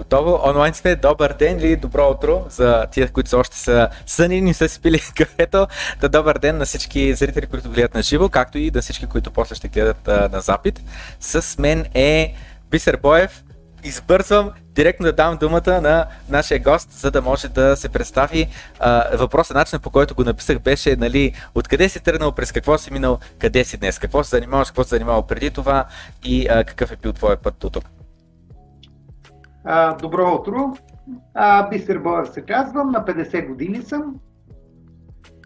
Готово. 0.00 0.40
Онлайн 0.44 0.74
сме. 0.74 0.96
Добър 0.96 1.32
ден 1.32 1.58
или 1.58 1.76
добро 1.76 2.10
утро 2.10 2.46
за 2.48 2.86
тия, 2.90 3.08
които 3.12 3.30
са 3.30 3.38
още 3.38 3.58
са 3.58 3.88
съни 4.06 4.40
не 4.40 4.54
са 4.54 4.68
си 4.68 4.80
пили 4.80 5.00
кафето. 5.16 5.66
Да, 6.00 6.08
добър 6.08 6.38
ден 6.38 6.58
на 6.58 6.64
всички 6.64 7.14
зрители, 7.14 7.46
които 7.46 7.70
гледат 7.70 7.94
на 7.94 8.02
живо, 8.02 8.28
както 8.28 8.58
и 8.58 8.70
на 8.70 8.82
всички, 8.82 9.06
които 9.06 9.30
после 9.30 9.54
ще 9.54 9.68
гледат 9.68 10.08
а, 10.08 10.28
на 10.32 10.40
запит. 10.40 10.82
С 11.20 11.58
мен 11.58 11.86
е 11.94 12.34
Бисер 12.70 12.96
Боев. 12.96 13.44
Избързвам 13.84 14.50
директно 14.74 15.04
да 15.04 15.12
дам 15.12 15.36
думата 15.36 15.80
на 15.80 16.06
нашия 16.28 16.60
гост, 16.60 16.92
за 16.92 17.10
да 17.10 17.22
може 17.22 17.48
да 17.48 17.76
се 17.76 17.88
представи. 17.88 18.48
А, 18.78 19.16
въпросът, 19.16 19.54
начинът 19.54 19.82
по 19.82 19.90
който 19.90 20.14
го 20.14 20.24
написах 20.24 20.58
беше, 20.58 20.96
нали, 20.96 21.34
откъде 21.54 21.88
си 21.88 22.00
тръгнал, 22.00 22.32
през 22.32 22.52
какво 22.52 22.78
си 22.78 22.92
минал, 22.92 23.18
къде 23.38 23.64
си 23.64 23.76
днес, 23.76 23.98
какво 23.98 24.24
се 24.24 24.30
занимаваш, 24.30 24.68
какво 24.68 24.84
се 24.84 24.88
занимавал 24.88 25.26
преди 25.26 25.50
това 25.50 25.84
и 26.24 26.46
а, 26.48 26.64
какъв 26.64 26.92
е 26.92 26.96
бил 26.96 27.12
твоя 27.12 27.36
път 27.36 27.54
до 27.60 27.70
тук. 27.70 27.84
А, 29.72 29.96
добро 29.96 30.34
утро! 30.34 30.72
А, 31.34 31.68
Бисер 31.68 31.98
Боев 31.98 32.28
се 32.28 32.42
казвам, 32.42 32.90
на 32.90 33.04
50 33.04 33.48
години 33.48 33.82
съм. 33.82 34.16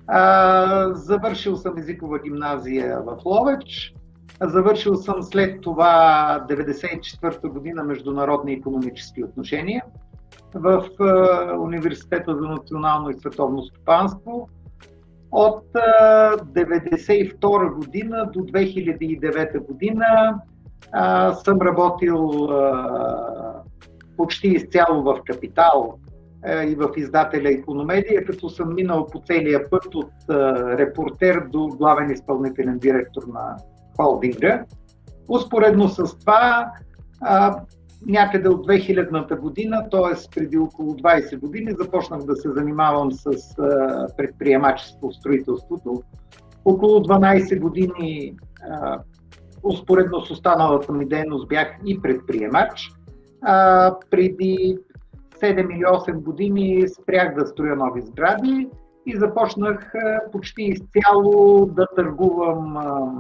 А, 0.06 0.94
завършил 0.94 1.56
съм 1.56 1.78
езикова 1.78 2.18
гимназия 2.18 3.00
в 3.00 3.18
Ловеч. 3.24 3.94
Завършил 4.42 4.94
съм 4.94 5.22
след 5.22 5.60
това 5.60 6.46
94-та 6.50 7.48
година 7.48 7.84
международни 7.84 8.52
економически 8.52 9.24
отношения 9.24 9.84
в 10.54 10.84
а, 11.00 11.56
Университета 11.58 12.36
за 12.36 12.48
национално 12.48 13.10
и 13.10 13.14
световно 13.14 13.62
стопанство. 13.62 14.48
От 15.32 15.64
1992 15.72 17.74
година 17.74 18.30
до 18.32 18.40
2009 18.40 19.66
година 19.66 20.40
а, 20.92 21.32
съм 21.32 21.60
работил 21.60 22.48
а, 22.50 23.54
почти 24.16 24.48
изцяло 24.48 25.02
в 25.02 25.20
Капитал 25.26 25.98
е, 26.44 26.64
и 26.64 26.74
в 26.74 26.90
издателя 26.96 27.50
Икономедия, 27.50 28.24
като 28.24 28.48
съм 28.48 28.74
минал 28.74 29.06
по 29.06 29.22
целия 29.26 29.70
път 29.70 29.94
от 29.94 30.10
е, 30.30 30.34
репортер 30.78 31.40
до 31.52 31.66
главен 31.66 32.10
изпълнителен 32.10 32.78
директор 32.78 33.22
на 33.22 33.56
холдинга. 33.96 34.64
Успоредно 35.28 35.88
с 35.88 36.18
това, 36.18 36.72
някъде 38.06 38.48
от 38.48 38.66
2000-та 38.66 39.36
година, 39.36 39.88
т.е. 39.90 40.30
преди 40.34 40.58
около 40.58 40.94
20 40.94 41.38
години, 41.38 41.72
започнах 41.80 42.22
да 42.22 42.36
се 42.36 42.50
занимавам 42.50 43.12
с 43.12 43.54
предприемачество 44.16 45.10
в 45.10 45.14
строителството. 45.14 46.02
Около 46.64 47.00
12 47.00 47.60
години, 47.60 48.36
успоредно 49.62 50.20
с 50.20 50.30
останалата 50.30 50.92
ми 50.92 51.08
дейност, 51.08 51.48
бях 51.48 51.68
и 51.84 52.02
предприемач– 52.02 52.90
а, 53.44 53.94
преди 54.10 54.78
7 55.42 55.74
или 55.74 55.84
8 55.84 56.12
години 56.12 56.88
спрях 56.88 57.34
да 57.34 57.46
строя 57.46 57.76
нови 57.76 58.02
сгради 58.02 58.68
и 59.06 59.16
започнах 59.16 59.92
почти 60.32 60.62
изцяло 60.62 61.66
да 61.66 61.86
търгувам 61.96 62.76
а, 62.76 63.10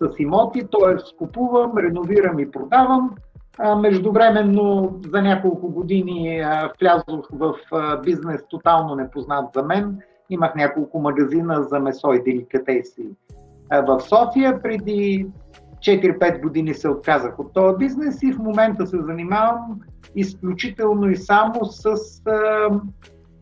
с 0.00 0.14
имоти, 0.18 0.60
т.е. 0.60 1.16
купувам, 1.18 1.78
реновирам 1.78 2.38
и 2.38 2.50
продавам. 2.50 3.10
А, 3.58 3.76
междувременно 3.76 4.94
за 5.06 5.22
няколко 5.22 5.68
години 5.68 6.40
а, 6.40 6.72
влязох 6.80 7.28
в 7.32 7.54
а, 7.72 7.96
бизнес 7.96 8.40
тотално 8.50 8.94
непознат 8.94 9.44
за 9.54 9.62
мен. 9.62 9.98
Имах 10.30 10.54
няколко 10.54 10.98
магазина 10.98 11.62
за 11.62 11.80
месо 11.80 12.12
и 12.12 12.22
деликатеси 12.22 13.08
в 13.72 14.00
София. 14.00 14.62
Преди 14.62 15.26
4-5 15.86 16.42
години 16.42 16.74
се 16.74 16.88
отказах 16.88 17.38
от 17.38 17.52
този 17.52 17.76
бизнес 17.78 18.22
и 18.22 18.32
в 18.32 18.38
момента 18.38 18.86
се 18.86 18.98
занимавам 19.02 19.80
изключително 20.16 21.10
и 21.10 21.16
само 21.16 21.64
с 21.64 21.86
а, 22.26 22.68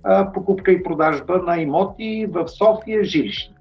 а, 0.03 0.33
покупка 0.33 0.73
и 0.73 0.83
продажба 0.83 1.43
на 1.47 1.61
имоти 1.61 2.27
в 2.31 2.49
София 2.49 3.05
жилищни. 3.05 3.55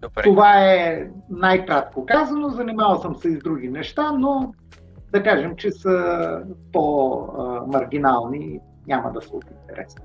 Добре. 0.00 0.22
Това 0.22 0.72
е 0.72 1.08
най-кратко 1.30 2.06
казано. 2.06 2.48
Занимавал 2.48 2.98
съм 2.98 3.16
се 3.16 3.28
и 3.28 3.36
с 3.36 3.38
други 3.38 3.68
неща, 3.68 4.12
но 4.12 4.52
да 5.12 5.22
кажем, 5.22 5.56
че 5.56 5.70
са 5.70 6.40
по-маргинални, 6.72 8.60
няма 8.86 9.12
да 9.12 9.22
са 9.22 9.36
от 9.36 9.44
интерес. 9.60 9.96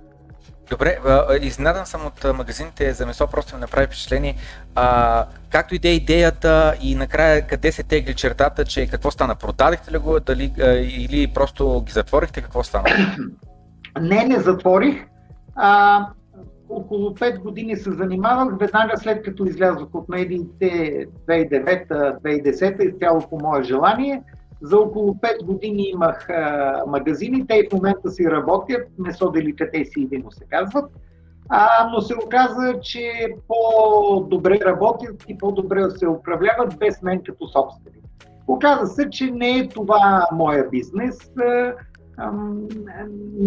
Добре, 0.69 0.97
изненадан 1.41 1.85
съм 1.85 2.05
от 2.05 2.37
магазините 2.37 2.93
за 2.93 3.05
месо, 3.05 3.27
просто 3.27 3.55
ми 3.55 3.61
направи 3.61 3.87
впечатление. 3.87 4.35
А, 4.75 5.25
както 5.51 5.75
иде 5.75 5.89
идеята 5.89 6.75
и 6.81 6.95
накрая 6.95 7.47
къде 7.47 7.71
се 7.71 7.83
тегли 7.83 8.15
чертата, 8.15 8.65
че 8.65 8.87
какво 8.87 9.11
стана? 9.11 9.35
Продадихте 9.35 9.91
ли 9.91 9.97
го 9.97 10.19
дали, 10.19 10.53
или 10.81 11.27
просто 11.33 11.81
ги 11.85 11.91
затворихте? 11.91 12.41
Какво 12.41 12.63
стана? 12.63 12.89
Не, 14.01 14.25
не 14.25 14.39
затворих. 14.39 15.05
А, 15.55 16.05
около 16.69 17.09
5 17.09 17.39
години 17.39 17.75
се 17.75 17.91
занимавах, 17.91 18.57
веднага 18.59 18.97
след 18.97 19.23
като 19.23 19.45
излязох 19.45 19.89
от 19.93 20.09
медиите 20.09 21.05
2009-2010, 21.27 22.81
изцяло 22.81 23.21
по 23.29 23.39
мое 23.39 23.63
желание. 23.63 24.23
За 24.61 24.77
около 24.79 25.13
5 25.13 25.45
години 25.45 25.83
имах 25.83 26.29
а, 26.29 26.83
магазини, 26.87 27.47
те 27.47 27.55
и 27.55 27.67
в 27.69 27.73
момента 27.73 28.09
си 28.09 28.31
работят, 28.31 28.87
месо 28.97 29.31
деликатеси 29.31 29.93
и 30.01 30.05
вино 30.05 30.31
се 30.31 30.45
казват, 30.45 30.91
а, 31.49 31.89
но 31.91 32.01
се 32.01 32.15
оказа, 32.25 32.79
че 32.81 33.27
по-добре 33.47 34.59
работят 34.65 35.23
и 35.27 35.37
по-добре 35.37 35.89
се 35.89 36.07
управляват 36.07 36.79
без 36.79 37.01
мен 37.01 37.21
като 37.25 37.47
собственик. 37.47 38.03
Оказа 38.47 38.87
се, 38.87 39.09
че 39.09 39.31
не 39.31 39.57
е 39.57 39.67
това 39.67 40.27
моя 40.31 40.69
бизнес. 40.69 41.31
А, 41.37 41.73
а, 42.17 42.31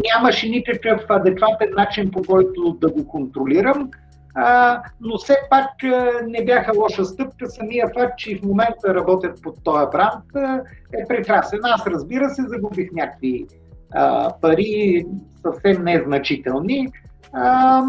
нямаше 0.04 0.48
никакъв 0.48 1.00
адекватен 1.08 1.68
начин 1.76 2.10
по 2.10 2.22
който 2.22 2.76
да 2.80 2.88
го 2.88 3.08
контролирам 3.08 3.90
а, 4.34 4.82
но 5.00 5.18
все 5.18 5.36
пак 5.50 5.70
не 6.26 6.44
бяха 6.44 6.72
лоша 6.78 7.04
стъпка. 7.04 7.50
Самия 7.50 7.88
факт, 7.98 8.18
че 8.18 8.38
в 8.38 8.42
момента 8.42 8.94
работят 8.94 9.42
под 9.42 9.64
този 9.64 9.86
бранд 9.92 10.24
е 10.92 11.08
прекрасен. 11.08 11.60
Аз 11.62 11.86
разбира 11.86 12.30
се, 12.30 12.42
загубих 12.42 12.92
някакви 12.92 13.46
а, 13.94 14.32
пари 14.40 15.06
съвсем 15.42 15.84
незначителни, 15.84 16.88
а, 17.32 17.82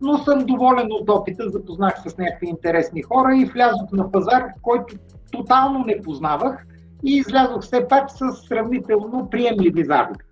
но 0.00 0.18
съм 0.18 0.46
доволен 0.46 0.88
от 0.90 1.10
опита, 1.10 1.48
запознах 1.48 2.02
с 2.06 2.18
някакви 2.18 2.46
интересни 2.46 3.02
хора 3.02 3.36
и 3.36 3.44
влязох 3.44 3.92
на 3.92 4.12
пазар, 4.12 4.44
който 4.62 4.96
тотално 5.32 5.84
не 5.84 6.02
познавах 6.02 6.66
и 7.04 7.16
излязох 7.16 7.62
все 7.62 7.88
пак 7.88 8.10
с 8.10 8.32
сравнително 8.32 9.28
приемливи 9.30 9.84
загуби. 9.84 10.24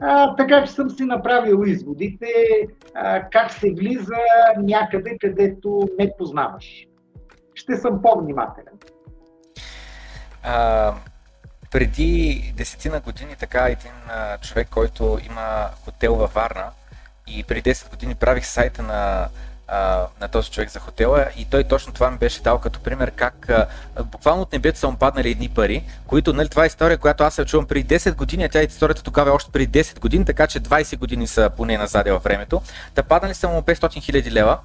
А, 0.00 0.36
така 0.36 0.64
че 0.64 0.72
съм 0.72 0.90
си 0.90 1.04
направил 1.04 1.64
изводите 1.66 2.26
а, 2.94 3.28
как 3.30 3.52
се 3.52 3.70
влиза 3.70 4.16
някъде, 4.56 5.18
където 5.20 5.88
не 5.98 6.16
познаваш. 6.18 6.86
Ще 7.54 7.76
съм 7.76 8.02
по-внимателен. 8.02 8.74
А, 10.42 10.94
преди 11.70 12.52
десетина 12.56 13.00
години 13.00 13.36
така 13.38 13.64
един 13.68 13.92
а, 14.08 14.38
човек, 14.38 14.68
който 14.70 15.18
има 15.30 15.68
хотел 15.84 16.14
във 16.14 16.34
Варна 16.34 16.70
и 17.26 17.44
преди 17.44 17.70
10 17.74 17.90
години 17.90 18.14
правих 18.14 18.46
сайта 18.46 18.82
на 18.82 19.28
на 20.20 20.28
този 20.32 20.50
човек 20.50 20.70
за 20.70 20.80
хотела 20.80 21.26
и 21.36 21.44
той 21.44 21.64
точно 21.64 21.92
това 21.92 22.10
ми 22.10 22.18
беше 22.18 22.42
дал 22.42 22.58
като 22.58 22.80
пример 22.80 23.10
как 23.10 23.48
а, 23.48 23.66
буквално 24.04 24.42
от 24.42 24.52
небето 24.52 24.78
са 24.78 24.90
му 24.90 24.96
паднали 24.96 25.30
едни 25.30 25.48
пари, 25.48 25.84
които, 26.06 26.32
нали, 26.32 26.48
това 26.48 26.64
е 26.64 26.66
история, 26.66 26.98
която 26.98 27.24
аз 27.24 27.34
се 27.34 27.44
чувам 27.44 27.66
преди 27.66 27.98
10 27.98 28.14
години, 28.14 28.44
а 28.44 28.48
тя 28.48 28.62
историята 28.62 29.02
тогава 29.02 29.30
е 29.30 29.32
още 29.32 29.50
преди 29.50 29.84
10 29.84 30.00
години, 30.00 30.24
така 30.24 30.46
че 30.46 30.60
20 30.60 30.98
години 30.98 31.26
са 31.26 31.50
поне 31.56 31.78
назад 31.78 32.08
във 32.08 32.22
времето. 32.22 32.62
Та 32.94 33.02
паднали 33.02 33.34
са 33.34 33.48
му 33.48 33.60
500 33.60 34.02
хиляди 34.02 34.32
лева 34.32 34.58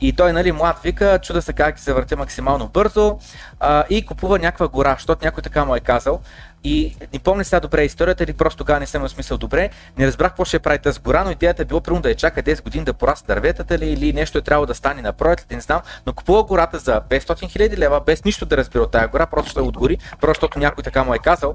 и 0.00 0.12
той, 0.12 0.32
нали, 0.32 0.52
млад 0.52 0.80
вика, 0.82 1.18
чуда 1.22 1.42
се 1.42 1.52
как 1.52 1.78
се 1.78 1.92
въртя 1.92 2.16
максимално 2.16 2.68
бързо 2.68 3.18
а, 3.60 3.84
и 3.90 4.06
купува 4.06 4.38
някаква 4.38 4.68
гора, 4.68 4.94
защото 4.94 5.24
някой 5.24 5.42
така 5.42 5.64
му 5.64 5.74
е 5.76 5.80
казал. 5.80 6.20
И 6.64 6.96
не 7.12 7.18
помня 7.18 7.44
сега 7.44 7.60
добре 7.60 7.84
историята 7.84 8.24
или 8.24 8.32
просто 8.32 8.58
тогава 8.58 8.80
не 8.80 8.86
съм 8.86 9.08
смисъл 9.08 9.38
добре. 9.38 9.70
Не 9.98 10.06
разбрах 10.06 10.30
какво 10.30 10.44
ще 10.44 10.58
прави 10.58 10.78
тази 10.78 11.00
гора, 11.00 11.24
но 11.24 11.30
идеята 11.30 11.62
е 11.62 11.64
било 11.64 11.80
примерно 11.80 12.02
да 12.02 12.08
я 12.08 12.14
чака 12.14 12.42
10 12.42 12.62
години 12.62 12.84
да 12.84 12.92
порасне 12.92 13.34
дърветата 13.34 13.78
ли 13.78 13.86
или 13.86 14.12
нещо 14.12 14.38
е 14.38 14.40
трябвало 14.40 14.66
да 14.66 14.74
стане 14.74 15.02
на 15.02 15.12
пролет, 15.12 15.46
не 15.50 15.60
знам. 15.60 15.80
Но 16.06 16.12
купува 16.12 16.42
гората 16.42 16.78
за 16.78 17.00
500 17.10 17.20
000 17.20 17.76
лева, 17.76 18.00
без 18.06 18.24
нищо 18.24 18.46
да 18.46 18.56
разбира 18.56 18.82
от 18.82 18.90
тази 18.90 19.06
гора, 19.06 19.26
просто 19.26 19.50
ще 19.50 19.60
отгори, 19.60 19.98
просто 20.20 20.40
защото 20.40 20.58
някой 20.58 20.84
така 20.84 21.04
му 21.04 21.14
е 21.14 21.18
казал. 21.18 21.54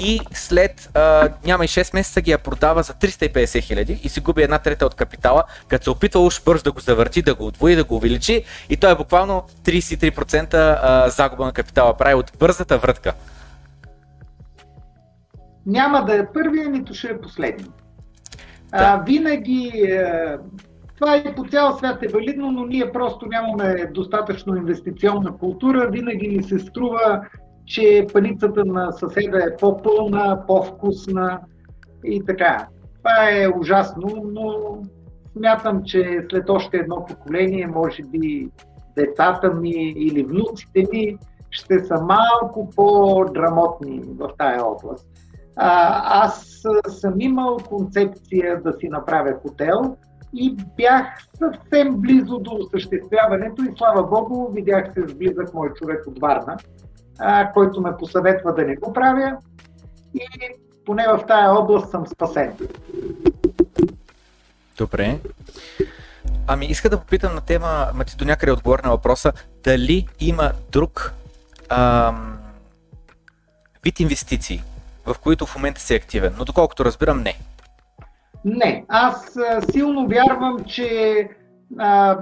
И 0.00 0.20
след 0.32 0.90
а, 0.94 1.28
няма 1.44 1.64
и 1.64 1.68
6 1.68 1.94
месеца 1.94 2.20
ги 2.20 2.30
я 2.30 2.38
продава 2.38 2.82
за 2.82 2.92
350 2.92 3.62
хиляди 3.62 4.00
и 4.02 4.08
си 4.08 4.20
губи 4.20 4.42
една 4.42 4.58
трета 4.58 4.86
от 4.86 4.94
капитала, 4.94 5.44
като 5.68 5.84
се 5.84 5.90
опитва 5.90 6.20
уж 6.20 6.42
бързо 6.42 6.64
да 6.64 6.72
го 6.72 6.80
завърти, 6.80 7.22
да 7.22 7.34
го 7.34 7.46
отвои, 7.46 7.76
да 7.76 7.84
го 7.84 7.96
увеличи 7.96 8.44
и 8.68 8.76
той 8.76 8.92
е 8.92 8.94
буквално 8.94 9.44
33% 9.64 10.78
а, 10.82 11.10
загуба 11.10 11.44
на 11.44 11.52
капитала 11.52 11.96
прави 11.96 12.14
от 12.14 12.32
бързата 12.38 12.78
врътка 12.78 13.12
няма 15.66 16.04
да 16.04 16.16
е 16.16 16.32
първия, 16.32 16.70
нито 16.70 16.94
ще 16.94 17.08
е 17.08 17.20
последния. 17.20 17.68
Да. 18.70 19.02
Винаги, 19.06 19.68
е, 19.74 20.36
това 21.00 21.16
и 21.16 21.34
по 21.36 21.44
цял 21.44 21.72
свят 21.72 22.02
е 22.02 22.08
валидно, 22.08 22.50
но 22.50 22.66
ние 22.66 22.92
просто 22.92 23.26
нямаме 23.26 23.86
достатъчно 23.94 24.56
инвестиционна 24.56 25.36
култура. 25.36 25.88
Винаги 25.90 26.28
ни 26.28 26.42
се 26.42 26.58
струва, 26.58 27.26
че 27.66 28.06
паницата 28.12 28.64
на 28.64 28.92
съседа 28.92 29.38
е 29.38 29.56
по-пълна, 29.56 30.44
по-вкусна. 30.46 31.40
и 32.04 32.24
така. 32.24 32.66
Това 32.98 33.30
е 33.30 33.48
ужасно, 33.60 34.08
но 34.32 34.78
смятам, 35.36 35.82
че 35.84 36.26
след 36.30 36.50
още 36.50 36.76
едно 36.76 37.04
поколение, 37.04 37.66
може 37.66 38.02
би 38.02 38.48
децата 38.96 39.54
ми 39.54 39.94
или 39.96 40.22
внуците 40.22 40.84
ми 40.92 41.16
ще 41.50 41.84
са 41.84 41.94
малко 42.00 42.70
по-драмотни 42.76 44.02
в 44.18 44.30
тая 44.38 44.66
област. 44.66 45.06
А, 45.56 46.24
аз 46.24 46.62
съм 46.88 47.20
имал 47.20 47.56
концепция 47.56 48.62
да 48.62 48.72
си 48.72 48.88
направя 48.88 49.34
хотел 49.42 49.96
и 50.34 50.56
бях 50.76 51.06
съвсем 51.38 51.96
близо 51.96 52.38
до 52.38 52.56
осъществяването 52.60 53.62
и 53.62 53.74
слава 53.78 54.02
Богу, 54.02 54.52
видях 54.52 54.94
се 54.94 55.08
с 55.08 55.14
близък 55.14 55.54
мой 55.54 55.72
човек 55.72 56.06
от 56.06 56.18
Варна, 56.18 56.56
а, 57.18 57.52
който 57.52 57.80
ме 57.80 57.96
посъветва 57.98 58.54
да 58.54 58.64
не 58.64 58.76
го 58.76 58.92
правя 58.92 59.36
и 60.14 60.20
поне 60.86 61.04
в 61.08 61.24
тая 61.26 61.52
област 61.52 61.90
съм 61.90 62.06
спасен. 62.06 62.52
Добре. 64.78 65.18
Ами 66.46 66.66
иска 66.66 66.90
да 66.90 67.00
попитам 67.00 67.34
на 67.34 67.40
тема, 67.40 67.86
ма 67.94 68.04
ти 68.04 68.16
до 68.16 68.24
някъде 68.24 68.52
отговор 68.52 68.78
на 68.78 68.90
въпроса, 68.90 69.32
дали 69.64 70.08
има 70.20 70.52
друг 70.72 71.12
ам, 71.68 72.38
вид 73.84 74.00
инвестиции, 74.00 74.62
в 75.06 75.16
които 75.20 75.46
в 75.46 75.56
момента 75.56 75.80
си 75.80 75.94
активен, 75.94 76.34
но 76.38 76.44
доколкото 76.44 76.84
разбирам 76.84 77.22
не. 77.22 77.34
Не, 78.44 78.84
аз 78.88 79.38
силно 79.70 80.08
вярвам, 80.08 80.64
че 80.64 81.28
а, 81.78 82.18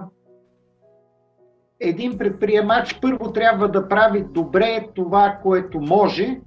един 1.80 2.18
предприемач 2.18 2.98
първо 3.00 3.32
трябва 3.32 3.68
да 3.68 3.88
прави 3.88 4.24
добре 4.30 4.88
това, 4.94 5.38
което 5.42 5.80
може, 5.80 6.40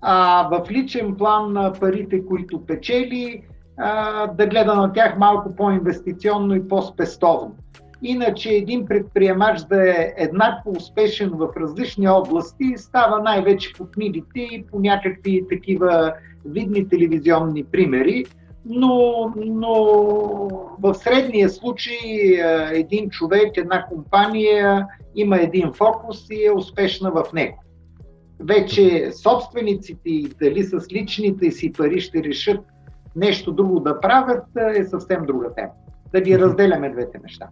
а 0.00 0.48
в 0.48 0.70
личен 0.70 1.16
план 1.16 1.52
на 1.52 1.72
парите, 1.72 2.26
които 2.26 2.66
печели, 2.66 3.42
а, 3.78 4.26
да 4.26 4.46
гледа 4.46 4.74
на 4.74 4.92
тях 4.92 5.18
малко 5.18 5.56
по-инвестиционно 5.56 6.54
и 6.54 6.68
по-спестовно. 6.68 7.54
Иначе 8.02 8.50
един 8.50 8.86
предприемач 8.86 9.60
да 9.60 9.90
е 9.90 10.14
еднакво 10.16 10.70
успешен 10.70 11.30
в 11.30 11.48
различни 11.56 12.08
области 12.08 12.74
става 12.76 13.22
най-вече 13.22 13.72
по 13.78 13.86
книгите 13.86 14.40
и 14.40 14.64
по 14.70 14.80
някакви 14.80 15.44
такива 15.48 16.12
видни 16.44 16.88
телевизионни 16.88 17.64
примери. 17.64 18.24
Но, 18.64 19.26
но 19.36 19.74
в 20.78 20.94
средния 20.94 21.50
случай 21.50 21.98
един 22.72 23.10
човек, 23.10 23.56
една 23.56 23.86
компания 23.86 24.86
има 25.16 25.40
един 25.40 25.72
фокус 25.72 26.26
и 26.30 26.46
е 26.46 26.52
успешна 26.52 27.10
в 27.10 27.24
него. 27.32 27.62
Вече 28.40 29.12
собствениците 29.12 30.10
и 30.10 30.28
дали 30.40 30.64
с 30.64 30.92
личните 30.92 31.50
си 31.50 31.72
пари 31.72 32.00
ще 32.00 32.24
решат 32.24 32.60
нещо 33.16 33.52
друго 33.52 33.80
да 33.80 34.00
правят, 34.00 34.44
е 34.76 34.84
съвсем 34.84 35.26
друга 35.26 35.54
тема. 35.54 35.70
Да 36.12 36.20
ги 36.20 36.38
разделяме 36.38 36.90
двете 36.90 37.18
неща. 37.22 37.48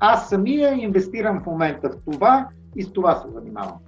Аз 0.00 0.28
самия 0.28 0.74
инвестирам 0.74 1.42
в 1.42 1.46
момента 1.46 1.88
в 1.88 2.12
това 2.12 2.48
и 2.76 2.82
с 2.82 2.92
това 2.92 3.14
се 3.14 3.28
занимавам. 3.34 3.78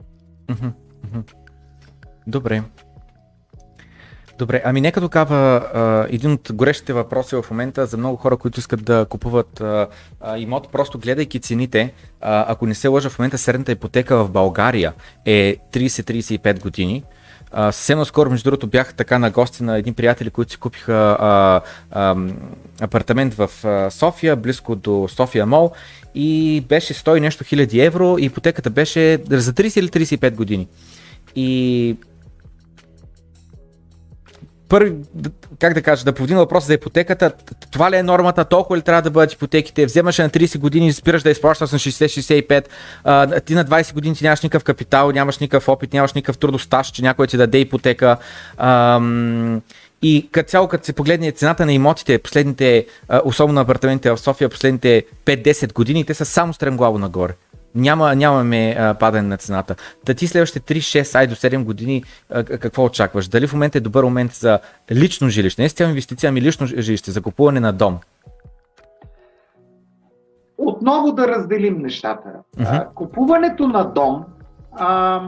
Добре. 2.27 2.63
Добре, 4.39 4.63
ами 4.65 4.81
нека 4.81 5.01
тогава 5.01 6.07
един 6.11 6.33
от 6.33 6.51
горещите 6.53 6.93
въпроси 6.93 7.37
в 7.37 7.45
момента 7.51 7.87
за 7.87 7.97
много 7.97 8.17
хора, 8.17 8.37
които 8.37 8.61
искат 8.61 8.85
да 8.85 9.07
купуват 9.11 9.61
а, 9.61 9.89
а, 10.21 10.39
имот, 10.39 10.69
просто 10.73 10.99
гледайки 10.99 11.41
цените, 11.41 11.93
а, 12.21 12.53
ако 12.53 12.67
не 12.67 12.75
се 12.75 12.89
лъжа 12.89 13.11
в 13.11 13.19
момента 13.19 13.39
средната 13.39 13.73
ипотека 13.73 14.25
в 14.25 14.31
България 14.31 14.93
е 15.25 15.57
30-35 15.73 16.63
години. 16.63 17.05
Съвсем 17.55 17.99
наскоро, 17.99 18.31
между 18.31 18.51
другото, 18.51 18.67
бях 18.67 18.95
така 18.95 19.19
на 19.19 19.31
гости 19.31 19.63
на 19.63 19.79
един 19.79 19.95
приятели, 19.95 20.31
които 20.31 20.53
си 20.53 20.59
купиха 20.59 21.17
а, 21.21 21.61
а, 21.91 22.17
апартамент 22.81 23.35
в 23.35 23.51
София, 23.91 24.37
близко 24.37 24.77
до 24.77 25.09
София 25.09 25.47
Мол 25.47 25.73
и 26.15 26.65
беше 26.69 26.95
100 26.95 27.17
и 27.17 27.21
нещо 27.21 27.45
хиляди 27.45 27.81
евро 27.81 28.17
и 28.19 28.25
ипотеката 28.25 28.71
беше 28.71 29.19
за 29.31 29.53
30 29.53 29.79
или 29.79 29.89
35 29.89 30.35
години. 30.35 30.69
И 31.37 31.97
първи, 34.71 34.95
как 35.59 35.75
да 35.75 35.83
кажа, 35.83 36.05
да 36.05 36.13
повдигна 36.13 36.41
въпроса 36.41 36.67
за 36.67 36.75
ипотеката, 36.75 37.33
това 37.71 37.91
ли 37.91 37.97
е 37.97 38.03
нормата, 38.03 38.45
толкова 38.45 38.77
ли 38.77 38.83
трябва 38.83 39.03
да 39.03 39.11
бъдат 39.11 39.33
ипотеките, 39.33 39.87
вземаш 39.87 40.19
на 40.19 40.31
30 40.31 40.59
години 40.59 40.93
спираш 40.93 41.23
да 41.23 41.31
изплащаш 41.31 41.71
на 41.71 41.79
60-65, 41.79 42.65
а, 43.05 43.41
ти 43.41 43.55
на 43.55 43.65
20 43.65 43.95
години 43.95 44.15
ти 44.15 44.25
нямаш 44.25 44.41
никакъв 44.41 44.65
капитал, 44.65 45.11
нямаш 45.11 45.39
никакъв 45.39 45.69
опит, 45.69 45.93
нямаш 45.93 46.13
никакъв 46.13 46.39
трудостаж, 46.39 46.87
че 46.87 47.03
някой 47.03 47.27
ти 47.27 47.37
даде 47.37 47.59
ипотека. 47.59 48.17
И 50.03 50.29
като 50.33 50.51
цяло, 50.51 50.69
като 50.69 50.87
се 50.87 50.93
погледне 50.93 51.33
цената 51.33 51.67
на 51.67 51.73
имотите, 51.73 52.19
последните, 52.19 52.87
особено 53.25 53.55
на 53.55 53.61
апартаментите 53.61 54.11
в 54.11 54.19
София, 54.19 54.49
последните 54.49 55.05
5-10 55.27 55.73
години, 55.73 56.05
те 56.05 56.15
са 56.15 56.25
само 56.25 56.53
стремглаво 56.53 56.99
нагоре 56.99 57.33
няма, 57.75 58.15
нямаме 58.15 58.77
а, 58.79 58.95
падане 58.95 59.29
на 59.29 59.37
цената. 59.37 59.77
Та 60.07 60.15
ти 60.15 60.27
следващите 60.27 60.75
3-6, 60.75 61.15
ай 61.15 61.27
до 61.27 61.35
7 61.35 61.65
години 61.65 62.05
а, 62.31 62.45
какво 62.45 62.85
очакваш? 62.85 63.29
Дали 63.29 63.47
в 63.47 63.53
момента 63.53 63.79
е 63.79 63.81
добър 63.81 64.05
момент 64.05 64.33
за 64.33 64.59
лично 64.91 65.29
жилище? 65.29 65.63
Не 65.63 65.69
с 65.69 65.73
цяло 65.73 65.91
инвестиция, 65.91 66.29
ами 66.29 66.43
лично 66.43 66.67
жилище, 66.67 67.11
за 67.11 67.23
купуване 67.23 67.61
на 67.61 67.73
дом? 67.73 67.99
Отново 70.59 71.13
да 71.13 71.29
разделим 71.29 71.79
нещата. 71.79 72.29
Uh-huh. 72.59 72.83
А, 72.83 72.89
купуването 72.95 73.69
на 73.69 73.85
дом, 73.85 74.25
а, 74.73 75.23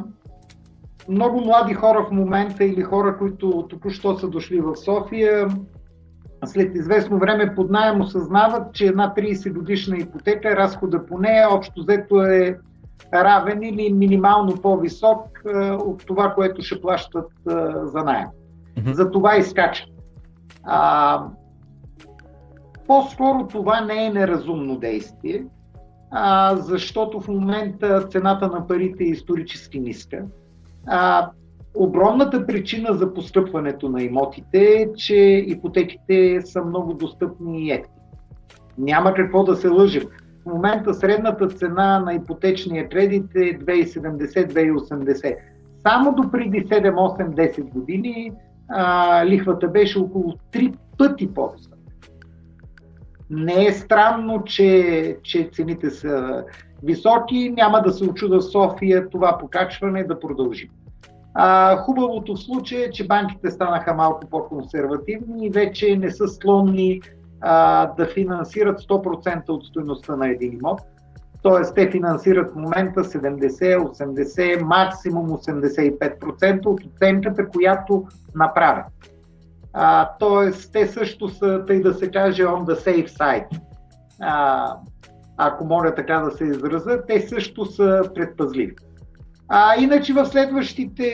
много 1.08 1.40
млади 1.40 1.74
хора 1.74 2.06
в 2.08 2.12
момента 2.12 2.64
или 2.64 2.82
хора, 2.82 3.18
които 3.18 3.66
току-що 3.70 4.18
са 4.18 4.28
дошли 4.28 4.60
в 4.60 4.76
София, 4.76 5.48
след 6.44 6.76
известно 6.76 7.18
време 7.18 7.54
под 7.54 7.70
найем 7.70 8.00
осъзнават, 8.00 8.72
че 8.72 8.86
една 8.86 9.14
30 9.16 9.52
годишна 9.52 9.96
ипотека, 9.96 10.56
разхода 10.56 11.06
по 11.06 11.18
нея 11.18 11.48
общо 11.50 11.80
взето 11.80 12.22
е 12.22 12.58
равен 13.14 13.62
или 13.62 13.92
минимално 13.92 14.56
по-висок 14.62 15.42
е, 15.46 15.70
от 15.70 16.06
това, 16.06 16.34
което 16.34 16.62
ще 16.62 16.80
плащат 16.80 17.30
е, 17.50 17.52
за 17.84 18.04
найем. 18.04 18.28
Mm-hmm. 18.76 18.92
За 18.92 19.10
това 19.10 19.36
изкача. 19.36 19.84
А, 20.64 21.22
по-скоро 22.86 23.46
това 23.46 23.80
не 23.80 24.06
е 24.06 24.10
неразумно 24.10 24.76
действие, 24.76 25.44
а, 26.10 26.56
защото 26.56 27.20
в 27.20 27.28
момента 27.28 28.08
цената 28.08 28.48
на 28.48 28.66
парите 28.66 29.04
е 29.04 29.06
исторически 29.06 29.80
ниска. 29.80 30.24
А, 30.86 31.30
Огромната 31.74 32.46
причина 32.46 32.94
за 32.94 33.14
постъпването 33.14 33.88
на 33.88 34.02
имотите 34.02 34.58
е, 34.58 34.92
че 34.96 35.44
ипотеките 35.46 36.40
са 36.44 36.64
много 36.64 36.94
достъпни 36.94 37.66
и 37.66 37.70
ефтини. 37.70 37.96
Няма 38.78 39.14
какво 39.14 39.44
да 39.44 39.56
се 39.56 39.68
лъжим. 39.68 40.02
В 40.42 40.46
момента 40.46 40.94
средната 40.94 41.48
цена 41.48 42.00
на 42.00 42.14
ипотечния 42.14 42.88
кредит 42.88 43.34
е 43.34 43.58
2,70-2,80. 43.58 45.36
Само 45.82 46.14
до 46.14 46.30
преди 46.30 46.66
7-8-10 46.66 47.62
години 47.62 48.32
а, 48.68 49.26
лихвата 49.26 49.68
беше 49.68 49.98
около 49.98 50.32
3 50.52 50.74
пъти 50.98 51.34
по-висока. 51.34 51.76
Не 53.30 53.66
е 53.66 53.72
странно, 53.72 54.44
че, 54.44 55.16
че 55.22 55.50
цените 55.52 55.90
са 55.90 56.44
високи. 56.82 57.50
Няма 57.50 57.82
да 57.82 57.92
се 57.92 58.04
очуда 58.04 58.38
в 58.38 58.50
София 58.50 59.08
това 59.08 59.38
покачване 59.38 60.04
да 60.04 60.20
продължи. 60.20 60.70
А, 61.34 61.76
хубавото 61.76 62.34
в 62.34 62.40
случая 62.40 62.86
е, 62.86 62.90
че 62.90 63.06
банките 63.06 63.50
станаха 63.50 63.94
малко 63.94 64.26
по-консервативни 64.30 65.46
и 65.46 65.50
вече 65.50 65.96
не 65.96 66.10
са 66.10 66.28
склонни 66.28 67.00
а, 67.40 67.86
да 67.86 68.06
финансират 68.06 68.80
100% 68.80 69.48
от 69.48 69.66
стоеността 69.66 70.16
на 70.16 70.28
един 70.28 70.52
имот. 70.52 70.80
Тоест, 71.42 71.74
те 71.74 71.90
финансират 71.90 72.52
в 72.52 72.56
момента 72.56 73.04
70, 73.04 73.78
80, 73.78 74.62
максимум 74.62 75.28
85% 75.28 76.66
от 76.66 76.80
оценката, 76.84 77.48
която 77.48 78.06
направят. 78.34 78.86
А, 79.72 80.10
тоест, 80.18 80.72
те 80.72 80.86
също 80.86 81.28
са, 81.28 81.64
тъй 81.66 81.80
да 81.80 81.94
се 81.94 82.10
каже, 82.10 82.42
on 82.42 82.64
the 82.64 82.74
safe 82.74 83.08
side. 83.08 83.60
А, 84.20 84.76
ако 85.36 85.64
мога 85.64 85.94
така 85.94 86.18
да 86.18 86.30
се 86.30 86.44
изразя, 86.44 87.02
те 87.06 87.20
също 87.20 87.66
са 87.66 88.02
предпазливи. 88.14 88.74
А 89.54 89.76
иначе 89.76 90.12
в 90.12 90.26
следващите 90.26 91.04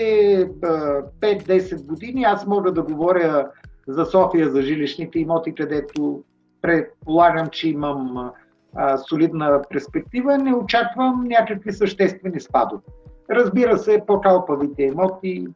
5-10 1.21 1.87
години 1.87 2.25
аз 2.25 2.47
мога 2.47 2.73
да 2.73 2.83
говоря 2.83 3.51
за 3.89 4.05
София, 4.05 4.51
за 4.51 4.63
жилищните 4.63 5.19
имоти, 5.19 5.55
където 5.55 6.23
предполагам, 6.63 7.47
че 7.47 7.69
имам 7.69 8.31
а, 8.75 8.97
солидна 8.97 9.63
перспектива, 9.71 10.39
не 10.39 10.55
очаквам 10.55 11.25
някакви 11.25 11.73
съществени 11.73 12.41
спадове. 12.41 12.83
Разбира 13.31 13.79
се, 13.79 14.03
по-калпавите 14.07 14.83
имоти, 14.83 15.47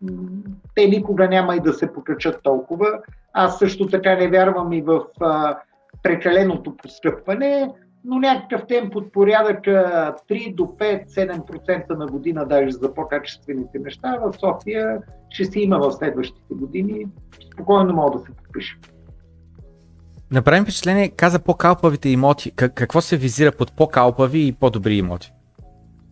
те 0.75 0.89
никога 0.89 1.29
няма 1.29 1.57
и 1.57 1.61
да 1.61 1.73
се 1.73 1.93
покачат 1.93 2.43
толкова. 2.43 2.87
Аз 3.33 3.59
също 3.59 3.87
така 3.87 4.17
не 4.17 4.29
вярвам 4.29 4.73
и 4.73 4.83
в 4.83 5.01
а, 5.21 5.59
прекаленото 6.03 6.77
постъпване, 6.77 7.71
но 8.05 8.19
някакъв 8.19 8.67
темп 8.67 8.97
от 8.97 9.13
порядъка 9.13 10.15
3 10.29 10.55
до 10.55 10.63
5-7% 10.63 11.91
на 11.91 12.07
година, 12.07 12.47
даже 12.47 12.71
за 12.71 12.95
по-качествените 12.95 13.79
неща, 13.79 14.19
в 14.23 14.33
София 14.41 14.99
ще 15.31 15.45
си 15.45 15.61
има 15.61 15.79
в 15.79 15.93
следващите 15.93 16.55
години. 16.55 17.07
Спокойно 17.53 17.95
мога 17.95 18.19
да 18.19 18.25
се 18.25 18.33
подпиша. 18.33 18.79
Направим 20.31 20.63
впечатление, 20.63 21.09
каза 21.09 21.39
по-калпавите 21.39 22.09
имоти. 22.09 22.51
Какво 22.51 23.01
се 23.01 23.17
визира 23.17 23.53
под 23.53 23.77
по-калпави 23.77 24.47
и 24.47 24.53
по-добри 24.53 24.95
имоти? 24.95 25.33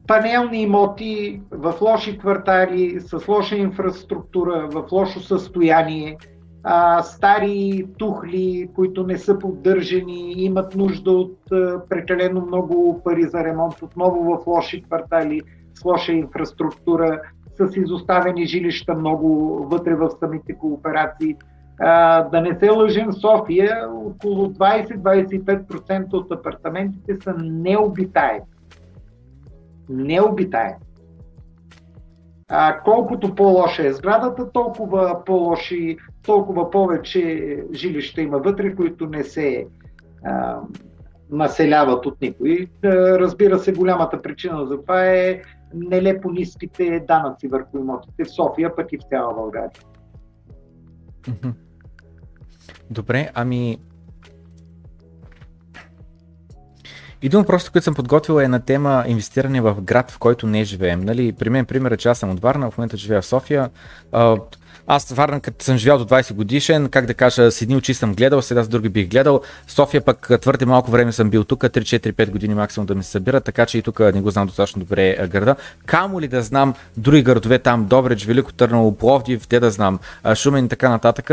Панелни 0.07 0.63
имоти 0.63 1.43
в 1.51 1.75
лоши 1.81 2.19
квартали, 2.19 3.01
с 3.01 3.29
лоша 3.29 3.57
инфраструктура, 3.57 4.69
в 4.73 4.85
лошо 4.93 5.21
състояние, 5.21 6.17
а, 6.63 7.03
стари 7.03 7.87
тухли, 7.99 8.69
които 8.75 9.07
не 9.07 9.19
са 9.19 9.39
поддържани, 9.39 10.33
имат 10.33 10.75
нужда 10.75 11.11
от 11.13 11.39
а, 11.53 11.83
прекалено 11.89 12.47
много 12.47 13.01
пари 13.05 13.23
за 13.23 13.45
ремонт, 13.45 13.83
отново 13.83 14.23
в 14.25 14.47
лоши 14.47 14.83
квартали, 14.83 15.41
с 15.75 15.85
лоша 15.85 16.13
инфраструктура, 16.13 17.21
с 17.55 17.77
изоставени 17.77 18.47
жилища 18.47 18.95
много 18.95 19.29
вътре 19.71 19.95
в 19.95 20.11
самите 20.21 20.53
кооперации. 20.53 21.37
А, 21.79 22.23
да 22.23 22.41
не 22.41 22.59
се 22.59 22.71
лъжим, 22.71 23.13
София 23.13 23.89
около 23.91 24.47
20-25% 24.47 26.13
от 26.13 26.33
апартаментите 26.33 27.17
са 27.25 27.35
необитаеми. 27.39 28.45
Необитаеми. 29.89 30.77
А, 32.53 32.81
колкото 32.81 33.35
по-лоша 33.35 33.87
е 33.87 33.93
сградата, 33.93 34.53
толкова 34.53 35.23
по-лоши, 35.27 35.97
толкова 36.23 36.71
повече 36.71 37.57
жилища 37.73 38.21
има 38.21 38.39
вътре, 38.39 38.75
които 38.75 39.07
не 39.07 39.25
се 39.25 39.67
а, 40.25 40.61
населяват 41.31 42.07
от 42.07 42.21
никой. 42.21 42.67
Разбира 42.85 43.59
се, 43.59 43.73
голямата 43.73 44.23
причина 44.23 44.67
за 44.67 44.81
това 44.81 45.07
е 45.07 45.43
нелепо 45.75 46.31
ниските 46.31 47.05
данъци 47.09 47.49
върху 47.49 47.79
имотите 47.79 48.25
в 48.25 48.35
София, 48.35 48.77
пък 48.77 48.93
и 48.93 48.99
в 48.99 49.09
цяла 49.09 49.35
България. 49.35 49.71
Добре, 52.91 53.31
ами 53.35 53.79
Един 57.23 57.41
въпрос, 57.41 57.69
който 57.69 57.85
съм 57.85 57.95
подготвил 57.95 58.41
е 58.41 58.49
на 58.49 58.61
тема 58.61 59.05
инвестиране 59.07 59.61
в 59.61 59.77
град, 59.83 60.11
в 60.11 60.19
който 60.19 60.47
не 60.47 60.65
живеем. 60.65 61.01
Нали, 61.01 61.33
при 61.33 61.51
мен 61.51 61.67
пример 61.67 61.91
е, 61.91 61.97
че 61.97 62.09
аз 62.09 62.19
съм 62.19 62.31
от 62.31 62.41
Варна, 62.41 62.71
в 62.71 62.79
момента 62.79 62.97
живея 62.97 63.23
в 63.23 63.27
София. 63.27 63.71
Аз 64.87 65.13
Варна, 65.13 65.41
като 65.41 65.65
съм 65.65 65.77
живял 65.77 65.99
до 65.99 66.05
20 66.05 66.33
годишен, 66.33 66.89
как 66.89 67.07
да 67.07 67.15
кажа, 67.15 67.51
с 67.51 67.63
едни 67.63 67.77
очи 67.77 67.95
съм 67.95 68.15
гледал, 68.15 68.43
сега 68.43 68.63
с 68.63 68.69
други 68.69 68.89
бих 68.89 69.09
гледал. 69.09 69.41
София 69.69 70.01
пък 70.01 70.31
твърде 70.41 70.67
малко 70.67 70.91
време 70.91 71.13
съм 71.13 71.31
бил 71.31 71.45
тук, 71.45 71.61
3-4-5 71.61 72.31
години 72.31 72.55
максимум 72.55 72.87
да 72.87 72.95
ми 72.95 73.03
се 73.03 73.11
събира, 73.11 73.41
така 73.41 73.67
че 73.67 73.79
и 73.79 73.83
тук 73.83 74.01
не 74.01 74.21
го 74.21 74.31
знам 74.31 74.47
достатъчно 74.47 74.81
добре 74.81 75.29
града. 75.29 75.57
Камо 75.87 76.21
ли 76.21 76.29
да 76.29 76.43
знам 76.43 76.75
други 76.97 77.23
градове 77.23 77.59
там, 77.59 77.87
Добрич, 77.87 78.25
Велико 78.25 78.53
Търново, 78.53 78.97
Пловдив, 78.97 79.47
те 79.49 79.61
да 79.61 79.71
знам, 79.71 79.99
Шумен 80.35 80.65
и 80.65 80.69
така 80.69 80.89
нататък. 80.89 81.31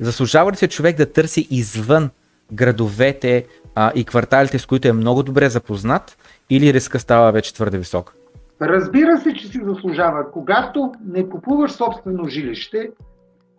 заслужава 0.00 0.52
ли 0.52 0.56
се 0.56 0.68
човек 0.68 0.96
да 0.96 1.12
търси 1.12 1.48
извън 1.50 2.10
градовете 2.52 3.44
а, 3.80 3.92
и 3.94 4.04
кварталите, 4.04 4.58
с 4.58 4.66
които 4.66 4.88
е 4.88 4.92
много 4.92 5.22
добре 5.22 5.48
запознат, 5.48 6.18
или 6.50 6.74
риска 6.74 6.98
става 6.98 7.32
вече 7.32 7.54
твърде 7.54 7.78
висок? 7.78 8.14
Разбира 8.62 9.18
се, 9.18 9.34
че 9.34 9.48
си 9.48 9.60
заслужава. 9.64 10.30
Когато 10.32 10.92
не 11.06 11.28
купуваш 11.28 11.72
собствено 11.72 12.28
жилище, 12.28 12.90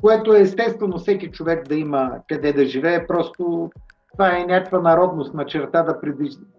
което 0.02 0.34
е 0.34 0.42
естествено 0.42 0.98
всеки 0.98 1.32
човек 1.32 1.68
да 1.68 1.76
има 1.76 2.12
къде 2.30 2.54
да 2.54 2.66
живее, 2.66 3.08
просто 3.08 3.72
това 4.12 4.38
е 4.38 4.46
някаква 4.46 4.80
народност 4.80 5.34
на 5.34 5.46
черта 5.46 5.84
да 5.84 6.00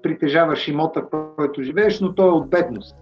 притежаваш 0.02 0.68
имота, 0.68 1.02
в 1.12 1.26
който 1.36 1.62
живееш, 1.62 2.00
но 2.00 2.14
то 2.14 2.26
е 2.26 2.30
от 2.30 2.50
бедност. 2.50 2.96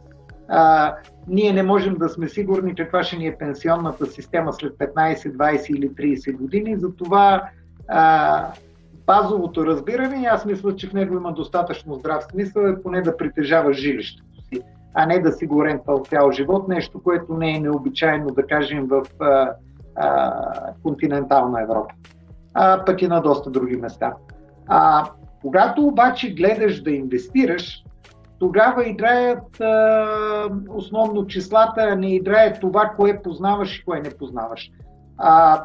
А, 0.48 0.94
ние 1.28 1.52
не 1.52 1.62
можем 1.62 1.94
да 1.94 2.08
сме 2.08 2.28
сигурни 2.28 2.74
каква 2.74 3.02
ще 3.02 3.16
ни 3.16 3.26
е 3.26 3.36
пенсионната 3.38 4.06
система 4.06 4.52
след 4.52 4.72
15, 4.72 5.16
20 5.16 5.76
или 5.76 5.90
30 5.90 6.36
години, 6.36 6.76
затова 6.78 7.42
а, 7.88 8.46
базовото 9.10 9.66
разбиране, 9.66 10.28
аз 10.30 10.44
мисля, 10.44 10.76
че 10.76 10.88
в 10.88 10.92
него 10.92 11.14
има 11.14 11.32
достатъчно 11.32 11.94
здрав 11.94 12.24
смисъл, 12.24 12.62
е 12.62 12.82
поне 12.82 13.02
да 13.02 13.16
притежава 13.16 13.72
жилището 13.72 14.42
си, 14.42 14.62
а 14.94 15.06
не 15.06 15.18
да 15.18 15.32
си 15.32 15.46
го 15.46 15.64
рентал 15.64 16.04
цял 16.08 16.32
живот, 16.32 16.68
нещо, 16.68 17.02
което 17.02 17.34
не 17.34 17.56
е 17.56 17.60
необичайно, 17.60 18.26
да 18.26 18.46
кажем, 18.46 18.86
в 18.86 19.02
а, 19.20 19.52
а, 19.96 20.32
континентална 20.82 21.62
Европа, 21.62 21.94
а 22.54 22.84
пък 22.84 23.02
и 23.02 23.08
на 23.08 23.20
доста 23.20 23.50
други 23.50 23.76
места. 23.76 24.14
А, 24.66 25.10
когато 25.40 25.86
обаче 25.86 26.34
гледаш 26.34 26.82
да 26.82 26.90
инвестираш, 26.90 27.84
тогава 28.38 28.88
играят 28.88 29.60
а, 29.60 30.48
основно 30.68 31.26
числата, 31.26 31.80
а 31.80 31.94
не 31.94 32.14
играе 32.14 32.60
това, 32.60 32.92
кое 32.96 33.22
познаваш 33.22 33.78
и 33.78 33.84
кое 33.84 34.00
не 34.00 34.10
познаваш. 34.10 34.70
А, 35.18 35.64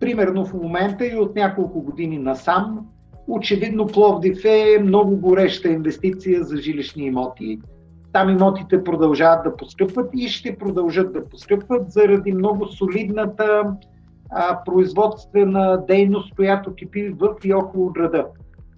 примерно 0.00 0.46
в 0.46 0.54
момента 0.54 1.06
и 1.06 1.16
от 1.16 1.36
няколко 1.36 1.82
години 1.82 2.18
насам, 2.18 2.86
очевидно 3.28 3.86
Пловдив 3.86 4.44
е 4.44 4.78
много 4.82 5.16
гореща 5.16 5.68
инвестиция 5.68 6.44
за 6.44 6.56
жилищни 6.56 7.06
имоти. 7.06 7.60
Там 8.12 8.30
имотите 8.30 8.84
продължават 8.84 9.44
да 9.44 9.56
поскъпват 9.56 10.10
и 10.14 10.28
ще 10.28 10.58
продължат 10.58 11.12
да 11.12 11.28
поскъпват 11.28 11.90
заради 11.90 12.32
много 12.32 12.66
солидната 12.66 13.62
а, 14.30 14.64
производствена 14.64 15.84
дейност, 15.88 16.34
която 16.34 16.74
кипи 16.74 17.08
в 17.08 17.28
и 17.44 17.54
около 17.54 17.90
града. 17.92 18.26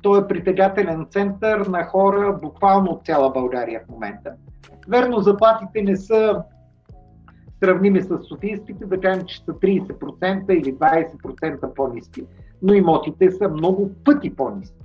Той 0.02 0.20
е 0.20 0.26
притегателен 0.26 1.06
център 1.10 1.66
на 1.66 1.84
хора 1.84 2.38
буквално 2.42 2.90
от 2.90 3.06
цяла 3.06 3.30
България 3.30 3.80
в 3.86 3.90
момента. 3.90 4.32
Верно, 4.88 5.20
заплатите 5.20 5.82
не 5.82 5.96
са 5.96 6.42
сравними 7.60 8.02
с 8.02 8.18
софийските, 8.28 8.86
да 8.86 9.00
кажем, 9.00 9.24
че 9.26 9.44
са 9.44 9.52
30% 9.52 10.50
или 10.50 10.74
20% 10.74 11.74
по-низки, 11.74 12.22
но 12.62 12.74
имотите 12.74 13.30
са 13.30 13.48
много 13.48 13.90
пъти 14.04 14.34
по-низки. 14.34 14.76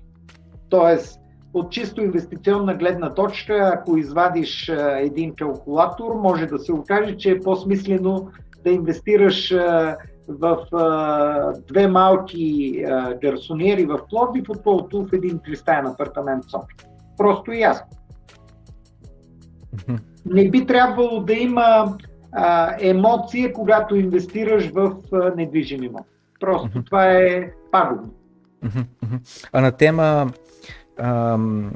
Тоест, 0.69 1.19
от 1.53 1.71
чисто 1.71 2.01
инвестиционна 2.01 2.75
гледна 2.75 3.13
точка, 3.13 3.71
ако 3.73 3.97
извадиш 3.97 4.71
един 4.99 5.35
калкулатор, 5.35 6.15
може 6.15 6.45
да 6.45 6.59
се 6.59 6.73
окаже, 6.73 7.17
че 7.17 7.31
е 7.31 7.39
по-смислено 7.39 8.27
да 8.63 8.69
инвестираш 8.69 9.55
в 10.27 10.57
две 11.67 11.87
малки 11.87 12.83
гарсониери 13.21 13.85
в 13.85 13.99
Пловдив, 14.09 14.49
отколкото 14.49 15.05
в 15.05 15.13
един 15.13 15.39
тристаен 15.45 15.87
апартамент 15.87 16.45
в 16.45 16.51
София. 16.51 16.77
Просто 17.17 17.51
и 17.51 17.59
ясно. 17.59 17.87
Не 20.25 20.49
би 20.49 20.65
трябвало 20.65 21.19
да 21.19 21.33
има 21.33 21.97
а, 22.31 22.75
емоция, 22.79 23.53
когато 23.53 23.95
инвестираш 23.95 24.69
в 24.69 24.91
а, 25.13 25.33
недвижим 25.35 25.83
имот. 25.83 26.05
Просто 26.39 26.69
mm-hmm. 26.69 26.85
това 26.85 27.11
е 27.11 27.51
пагубно. 27.71 28.13
Mm-hmm. 28.65 29.47
А 29.53 29.61
на 29.61 29.71
тема 29.71 30.31
ам, 30.97 31.71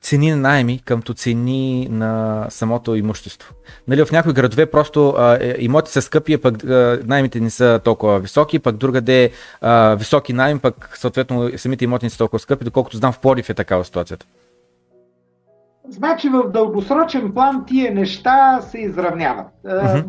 цени 0.00 0.30
на 0.30 0.36
найми 0.36 0.80
къмто 0.84 1.14
цени 1.14 1.88
на 1.90 2.46
самото 2.50 2.94
имущество. 2.94 3.54
Нали, 3.88 4.04
в 4.04 4.12
някои 4.12 4.32
градове 4.32 4.66
просто 4.66 5.14
а, 5.18 5.38
е, 5.40 5.56
имоти 5.58 5.90
са 5.90 6.02
скъпи, 6.02 6.38
пък 6.38 6.64
а, 6.64 7.00
наймите 7.04 7.40
не 7.40 7.50
са 7.50 7.80
толкова 7.84 8.20
високи, 8.20 8.58
пък 8.58 8.76
другаде 8.76 9.30
а, 9.60 9.94
високи 9.94 10.32
найми, 10.32 10.60
пък 10.60 10.90
съответно 10.94 11.50
самите 11.56 11.84
имоти 11.84 12.06
не 12.06 12.10
са 12.10 12.18
толкова 12.18 12.38
скъпи, 12.38 12.64
доколкото 12.64 12.96
знам 12.96 13.12
в 13.12 13.18
Порив 13.18 13.50
е 13.50 13.54
такава 13.54 13.84
ситуацията. 13.84 14.26
Значи 15.88 16.28
в 16.28 16.50
дългосрочен 16.50 17.32
план 17.32 17.64
тия 17.66 17.94
неща 17.94 18.60
се 18.60 18.78
изравняват. 18.78 19.46
Uh-huh. 19.66 20.04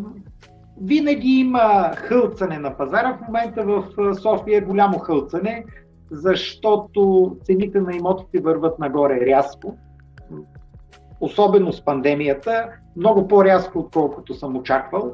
Винаги 0.81 1.29
има 1.29 1.91
хълцане 1.95 2.59
на 2.59 2.77
пазара. 2.77 3.17
В 3.17 3.27
момента 3.27 3.63
в 3.63 3.83
София 4.15 4.57
е 4.57 4.61
голямо 4.61 4.99
хълцане, 4.99 5.65
защото 6.11 7.31
цените 7.43 7.81
на 7.81 7.95
имотите 7.95 8.39
върват 8.39 8.79
нагоре 8.79 9.19
рязко. 9.25 9.77
Особено 11.19 11.73
с 11.73 11.85
пандемията. 11.85 12.67
Много 12.97 13.27
по-рязко, 13.27 13.79
отколкото 13.79 14.33
съм 14.33 14.57
очаквал. 14.57 15.11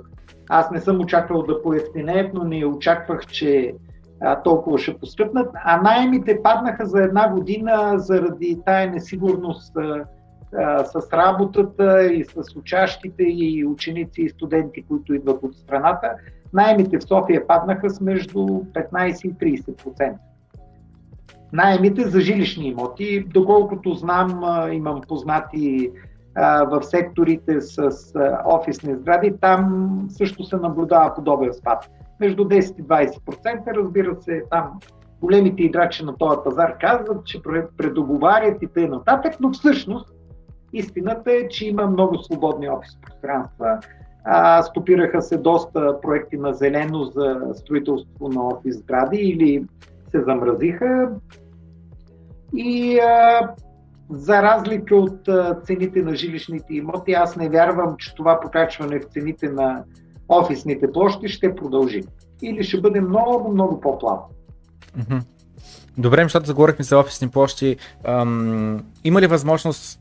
Аз 0.50 0.72
не 0.72 0.82
съм 0.82 1.01
очаквал 1.01 1.44
да 1.44 1.62
поевтинеят, 1.62 2.34
но 2.34 2.44
не 2.44 2.65
очаквах, 2.65 3.25
че 3.25 3.74
а, 4.22 4.41
толкова 4.41 4.77
ще 4.77 4.98
поскъпнат. 4.98 5.50
А 5.65 5.82
найемите 5.82 6.41
паднаха 6.44 6.86
за 6.86 7.03
една 7.03 7.30
година 7.30 7.94
заради 7.96 8.60
тая 8.65 8.91
несигурност 8.91 9.77
а, 9.77 10.06
с 10.84 11.13
работата 11.13 12.13
и 12.13 12.25
с 12.25 12.55
учащите 12.55 13.24
и 13.24 13.65
ученици 13.65 14.22
и 14.22 14.29
студенти, 14.29 14.84
които 14.88 15.13
идват 15.13 15.43
от 15.43 15.55
страната, 15.55 16.12
найемите 16.53 17.00
в 17.00 17.03
София 17.03 17.48
паднаха 17.48 17.89
с 17.89 18.01
между 18.01 18.39
15 18.39 19.27
и 19.27 19.60
30%. 19.62 20.13
Найемите 21.53 22.01
за 22.01 22.20
жилищни 22.20 22.67
имоти, 22.67 23.25
доколкото 23.34 23.93
знам, 23.93 24.43
имам 24.72 25.01
познати 25.08 25.91
в 26.72 26.84
секторите 26.84 27.62
с 27.62 27.91
офисни 28.46 28.96
сгради, 28.96 29.34
там 29.41 30.05
също 30.10 30.43
се 30.43 30.55
наблюдава 30.55 31.15
подобен 31.15 31.53
спад. 31.53 31.89
Между 32.20 32.43
10 32.43 32.79
и 32.79 32.84
20%, 32.84 33.75
разбира 33.75 34.15
се, 34.22 34.43
там 34.50 34.79
големите 35.22 35.63
играчи 35.63 36.05
на 36.05 36.17
този 36.17 36.38
пазар 36.43 36.77
казват, 36.77 37.25
че 37.25 37.41
предоговарят 37.77 38.62
и 38.62 38.67
т.н. 38.67 39.01
но 39.39 39.51
всъщност 39.51 40.13
истината 40.74 41.32
е, 41.32 41.48
че 41.48 41.68
има 41.68 41.88
много 41.88 42.18
свободни 42.18 42.70
офис 42.70 42.98
пространства. 43.01 43.80
А, 44.24 44.63
стопираха 44.63 45.22
се 45.22 45.38
доста 45.38 46.01
проекти 46.01 46.38
на 46.38 46.54
зелено 46.54 47.04
за 47.04 47.42
строителство 47.54 48.30
на 48.30 48.48
офис 48.48 48.78
сгради 48.78 49.18
или 49.18 49.66
се 50.12 50.24
замразиха. 50.24 51.10
И 52.56 53.00
а, 53.00 53.50
за 54.10 54.42
разлика 54.42 54.96
от 54.96 55.28
а, 55.28 55.60
цените 55.63 56.01
на 56.01 56.16
жилищните 56.16 56.74
имоти, 56.74 57.13
аз 57.13 57.36
не 57.36 57.50
вярвам, 57.50 57.96
че 57.98 58.16
това 58.16 58.40
покачване 58.40 59.00
в 59.00 59.04
цените 59.04 59.50
на 59.50 59.84
офисните 60.30 60.92
площи 60.92 61.28
ще 61.28 61.56
продължи. 61.56 62.04
Или 62.42 62.63
ще 62.63 62.82
бъде 62.82 63.01
много, 63.01 63.51
много 63.51 63.80
по-плавно. 63.82 64.25
Добре, 65.98 66.24
защото 66.24 66.46
заговорихме 66.46 66.86
за 66.86 66.98
офисни 66.98 67.30
площи. 67.30 67.78
Ам, 68.04 68.84
има 69.04 69.22
ли 69.22 69.28
възможност 69.28 70.00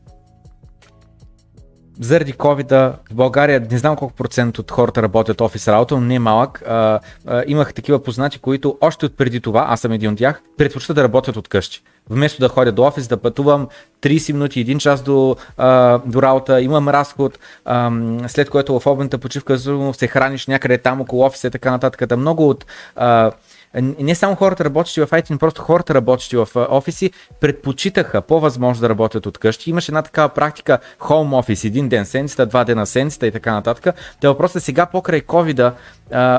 заради 2.01 2.33
covid 2.33 2.93
в 3.11 3.15
България 3.15 3.67
не 3.71 3.77
знам 3.77 3.95
колко 3.95 4.13
процент 4.13 4.59
от 4.59 4.71
хората 4.71 5.01
работят 5.01 5.41
офис 5.41 5.67
работа, 5.67 5.95
но 5.95 6.01
не 6.01 6.15
е 6.15 6.19
малък. 6.19 6.63
А, 6.67 6.99
а, 7.27 7.43
имах 7.47 7.73
такива 7.73 8.03
познати, 8.03 8.39
които 8.39 8.77
още 8.81 9.05
от 9.05 9.17
преди 9.17 9.39
това, 9.39 9.65
аз 9.69 9.81
съм 9.81 9.91
един 9.91 10.11
от 10.11 10.17
тях, 10.17 10.41
предпочитат 10.57 10.95
да 10.95 11.03
работят 11.03 11.37
от 11.37 11.47
къщи. 11.47 11.83
Вместо 12.09 12.39
да 12.39 12.49
ходя 12.49 12.71
до 12.71 12.83
офис, 12.83 13.07
да 13.07 13.17
пътувам 13.17 13.67
30 14.01 14.33
минути, 14.33 14.65
1 14.65 14.77
час 14.77 15.01
до, 15.01 15.35
а, 15.57 15.99
до 16.05 16.21
работа, 16.21 16.61
имам 16.61 16.89
разход, 16.89 17.39
а, 17.65 17.91
след 18.27 18.49
което 18.49 18.79
в 18.79 18.85
обедната 18.85 19.17
почивка 19.17 19.57
се 19.93 20.07
храниш 20.07 20.47
някъде 20.47 20.77
там 20.77 21.01
около 21.01 21.25
офиса 21.25 21.47
и 21.47 21.51
така 21.51 21.71
нататък. 21.71 22.17
Много 22.17 22.49
от 22.49 22.65
а, 22.95 23.31
не 23.79 24.15
само 24.15 24.35
хората 24.35 24.65
работещи 24.65 25.01
в 25.01 25.07
IT, 25.07 25.29
но 25.29 25.37
просто 25.37 25.61
хората 25.61 25.93
работещи 25.93 26.37
в 26.37 26.47
офиси 26.55 27.11
предпочитаха 27.39 28.21
по-възможно 28.21 28.81
да 28.81 28.89
работят 28.89 29.25
от 29.25 29.37
къщи. 29.37 29.69
Имаше 29.69 29.91
една 29.91 30.01
такава 30.01 30.29
практика 30.29 30.79
home 30.99 31.41
office, 31.41 31.67
един 31.67 31.89
ден 31.89 32.05
седмицата, 32.05 32.45
два 32.45 32.63
дена 32.63 32.85
седмицата 32.85 33.27
и 33.27 33.31
така 33.31 33.53
нататък. 33.53 33.95
Та 34.21 34.27
въпросът 34.27 34.55
е 34.55 34.65
сега 34.65 34.85
покрай 34.85 35.21
COVID, 35.21 35.73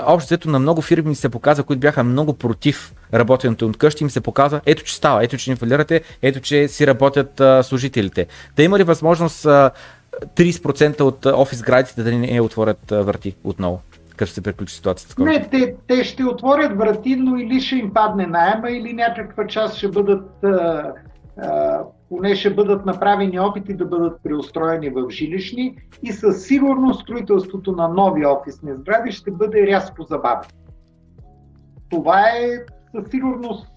общото 0.07 0.51
на 0.51 0.59
много 0.59 0.83
фирми 0.83 1.15
се 1.15 1.29
показа, 1.29 1.63
които 1.63 1.81
бяха 1.81 2.05
много 2.05 2.33
против 2.33 2.93
работенето 3.15 3.67
от 3.67 3.77
къщи, 3.77 4.05
им 4.05 4.11
се 4.11 4.21
показва, 4.21 4.61
ето 4.67 4.85
че 4.85 4.97
става, 4.97 5.25
ето 5.25 5.37
че 5.37 5.51
не 5.51 5.57
фалирате, 5.57 6.01
ето 6.23 6.41
че 6.41 6.69
си 6.69 6.87
работят 6.87 7.43
служителите. 7.63 8.27
Да 8.57 8.63
има 8.63 8.79
ли 8.79 8.83
възможност 8.83 9.47
а, 9.47 9.71
30% 10.37 11.01
от 11.01 11.27
офис 11.27 11.63
градите 11.63 12.03
да 12.03 12.13
не 12.13 12.41
отворят 12.41 12.79
върти 12.91 13.35
отново? 13.45 13.81
Като 14.25 14.35
се 14.35 14.43
приключи 14.43 14.75
ситуацията? 14.75 15.23
Не, 15.23 15.49
те, 15.49 15.77
те 15.87 16.05
ще 16.05 16.25
отворят 16.25 16.79
врати, 16.79 17.17
но 17.17 17.37
или 17.37 17.61
ще 17.61 17.77
им 17.77 17.93
падне 17.93 18.27
найема, 18.27 18.71
или 18.71 18.93
някаква 18.93 19.47
част 19.47 19.77
ще 19.77 19.89
бъдат, 19.89 20.45
а, 20.45 20.93
а, 21.37 21.81
поне 22.09 22.35
ще 22.35 22.55
бъдат 22.55 22.87
направени 22.87 23.41
опити 23.41 23.75
да 23.75 23.85
бъдат 23.85 24.21
преустроени 24.23 24.91
в 24.91 25.11
жилищни 25.11 25.77
и 26.03 26.13
със 26.13 26.47
сигурност 26.47 27.01
строителството 27.01 27.73
на 27.73 27.89
нови 27.89 28.27
офисни 28.27 28.75
сгради 28.75 29.13
ще 29.13 29.31
бъде 29.31 29.67
рязко 29.67 30.03
забавено. 30.03 30.49
Това 31.91 32.21
е 32.21 32.49
със 32.95 33.11
сигурност 33.11 33.73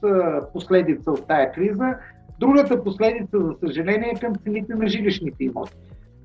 последица 0.53 1.11
от 1.11 1.27
тая 1.27 1.51
криза. 1.51 1.95
Другата 2.39 2.83
последица, 2.83 3.37
за 3.39 3.53
съжаление, 3.67 4.13
е 4.15 4.19
към 4.19 4.35
цените 4.35 4.75
на 4.75 4.87
жилищните 4.87 5.43
имоти. 5.43 5.73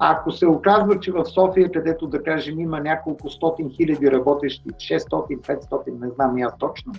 Ако 0.02 0.32
се 0.32 0.46
оказва, 0.46 1.00
че 1.00 1.12
в 1.12 1.24
София, 1.24 1.72
където 1.72 2.06
да 2.06 2.22
кажем 2.22 2.60
има 2.60 2.80
няколко 2.80 3.30
стотин 3.30 3.70
хиляди 3.70 4.10
работещи, 4.10 4.68
600-500, 4.70 6.00
не 6.00 6.08
знам 6.08 6.36
аз 6.42 6.58
точно, 6.58 6.92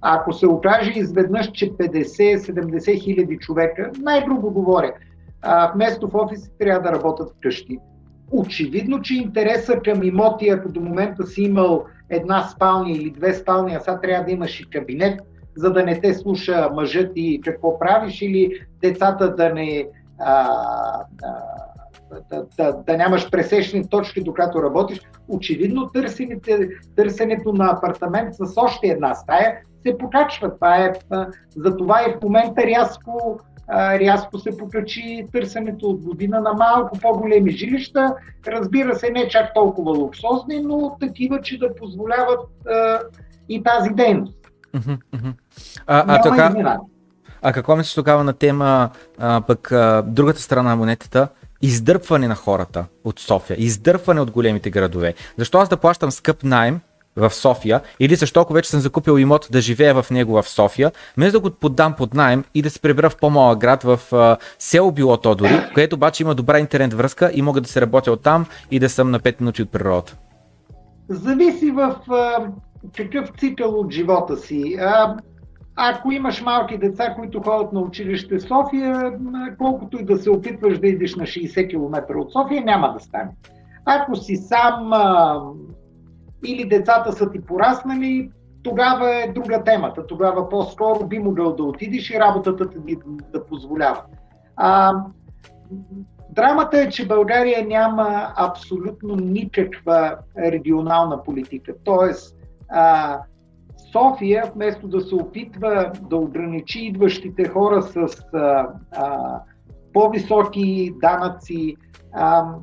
ако 0.00 0.32
се 0.32 0.46
окаже 0.46 0.92
изведнъж, 0.96 1.50
че 1.50 1.72
50-70 1.72 3.02
хиляди 3.02 3.38
човека, 3.38 3.90
най-грубо 4.02 4.50
говоря, 4.50 4.92
а, 5.42 5.72
вместо 5.74 6.08
в 6.08 6.14
офиси 6.14 6.50
трябва 6.58 6.82
да 6.82 6.92
работят 6.92 7.30
вкъщи. 7.30 7.78
Очевидно, 8.30 9.02
че 9.02 9.14
интереса 9.14 9.80
към 9.84 10.02
имоти, 10.02 10.48
ако 10.48 10.68
до 10.68 10.80
момента 10.80 11.26
си 11.26 11.42
имал 11.42 11.84
една 12.08 12.42
спалня 12.42 12.90
или 12.90 13.10
две 13.10 13.34
спални, 13.34 13.74
а 13.74 13.80
сега 13.80 14.00
трябва 14.00 14.24
да 14.24 14.32
имаш 14.32 14.60
и 14.60 14.70
кабинет, 14.70 15.20
за 15.56 15.72
да 15.72 15.82
не 15.82 16.00
те 16.00 16.14
слуша 16.14 16.68
мъжът 16.74 17.12
и 17.16 17.40
какво 17.44 17.78
правиш, 17.78 18.22
или 18.22 18.60
децата 18.82 19.34
да 19.34 19.54
не 19.54 19.88
а, 20.18 20.48
а, 21.22 21.69
да, 22.30 22.44
да, 22.56 22.72
да 22.72 22.96
нямаш 22.96 23.30
пресечни 23.30 23.88
точки, 23.88 24.22
докато 24.22 24.62
работиш. 24.62 25.00
Очевидно 25.28 25.90
търсенето 26.96 27.52
на 27.52 27.70
апартамент 27.70 28.34
с 28.34 28.56
още 28.56 28.86
една 28.86 29.14
стая 29.14 29.58
се 29.86 29.98
покачва. 29.98 30.54
Това 30.54 30.76
е, 30.76 30.92
за 31.56 31.76
това 31.76 32.02
и 32.02 32.12
в 32.12 32.22
момента 32.22 32.62
рязко, 32.62 33.40
рязко 33.72 34.38
се 34.38 34.56
покачи 34.56 35.26
търсенето 35.32 35.86
от 35.86 36.00
година 36.00 36.40
на 36.40 36.52
малко 36.52 36.98
по-големи 36.98 37.50
жилища. 37.50 38.14
Разбира 38.46 38.94
се, 38.94 39.10
не 39.10 39.28
чак 39.28 39.54
толкова 39.54 39.92
луксозни, 39.92 40.60
но 40.60 40.96
такива, 41.00 41.40
че 41.40 41.58
да 41.58 41.74
позволяват 41.74 42.48
и 43.48 43.62
тази 43.62 43.90
дейност. 43.90 44.36
А, 45.86 46.04
а, 46.06 46.22
така, 46.22 46.78
а 47.42 47.52
какво 47.52 47.76
мислиш 47.76 47.94
тогава 47.94 48.24
на 48.24 48.32
тема, 48.32 48.90
а, 49.18 49.40
пък 49.40 49.72
а, 49.72 50.02
другата 50.06 50.40
страна 50.40 50.70
на 50.70 50.76
монетата, 50.76 51.28
издърпване 51.62 52.28
на 52.28 52.34
хората 52.34 52.84
от 53.04 53.20
София, 53.20 53.56
издърпване 53.58 54.20
от 54.20 54.30
големите 54.30 54.70
градове. 54.70 55.14
Защо 55.38 55.58
аз 55.58 55.68
да 55.68 55.76
плащам 55.76 56.10
скъп 56.10 56.42
найем 56.44 56.80
в 57.16 57.30
София 57.34 57.80
или 58.00 58.16
защо 58.16 58.40
ако 58.40 58.52
вече 58.52 58.70
съм 58.70 58.80
закупил 58.80 59.18
имот 59.18 59.48
да 59.50 59.60
живея 59.60 60.02
в 60.02 60.10
него 60.10 60.42
в 60.42 60.48
София, 60.48 60.92
вместо 61.16 61.40
да 61.40 61.50
го 61.50 61.56
поддам 61.56 61.94
под 61.94 62.14
найем 62.14 62.44
и 62.54 62.62
да 62.62 62.70
се 62.70 62.80
прибера 62.80 63.10
в 63.10 63.16
по-малък 63.16 63.58
град 63.58 63.82
в 63.82 64.00
а, 64.12 64.36
село 64.58 64.92
било 64.92 65.16
то 65.16 65.34
дори, 65.34 65.60
където 65.74 65.96
обаче 65.96 66.22
има 66.22 66.34
добра 66.34 66.58
интернет 66.58 66.94
връзка 66.94 67.30
и 67.34 67.42
мога 67.42 67.60
да 67.60 67.68
се 67.68 67.80
работя 67.80 68.12
от 68.12 68.22
там 68.22 68.46
и 68.70 68.78
да 68.78 68.88
съм 68.88 69.10
на 69.10 69.20
5 69.20 69.40
минути 69.40 69.62
от 69.62 69.70
природата. 69.70 70.16
Зависи 71.08 71.70
в 71.70 71.96
а, 72.08 72.46
какъв 72.96 73.28
цикъл 73.38 73.80
от 73.80 73.92
живота 73.92 74.36
си. 74.36 74.76
А, 74.80 75.16
ако 75.82 76.12
имаш 76.12 76.42
малки 76.42 76.78
деца, 76.78 77.14
които 77.14 77.42
ходят 77.42 77.72
на 77.72 77.80
училище 77.80 78.38
в 78.38 78.42
София, 78.42 79.12
колкото 79.58 79.98
и 80.00 80.04
да 80.04 80.16
се 80.16 80.30
опитваш 80.30 80.78
да 80.78 80.86
идеш 80.86 81.16
на 81.16 81.24
60 81.24 81.70
км 81.70 82.16
от 82.16 82.32
София, 82.32 82.64
няма 82.64 82.92
да 82.92 83.00
стане. 83.00 83.30
Ако 83.84 84.16
си 84.16 84.36
сам 84.36 84.92
а, 84.92 85.40
или 86.46 86.68
децата 86.68 87.12
са 87.12 87.30
ти 87.30 87.40
пораснали, 87.40 88.30
тогава 88.62 89.10
е 89.10 89.32
друга 89.32 89.64
темата. 89.64 90.06
Тогава 90.06 90.48
по-скоро 90.48 91.06
би 91.06 91.18
могъл 91.18 91.56
да 91.56 91.62
отидеш 91.62 92.10
и 92.10 92.20
работата 92.20 92.70
ти 92.70 92.96
да 93.32 93.46
позволява. 93.46 94.02
А, 94.56 94.92
драмата 96.30 96.80
е, 96.80 96.88
че 96.88 97.08
България 97.08 97.66
няма 97.66 98.32
абсолютно 98.36 99.16
никаква 99.16 100.16
регионална 100.38 101.22
политика. 101.22 101.72
Тоест, 101.84 102.36
а, 102.68 103.18
София, 103.92 104.52
вместо 104.54 104.88
да 104.88 105.00
се 105.00 105.14
опитва 105.14 105.92
да 106.00 106.16
ограничи 106.16 106.80
идващите 106.80 107.48
хора 107.48 107.82
с 107.82 107.96
а, 108.34 108.68
а, 108.92 109.40
по-високи 109.92 110.92
данъци, 111.00 111.76
а, 112.12 112.54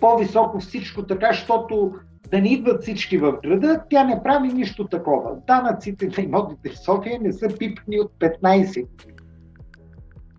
по-високо 0.00 0.60
всичко 0.60 1.02
така, 1.02 1.28
защото 1.32 1.92
да 2.30 2.40
не 2.40 2.48
идват 2.48 2.82
всички 2.82 3.18
в 3.18 3.38
града, 3.42 3.82
тя 3.90 4.04
не 4.04 4.22
прави 4.22 4.48
нищо 4.48 4.88
такова. 4.88 5.36
Данъците 5.46 6.08
на 6.18 6.24
имотите 6.24 6.70
в 6.70 6.78
София 6.78 7.18
не 7.20 7.32
са 7.32 7.48
пипни 7.58 8.00
от 8.00 8.12
15 8.20 8.86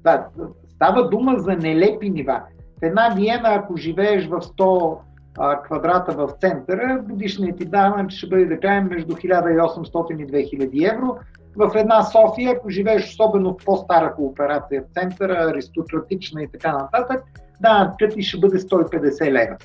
Да, 0.03 0.27
става 0.69 1.09
дума 1.09 1.35
за 1.37 1.51
нелепи 1.51 2.09
нива. 2.09 2.41
В 2.79 2.83
една 2.83 3.09
Виена, 3.15 3.49
ако 3.49 3.77
живееш 3.77 4.27
в 4.27 4.41
100 4.41 4.97
а, 5.37 5.61
квадрата 5.61 6.11
в 6.11 6.29
центъра, 6.41 7.03
годишният 7.09 7.57
ти 7.57 7.65
данък 7.65 8.11
ще 8.11 8.27
бъде 8.27 8.45
да 8.45 8.59
кажем 8.59 8.87
между 8.87 9.13
1800 9.13 10.21
и 10.21 10.27
2000 10.27 10.93
евро. 10.93 11.17
В 11.55 11.71
една 11.75 12.03
София, 12.03 12.51
ако 12.51 12.69
живееш 12.69 13.09
особено 13.09 13.53
в 13.53 13.65
по-стара 13.65 14.15
кооперация 14.15 14.81
в 14.81 14.93
центъра, 14.93 15.51
аристократична 15.51 16.43
и 16.43 16.47
така 16.47 16.71
нататък, 16.71 17.23
данъкът 17.61 18.13
ти 18.13 18.23
ще 18.23 18.39
бъде 18.39 18.59
150 18.59 19.31
лева. 19.31 19.57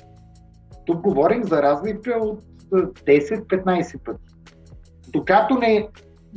Тук 0.85 1.01
говорим 1.01 1.43
за 1.43 1.63
разлика 1.63 2.11
от 2.21 2.43
10-15 2.71 4.03
пъти. 4.03 4.23
Докато 5.13 5.57
не, 5.57 5.87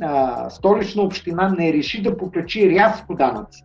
а, 0.01 0.49
столична 0.49 1.03
община 1.03 1.49
не 1.49 1.73
реши 1.73 2.01
да 2.01 2.17
покачи 2.17 2.69
рязко 2.69 3.15
данъци, 3.15 3.63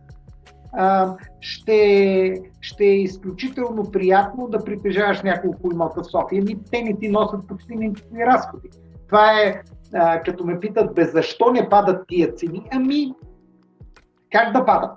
ще, 1.39 2.41
ще 2.61 2.85
е 2.85 3.01
изключително 3.01 3.91
приятно 3.91 4.47
да 4.47 4.63
притежаваш 4.63 5.21
няколко 5.21 5.71
имота 5.71 6.01
в 6.01 6.11
София. 6.11 6.43
Ми, 6.43 6.57
те 6.71 6.83
не 6.83 6.97
ти 6.97 7.09
носят 7.09 7.47
почти 7.47 7.75
никакви 7.75 8.25
разходи. 8.25 8.69
Това 9.07 9.41
е, 9.41 9.61
а, 9.93 10.21
като 10.21 10.45
ме 10.45 10.59
питат, 10.59 10.95
бе, 10.95 11.05
защо 11.05 11.51
не 11.51 11.69
падат 11.69 12.07
тия 12.07 12.33
цени? 12.33 12.63
Ами, 12.71 13.13
как 14.31 14.53
да 14.53 14.65
падат? 14.65 14.91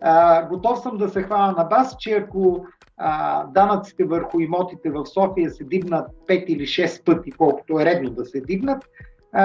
А, 0.00 0.46
готов 0.48 0.80
съм 0.80 0.96
да 0.96 1.08
се 1.08 1.22
хвана 1.22 1.52
на 1.52 1.64
бас, 1.64 1.96
че 1.98 2.12
ако 2.12 2.66
а, 2.96 3.44
данъците 3.46 4.04
върху 4.04 4.40
имотите 4.40 4.90
в 4.90 5.06
София 5.06 5.50
се 5.50 5.64
дигнат 5.64 6.10
5 6.28 6.44
или 6.44 6.62
6 6.62 7.04
пъти, 7.04 7.32
колкото 7.32 7.80
е 7.80 7.84
редно 7.84 8.10
да 8.10 8.24
се 8.24 8.40
дигнат, 8.40 8.84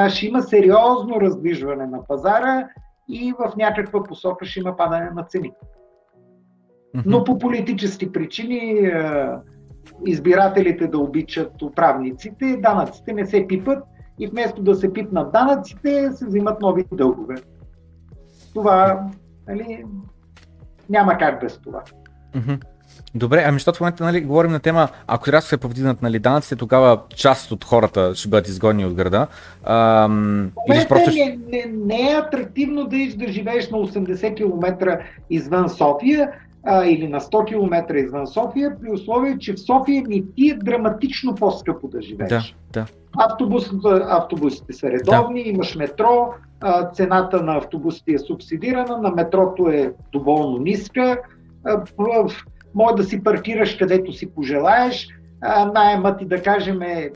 ще 0.10 0.26
има 0.26 0.42
сериозно 0.42 1.22
раздвижване 1.22 1.86
на 1.86 2.04
пазара 2.04 2.68
и 3.10 3.34
в 3.40 3.56
някаква 3.58 4.04
посока 4.04 4.46
ще 4.46 4.60
има 4.60 4.78
падане 4.78 5.10
на 5.16 5.24
цените. 5.24 5.58
Но 7.06 7.24
по 7.24 7.38
политически 7.38 8.12
причини 8.12 8.92
избирателите 10.08 10.88
да 10.88 11.00
обичат 11.00 11.62
управниците, 11.62 12.58
данъците 12.58 13.14
не 13.14 13.26
се 13.26 13.48
пипат 13.48 13.84
и 14.20 14.28
вместо 14.28 14.62
да 14.62 14.76
се 14.76 14.94
пипнат 14.94 15.32
данъците, 15.32 16.12
се 16.12 16.26
взимат 16.26 16.62
нови 16.62 16.86
дългове. 16.92 17.36
Това 18.54 19.08
нали, 19.48 19.86
няма 20.90 21.18
как 21.18 21.42
без 21.42 21.58
това. 21.58 21.84
Добре, 23.16 23.44
ами 23.48 23.56
защото 23.56 23.78
в 23.78 23.82
момента 23.82 24.04
нали, 24.04 24.22
говорим 24.22 24.52
на 24.52 24.60
тема, 24.60 24.88
ако 25.08 25.32
рязко 25.32 25.50
се 25.50 25.58
повдигнат 25.58 26.02
нали, 26.02 26.20
данъците, 26.20 26.56
тогава 26.56 27.00
част 27.16 27.52
от 27.52 27.66
хората 27.66 28.16
ще 28.16 28.30
бъдат 28.30 28.48
изгонени 28.48 28.86
от 28.86 28.94
града. 28.94 29.28
Ам, 29.64 30.52
или 30.74 30.86
просто... 30.90 31.12
не, 31.12 31.40
не, 31.48 31.66
не 31.86 32.12
е 32.12 32.16
атрактивно 32.16 32.84
да, 32.84 32.98
да 33.16 33.32
живееш 33.32 33.70
на 33.70 33.78
80 33.78 34.36
км 34.36 35.00
извън 35.30 35.70
София 35.70 36.32
а, 36.64 36.86
или 36.86 37.08
на 37.08 37.20
100 37.20 37.46
км 37.48 37.96
извън 37.96 38.28
София, 38.28 38.76
при 38.82 38.92
условие, 38.92 39.38
че 39.38 39.54
в 39.54 39.60
София 39.60 40.04
ни 40.08 40.24
ти 40.36 40.50
е 40.50 40.56
драматично 40.56 41.36
по-скъпо 41.36 41.88
да 41.88 42.02
живееш. 42.02 42.30
Да, 42.30 42.44
да. 42.74 42.86
Автобус, 43.18 43.70
автобусите 44.10 44.74
са 44.74 44.90
редовни, 44.90 45.44
да. 45.44 45.50
имаш 45.50 45.76
метро, 45.76 46.34
а, 46.62 46.92
цената 46.92 47.42
на 47.44 47.58
автобусите 47.58 48.12
е 48.12 48.20
субсидирана, 48.20 48.98
на 48.98 49.12
метрото 49.12 49.68
е 49.68 49.94
доволно 50.12 50.58
ниска. 50.58 51.18
А, 51.66 51.82
в, 51.98 52.32
може 52.76 52.96
да 52.96 53.04
си 53.04 53.24
паркираш 53.24 53.76
където 53.76 54.14
си 54.14 54.32
пожелаеш, 54.32 55.08
а, 55.42 55.66
найемът 55.66 56.20
ти 56.20 56.26
да 56.26 56.42
кажем 56.42 56.82
е 56.82 57.10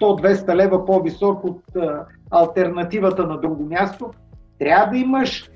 100-200 0.00 0.54
лева 0.54 0.86
по-висок 0.86 1.44
от 1.44 1.62
альтернативата 2.30 3.26
на 3.26 3.40
друго 3.40 3.64
място. 3.64 4.10
Трябва 4.58 4.90
да 4.90 4.98
имаш 4.98 5.50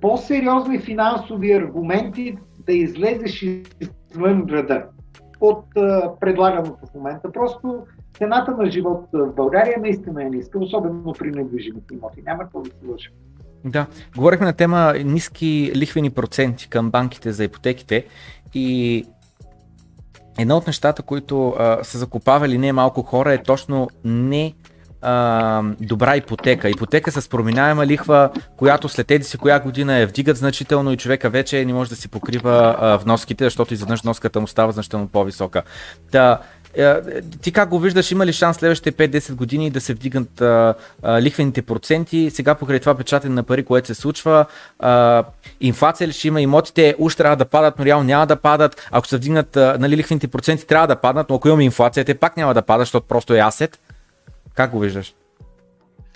по-сериозни 0.00 0.78
финансови 0.78 1.52
аргументи 1.52 2.36
да 2.66 2.72
излезеш 2.72 3.42
извън 3.42 4.42
града 4.42 4.84
от 5.40 5.64
предлаганото 6.20 6.86
в 6.86 6.94
момента. 6.94 7.32
Просто 7.32 7.86
цената 8.18 8.56
на 8.56 8.70
живот 8.70 9.08
в 9.12 9.32
България 9.32 9.78
наистина 9.80 10.22
е 10.22 10.30
ниска, 10.30 10.58
особено 10.58 11.12
при 11.18 11.30
недвижимите 11.30 11.94
имоти. 11.94 12.22
Няма 12.22 12.42
какво 12.42 12.60
да 12.60 12.70
се. 12.70 13.08
Да, 13.64 13.86
говорихме 14.16 14.46
на 14.46 14.52
тема 14.52 14.94
ниски 15.04 15.72
лихвени 15.76 16.10
проценти 16.10 16.68
към 16.68 16.90
банките 16.90 17.32
за 17.32 17.44
ипотеките 17.44 18.06
и 18.54 19.04
едно 20.38 20.56
от 20.56 20.66
нещата, 20.66 21.02
които 21.02 21.48
а, 21.48 21.84
са 21.84 21.98
закупавали 21.98 22.58
не 22.58 22.72
малко 22.72 23.02
хора 23.02 23.32
е 23.32 23.42
точно 23.42 23.88
не 24.04 24.54
а, 25.02 25.62
добра 25.80 26.16
ипотека. 26.16 26.70
Ипотека 26.70 27.12
с 27.12 27.28
проминаема 27.28 27.86
лихва, 27.86 28.30
която 28.56 28.88
след 28.88 29.06
тези 29.06 29.24
си 29.24 29.38
коя 29.38 29.60
година 29.60 29.94
е 29.96 30.06
вдигат 30.06 30.36
значително 30.36 30.92
и 30.92 30.96
човека 30.96 31.30
вече 31.30 31.64
не 31.64 31.72
може 31.72 31.90
да 31.90 31.96
си 31.96 32.08
покрива 32.08 32.76
а, 32.78 32.96
вноските, 32.96 33.44
защото 33.44 33.74
изведнъж 33.74 34.02
вноската 34.02 34.40
му 34.40 34.46
става 34.46 34.72
значително 34.72 35.08
по-висока. 35.08 35.62
Та, 36.10 36.32
е, 36.32 36.63
ти 37.42 37.52
как 37.52 37.68
го 37.68 37.78
виждаш, 37.78 38.10
има 38.10 38.26
ли 38.26 38.32
шанс 38.32 38.56
следващите 38.56 39.08
5-10 39.08 39.34
години 39.34 39.70
да 39.70 39.80
се 39.80 39.94
вдигнат 39.94 40.40
а, 40.40 40.74
а, 41.02 41.22
лихвените 41.22 41.62
проценти? 41.62 42.30
Сега 42.30 42.54
покрай 42.54 42.80
това 42.80 42.94
печатане 42.94 43.34
на 43.34 43.42
пари, 43.42 43.64
което 43.64 43.86
се 43.86 43.94
случва, 43.94 44.46
а, 44.78 45.24
инфлация 45.60 46.08
ли 46.08 46.12
ще 46.12 46.28
има, 46.28 46.40
имотите 46.40 46.94
уж 46.98 47.16
трябва 47.16 47.36
да 47.36 47.44
падат, 47.44 47.78
но 47.78 47.84
реално 47.84 48.04
няма 48.04 48.26
да 48.26 48.36
падат. 48.36 48.88
Ако 48.90 49.06
се 49.06 49.16
вдигнат 49.16 49.56
а, 49.56 49.76
нали, 49.80 49.96
лихвените 49.96 50.28
проценти, 50.28 50.66
трябва 50.66 50.86
да 50.86 50.96
паднат, 50.96 51.30
но 51.30 51.36
ако 51.36 51.48
имаме 51.48 51.64
инфлация, 51.64 52.04
те 52.04 52.14
пак 52.14 52.36
няма 52.36 52.54
да 52.54 52.62
падат, 52.62 52.82
защото 52.82 53.06
просто 53.06 53.34
е 53.34 53.38
асет. 53.38 53.80
Как 54.54 54.70
го 54.70 54.78
виждаш? 54.78 55.14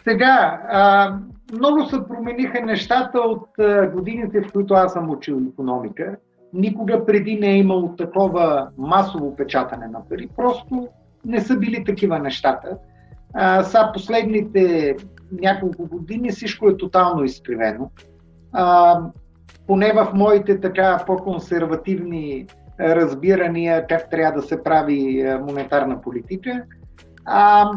Сега, 0.04 0.60
а, 0.68 1.14
много 1.52 1.84
се 1.84 1.96
промениха 2.08 2.60
нещата 2.60 3.18
от 3.18 3.58
а, 3.58 3.86
годините, 3.86 4.40
в 4.40 4.52
които 4.52 4.74
аз 4.74 4.92
съм 4.92 5.10
учил 5.10 5.40
економика. 5.52 6.16
Никога 6.52 7.06
преди 7.06 7.38
не 7.38 7.46
е 7.50 7.58
имало 7.58 7.96
такова 7.96 8.68
масово 8.78 9.36
печатане 9.36 9.86
на 9.86 10.08
пари. 10.08 10.28
Просто 10.36 10.88
не 11.24 11.40
са 11.40 11.56
били 11.56 11.84
такива 11.84 12.18
нещата. 12.18 12.78
А, 13.34 13.62
са 13.62 13.90
последните 13.94 14.96
няколко 15.32 15.86
години 15.86 16.30
всичко 16.30 16.68
е 16.68 16.76
тотално 16.76 17.24
изкривено. 17.24 17.90
А, 18.52 19.00
поне 19.66 19.92
в 19.92 20.10
моите 20.14 20.60
така 20.60 21.02
по-консервативни 21.06 22.46
разбирания 22.80 23.86
как 23.86 24.10
трябва 24.10 24.40
да 24.40 24.46
се 24.46 24.62
прави 24.62 25.26
монетарна 25.40 26.00
политика. 26.00 26.64
А, 27.24 27.70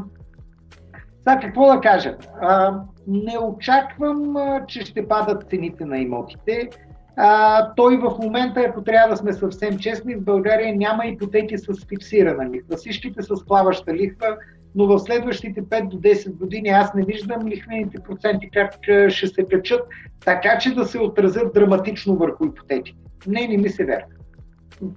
сега 1.27 1.39
какво 1.39 1.73
да 1.73 1.81
кажа? 1.81 2.17
А, 2.41 2.79
не 3.07 3.37
очаквам, 3.39 4.35
че 4.67 4.81
ще 4.81 5.07
падат 5.07 5.49
цените 5.49 5.85
на 5.85 5.97
имотите. 5.97 6.69
А, 7.15 7.73
той 7.75 7.97
в 7.97 8.17
момента, 8.23 8.61
ако 8.61 8.83
трябва 8.83 9.09
да 9.09 9.17
сме 9.17 9.33
съвсем 9.33 9.77
честни, 9.77 10.15
в 10.15 10.23
България 10.23 10.75
няма 10.75 11.05
ипотеки 11.05 11.57
с 11.57 11.85
фиксирана 11.89 12.49
лихва. 12.49 12.77
Всичките 12.77 13.21
с 13.21 13.45
плаваща 13.45 13.93
лихва, 13.93 14.37
но 14.75 14.87
в 14.87 14.99
следващите 14.99 15.63
5 15.63 15.87
до 15.87 15.97
10 15.97 16.37
години 16.37 16.69
аз 16.69 16.93
не 16.93 17.05
виждам 17.05 17.47
лихвените 17.47 18.03
проценти 18.03 18.49
как 18.53 18.73
ще 19.09 19.27
се 19.27 19.45
качат, 19.51 19.81
така 20.25 20.57
че 20.57 20.75
да 20.75 20.85
се 20.85 20.99
отразят 20.99 21.53
драматично 21.53 22.15
върху 22.15 22.45
ипотеките. 22.45 22.99
Не, 23.27 23.47
не 23.47 23.57
ми 23.57 23.69
се 23.69 23.85
верва. 23.85 24.07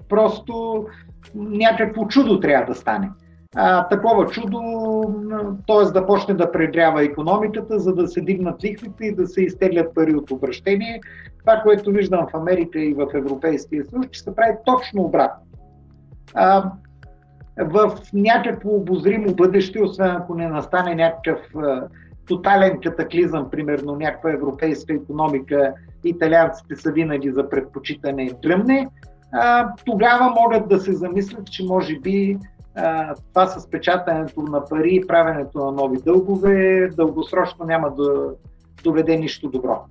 Просто 0.08 0.86
някакво 1.34 2.06
чудо 2.06 2.40
трябва 2.40 2.66
да 2.66 2.74
стане 2.74 3.10
а, 3.54 3.88
такова 3.88 4.26
чудо, 4.26 4.60
т.е. 5.66 5.92
да 5.92 6.06
почне 6.06 6.34
да 6.34 6.52
прегрява 6.52 7.04
економиката, 7.04 7.78
за 7.78 7.94
да 7.94 8.08
се 8.08 8.20
дигнат 8.20 8.64
лихвите 8.64 9.04
и 9.04 9.14
да 9.14 9.26
се 9.26 9.42
изтеглят 9.42 9.94
пари 9.94 10.14
от 10.14 10.30
обращение. 10.30 11.00
Това, 11.46 11.60
което 11.62 11.90
виждам 11.90 12.26
в 12.32 12.36
Америка 12.36 12.80
и 12.80 12.94
в 12.94 13.06
Европейския 13.14 13.84
съюз, 13.84 14.06
че 14.10 14.20
се 14.20 14.34
прави 14.34 14.52
точно 14.64 15.02
обратно. 15.02 15.44
А, 16.34 16.70
в 17.58 17.98
някакво 18.12 18.70
обозримо 18.70 19.34
бъдеще, 19.34 19.82
освен 19.82 20.10
ако 20.10 20.34
не 20.34 20.48
настане 20.48 20.94
някакъв 20.94 21.38
а, 21.56 21.88
тотален 22.28 22.80
катаклизъм, 22.80 23.50
примерно 23.50 23.96
някаква 23.96 24.30
европейска 24.32 24.94
економика, 24.94 25.74
италианците 26.04 26.76
са 26.76 26.92
винаги 26.92 27.30
за 27.30 27.48
предпочитане 27.48 28.30
дръмне, 28.42 28.88
а, 29.32 29.68
тогава 29.86 30.30
могат 30.30 30.68
да 30.68 30.80
се 30.80 30.92
замислят, 30.92 31.46
че 31.50 31.64
може 31.64 31.98
би 31.98 32.38
това 33.32 33.46
с 33.46 33.70
печатането 33.70 34.42
на 34.42 34.64
пари 34.64 34.94
и 34.94 35.06
правенето 35.06 35.58
на 35.58 35.72
нови 35.72 35.98
дългове 35.98 36.88
дългосрочно 36.96 37.64
няма 37.66 37.94
да 37.94 38.30
доведе 38.84 39.16
нищо 39.16 39.48
добро. 39.48 39.84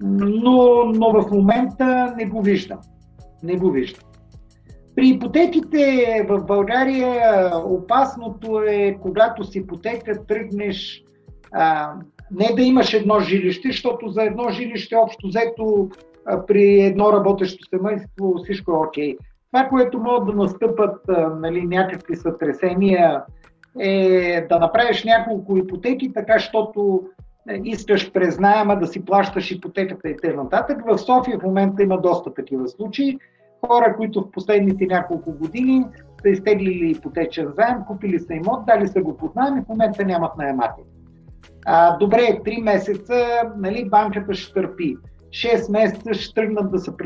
Но, 0.00 0.84
но 0.84 1.22
в 1.22 1.30
момента 1.30 2.14
не 2.16 2.26
го 2.26 2.42
виждам. 2.42 2.78
Не 3.42 3.56
го 3.56 3.70
виждам. 3.70 4.04
При 4.96 5.08
ипотеките 5.08 6.26
в 6.28 6.44
България 6.44 7.50
опасното 7.56 8.62
е, 8.68 8.98
когато 9.02 9.44
с 9.44 9.54
ипотека 9.54 10.26
тръгнеш 10.26 11.02
а, 11.52 11.92
не 12.30 12.54
да 12.56 12.62
имаш 12.62 12.92
едно 12.92 13.20
жилище, 13.20 13.68
защото 13.68 14.08
за 14.08 14.22
едно 14.22 14.50
жилище 14.50 14.96
общо 14.96 15.26
взето 15.28 15.88
а, 16.26 16.46
при 16.46 16.80
едно 16.80 17.12
работещо 17.12 17.68
семейство 17.68 18.34
всичко 18.44 18.70
е 18.70 18.74
окей. 18.74 19.16
Това, 19.52 19.68
което 19.68 19.98
могат 19.98 20.26
да 20.26 20.42
настъпат 20.42 21.00
нали, 21.40 21.66
някакви 21.66 22.16
сътресения, 22.16 23.22
е 23.78 24.46
да 24.48 24.58
направиш 24.58 25.04
няколко 25.04 25.56
ипотеки, 25.56 26.12
така, 26.12 26.32
защото 26.32 27.02
искаш 27.64 28.12
през 28.12 28.38
найема 28.38 28.78
да 28.78 28.86
си 28.86 29.04
плащаш 29.04 29.50
ипотеката 29.50 30.08
и 30.08 30.16
т.н. 30.16 30.64
В 30.86 30.98
София 30.98 31.38
в 31.38 31.42
момента 31.42 31.82
има 31.82 32.00
доста 32.00 32.34
такива 32.34 32.68
случаи. 32.68 33.18
Хора, 33.66 33.96
които 33.96 34.20
в 34.20 34.30
последните 34.30 34.86
няколко 34.86 35.32
години 35.32 35.84
са 36.22 36.28
изтеглили 36.28 36.90
ипотечен 36.90 37.52
заем, 37.56 37.84
купили 37.86 38.18
са 38.18 38.34
имот, 38.34 38.66
дали 38.66 38.88
са 38.88 39.00
го 39.00 39.16
под 39.16 39.36
найем 39.36 39.58
и 39.58 39.64
в 39.64 39.68
момента 39.68 40.04
нямат 40.04 40.36
наематели. 40.36 40.84
А, 41.66 41.96
добре, 41.96 42.40
3 42.44 42.62
месеца 42.62 43.14
нали, 43.56 43.88
банката 43.88 44.34
ще 44.34 44.52
търпи. 44.52 44.96
6 45.28 45.72
месеца 45.72 46.14
ще 46.14 46.34
тръгнат 46.34 46.70
да 46.70 46.78
се 46.78 46.96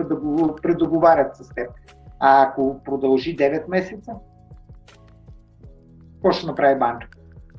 предоговарят 0.63 1.37
с 1.37 1.55
теб. 1.55 1.71
А 2.21 2.43
ако 2.43 2.81
продължи 2.85 3.37
9 3.37 3.69
месеца, 3.69 4.13
какво 6.15 6.33
ще 6.33 6.47
направи 6.47 6.79
банка? 6.79 7.09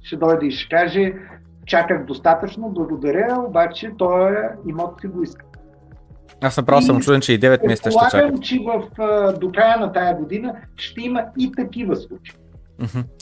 Ще 0.02 0.18
дойде 0.18 0.46
и 0.46 0.52
ще 0.52 0.76
каже, 0.76 1.14
чаках 1.66 2.06
достатъчно, 2.06 2.70
благодаря, 2.70 3.44
обаче 3.48 3.92
той 3.98 4.38
имот 4.68 5.02
си 5.02 5.08
го 5.08 5.24
иска. 5.24 5.46
Аз 6.42 6.58
направо 6.58 6.82
съм 6.82 7.02
чуден, 7.02 7.22
че 7.22 7.34
и 7.34 7.40
9 7.40 7.68
месеца 7.68 7.92
ще 7.92 8.00
чакам. 8.12 8.40
че 8.40 8.60
в, 8.60 9.34
до 9.40 9.52
края 9.52 9.78
на 9.80 9.94
тая 9.94 10.16
година 10.18 10.56
ще 10.76 11.02
има 11.02 11.26
и 11.40 11.52
такива 11.52 11.96
случаи. 11.96 12.36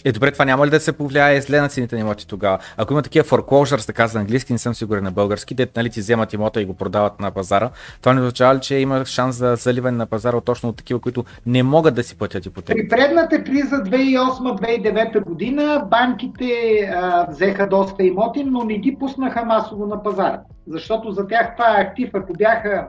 Е, 0.06 0.12
добре, 0.12 0.32
това 0.32 0.46
няма 0.46 0.66
ли 0.66 0.70
да 0.70 0.80
се 0.80 0.94
повлияе 0.94 1.42
зле 1.42 1.62
на 1.62 1.70
цените 1.70 1.96
на 1.96 2.02
имоти 2.02 2.28
тогава? 2.28 2.60
Ако 2.78 2.94
има 2.94 3.02
такива 3.02 3.26
foreclosures, 3.26 3.86
така 3.86 4.08
за 4.08 4.20
английски, 4.20 4.54
не 4.54 4.60
съм 4.60 4.76
сигурен 4.76 5.04
на 5.04 5.12
български, 5.12 5.56
дете 5.56 5.72
нали, 5.76 5.90
ти 5.90 6.00
вземат 6.00 6.34
имота 6.34 6.62
и 6.62 6.66
го 6.66 6.74
продават 6.74 7.20
на 7.20 7.32
пазара, 7.32 7.70
това 8.02 8.14
не 8.14 8.22
означава 8.22 8.56
ли, 8.56 8.60
че 8.62 8.76
има 8.76 9.06
шанс 9.06 9.36
за 9.36 9.56
заливане 9.56 9.98
на 9.98 10.06
пазара 10.06 10.42
точно 10.42 10.70
от 10.70 10.78
такива, 10.78 11.00
които 11.00 11.26
не 11.46 11.64
могат 11.64 11.96
да 11.96 12.04
си 12.04 12.18
платят 12.18 12.46
ипотека? 12.46 12.82
При 12.82 12.88
предната 12.88 13.44
криза 13.44 13.76
2008-2009 13.76 15.24
година 15.24 15.88
банките 15.92 16.80
а, 16.96 17.28
взеха 17.30 17.68
доста 17.70 18.04
имоти, 18.04 18.44
но 18.44 18.64
не 18.64 18.78
ги 18.78 18.96
пуснаха 19.00 19.46
масово 19.46 19.86
на 19.86 20.04
пазара. 20.04 20.42
Защото 20.68 21.12
за 21.12 21.28
тях 21.28 21.56
това 21.56 21.78
е 21.78 21.82
актив. 21.82 22.10
Ако 22.14 22.34
бяха 22.34 22.88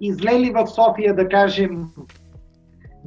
излели 0.00 0.52
в 0.54 0.66
София, 0.66 1.16
да 1.16 1.28
кажем, 1.28 1.84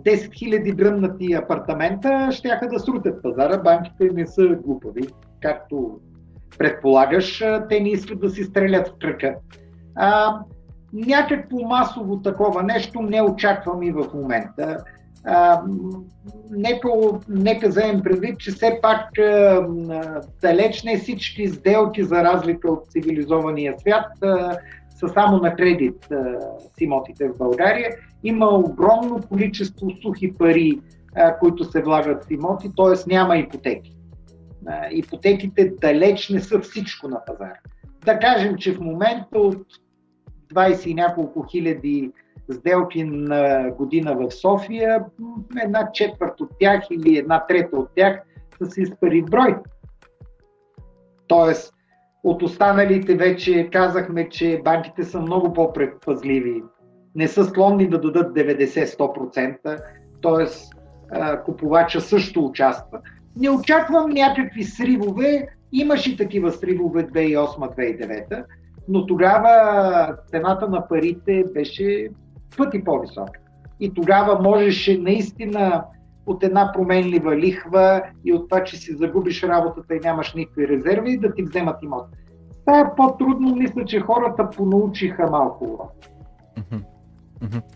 10 0.02 0.30
000 0.30 0.76
дръмнати 0.76 1.34
апартамента, 1.34 2.30
щяха 2.32 2.68
да 2.68 2.80
срутят 2.80 3.22
пазара. 3.22 3.58
Банките 3.58 4.10
не 4.14 4.28
са 4.28 4.48
глупави, 4.48 5.08
както 5.42 6.00
предполагаш. 6.58 7.44
Те 7.70 7.80
не 7.80 7.90
искат 7.90 8.20
да 8.20 8.30
си 8.30 8.44
стрелят 8.44 8.88
в 8.88 8.94
кръка. 9.02 9.36
А, 9.96 10.40
някакво 10.94 11.60
масово 11.60 12.22
такова 12.22 12.64
нещо 12.64 13.02
не 13.02 13.22
очаквам 13.22 13.84
и 13.84 13.92
в 13.92 14.06
момента. 14.14 14.78
А, 15.26 15.62
нека, 16.52 16.90
нека 17.30 17.68
вземем 17.68 18.02
предвид, 18.02 18.40
че 18.40 18.52
все 18.52 18.80
пак 18.82 19.20
а, 19.20 19.68
далеч 20.42 20.84
не 20.84 20.98
всички 20.98 21.48
сделки, 21.48 22.04
за 22.04 22.24
разлика 22.24 22.72
от 22.72 22.92
цивилизования 22.92 23.74
свят, 23.80 24.06
а, 24.22 24.58
са 25.00 25.10
само 25.10 25.38
на 25.38 25.56
кредит 25.56 26.12
а, 26.12 26.16
с 26.60 26.82
имотите 26.82 27.30
в 27.30 27.38
България. 27.38 27.90
Има 28.26 28.46
огромно 28.46 29.22
количество 29.30 29.88
сухи 30.02 30.34
пари, 30.34 30.82
които 31.40 31.64
се 31.64 31.82
влагат 31.82 32.26
в 32.26 32.32
имоти, 32.32 32.72
т.е. 32.78 33.14
няма 33.14 33.38
ипотеки. 33.38 33.96
Ипотеките 34.92 35.74
далеч 35.82 36.30
не 36.30 36.40
са 36.40 36.60
всичко 36.60 37.08
на 37.08 37.26
пазара. 37.26 37.60
Да 38.06 38.20
кажем, 38.20 38.56
че 38.56 38.74
в 38.74 38.80
момента 38.80 39.40
от 39.40 39.68
20 40.54 40.88
и 40.88 40.94
няколко 40.94 41.46
хиляди 41.52 42.12
сделки 42.52 43.04
на 43.04 43.72
година 43.72 44.16
в 44.16 44.32
София, 44.32 45.06
една 45.64 45.92
четвърт 45.92 46.42
от 46.42 46.50
тях 46.60 46.84
или 46.92 47.18
една 47.18 47.46
трета 47.48 47.78
от 47.78 47.90
тях 47.96 48.22
са 48.58 48.72
с 48.72 48.78
изпари 48.78 49.22
брой. 49.22 49.56
Тоест, 51.28 51.74
от 52.24 52.42
останалите 52.44 53.16
вече 53.16 53.70
казахме, 53.72 54.30
че 54.30 54.62
банките 54.64 55.04
са 55.04 55.22
много 55.22 55.54
по-предпазливи. 55.54 56.64
Не 57.16 57.28
са 57.28 57.46
склонни 57.46 57.90
да 57.90 58.02
дадат 58.02 58.38
90-100%, 58.38 59.82
т.е. 60.22 60.46
купувача 61.46 62.02
също 62.02 62.46
участва. 62.46 63.00
Не 63.38 63.50
очаквам 63.50 64.10
някакви 64.10 64.64
сривове. 64.64 65.48
Имаше 65.72 66.18
такива 66.18 66.52
сривове 66.52 67.08
2008-2009, 67.08 68.44
но 68.88 69.06
тогава 69.06 70.16
цената 70.28 70.70
на 70.70 70.88
парите 70.88 71.44
беше 71.54 72.08
пъти 72.58 72.84
по-висока. 72.84 73.40
И 73.80 73.94
тогава 73.94 74.42
можеше 74.42 74.98
наистина 74.98 75.84
от 76.26 76.44
една 76.44 76.72
променлива 76.74 77.38
лихва 77.38 78.02
и 78.26 78.34
от 78.34 78.50
това, 78.50 78.64
че 78.64 78.78
си 78.78 78.96
загубиш 78.96 79.44
работата 79.44 79.96
и 79.96 80.00
нямаш 80.00 80.34
никакви 80.34 80.68
резерви, 80.68 81.18
да 81.18 81.34
ти 81.34 81.44
вземат 81.44 81.84
имот. 81.84 82.06
Това 82.66 82.80
е 82.80 82.96
по-трудно, 82.98 83.56
мисля, 83.56 83.86
че 83.86 84.00
хората 84.00 84.50
понаучиха 84.50 85.30
малко 85.32 85.66
урок. 85.66 85.92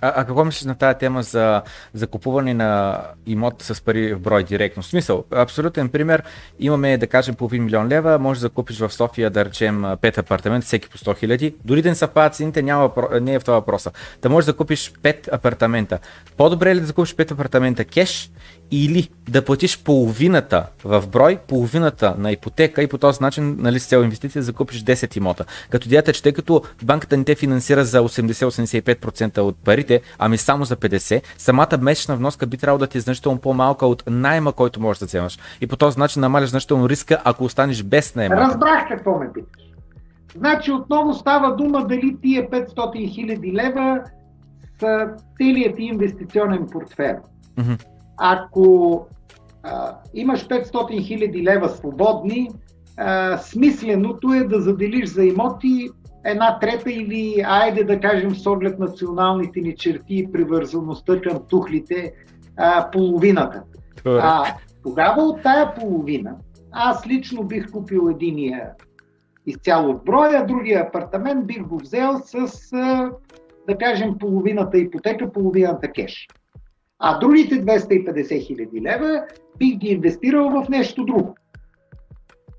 А, 0.01 0.13
а 0.15 0.25
какво 0.25 0.45
мислиш 0.45 0.63
на 0.63 0.75
тази 0.75 0.99
тема 0.99 1.23
за, 1.23 1.61
за 1.93 2.07
купуване 2.07 2.53
на 2.53 3.01
имот 3.25 3.61
с 3.61 3.81
пари 3.81 4.13
в 4.13 4.19
брой 4.19 4.43
директно? 4.43 4.83
В 4.83 4.85
смисъл, 4.85 5.23
абсолютен 5.31 5.89
пример, 5.89 6.23
имаме 6.59 6.97
да 6.97 7.07
кажем 7.07 7.35
половин 7.35 7.63
милион 7.63 7.87
лева, 7.87 8.19
можеш 8.19 8.41
да 8.41 8.49
купиш 8.49 8.79
в 8.79 8.93
София 8.93 9.29
да 9.29 9.45
речем 9.45 9.81
5 9.81 10.17
апартамента, 10.17 10.65
всеки 10.65 10.89
по 10.89 10.97
100 10.97 11.17
хиляди. 11.17 11.55
Дори 11.65 11.81
да 11.81 11.89
не 11.89 11.95
съвпадат 11.95 12.35
цените, 12.35 12.61
няма, 12.61 12.91
не 13.21 13.33
е 13.33 13.39
в 13.39 13.43
това 13.43 13.55
въпроса. 13.55 13.91
Да 14.21 14.29
можеш 14.29 14.45
да 14.45 14.53
купиш 14.53 14.93
5 14.93 15.33
апартамента. 15.33 15.99
По-добре 16.37 16.71
е 16.71 16.75
ли 16.75 16.79
да 16.79 16.93
купиш 16.93 17.15
5 17.15 17.31
апартамента 17.31 17.85
кеш 17.85 18.31
или 18.71 19.09
да 19.29 19.45
платиш 19.45 19.83
половината 19.83 20.65
в 20.83 21.03
брой, 21.07 21.39
половината 21.47 22.15
на 22.17 22.31
ипотека 22.31 22.83
и 22.83 22.87
по 22.87 22.97
този 22.97 23.23
начин, 23.23 23.55
нали, 23.59 23.79
с 23.79 23.87
цел 23.87 24.03
инвестиция, 24.03 24.41
закупиш 24.41 24.83
10 24.83 25.17
имота. 25.17 25.45
Като 25.69 25.87
идеята 25.87 26.11
е, 26.11 26.13
че 26.13 26.23
тъй 26.23 26.33
като 26.33 26.61
банката 26.83 27.17
не 27.17 27.23
те 27.23 27.35
финансира 27.35 27.85
за 27.85 27.99
80-85% 28.01 29.37
от 29.37 29.57
парите, 29.57 30.01
ами 30.19 30.37
само 30.37 30.65
за 30.65 30.77
50%, 30.77 31.21
самата 31.37 31.77
месечна 31.81 32.15
вноска 32.15 32.47
би 32.47 32.57
трябвало 32.57 32.79
да 32.79 32.87
ти 32.87 32.97
е 32.97 33.01
значително 33.01 33.39
по-малка 33.39 33.85
от 33.85 34.03
найма, 34.07 34.53
който 34.53 34.81
можеш 34.81 34.99
да 34.99 35.05
вземаш. 35.05 35.39
И 35.61 35.67
по 35.67 35.77
този 35.77 35.99
начин 35.99 36.19
намаляш 36.19 36.49
значително 36.49 36.89
риска, 36.89 37.21
ако 37.23 37.43
останеш 37.43 37.83
без 37.83 38.15
найма. 38.15 38.35
Разбрах 38.35 38.87
какво 38.87 39.19
ме 39.19 39.33
питаш. 39.33 39.63
Значи 40.35 40.71
отново 40.71 41.13
става 41.13 41.55
дума 41.55 41.87
дали 41.87 42.17
тия 42.21 42.49
500 42.49 43.13
хиляди 43.13 43.53
лева 43.53 43.99
са 44.79 45.07
целият 45.37 45.75
ти 45.75 45.83
инвестиционен 45.83 46.67
портфел. 46.71 47.15
Mm-hmm 47.57 47.85
ако 48.19 49.07
а, 49.63 49.95
имаш 50.13 50.47
500 50.47 51.01
хиляди 51.01 51.43
лева 51.43 51.69
свободни, 51.69 52.49
а, 52.97 53.37
смисленото 53.37 54.33
е 54.33 54.43
да 54.43 54.61
заделиш 54.61 55.09
за 55.09 55.23
имоти 55.23 55.89
една 56.25 56.59
трета 56.59 56.91
или, 56.91 57.43
айде 57.45 57.83
да 57.83 57.99
кажем, 57.99 58.35
с 58.35 58.47
оглед 58.47 58.79
националните 58.79 59.61
ни 59.61 59.75
черти 59.75 60.15
и 60.15 60.31
привързаността 60.31 61.21
към 61.21 61.39
тухлите, 61.49 62.13
а, 62.57 62.91
половината. 62.91 63.63
А, 64.05 64.55
тогава 64.83 65.21
от 65.21 65.43
тая 65.43 65.75
половина, 65.75 66.35
аз 66.71 67.07
лично 67.07 67.43
бих 67.43 67.71
купил 67.71 68.09
единия 68.11 68.71
изцяло 69.45 69.93
в 69.93 70.03
броя, 70.03 70.45
другия 70.45 70.81
апартамент 70.81 71.47
бих 71.47 71.63
го 71.63 71.77
взел 71.77 72.19
с, 72.25 72.61
да 73.67 73.77
кажем, 73.79 74.17
половината 74.19 74.77
ипотека, 74.77 75.31
половината 75.31 75.91
кеш. 75.91 76.27
А 76.99 77.19
другите 77.19 77.55
250 77.55 78.45
хиляди 78.47 78.81
лева 78.81 79.23
бих 79.57 79.77
ги 79.77 79.87
инвестирал 79.87 80.49
в 80.49 80.69
нещо 80.69 81.05
друго, 81.05 81.35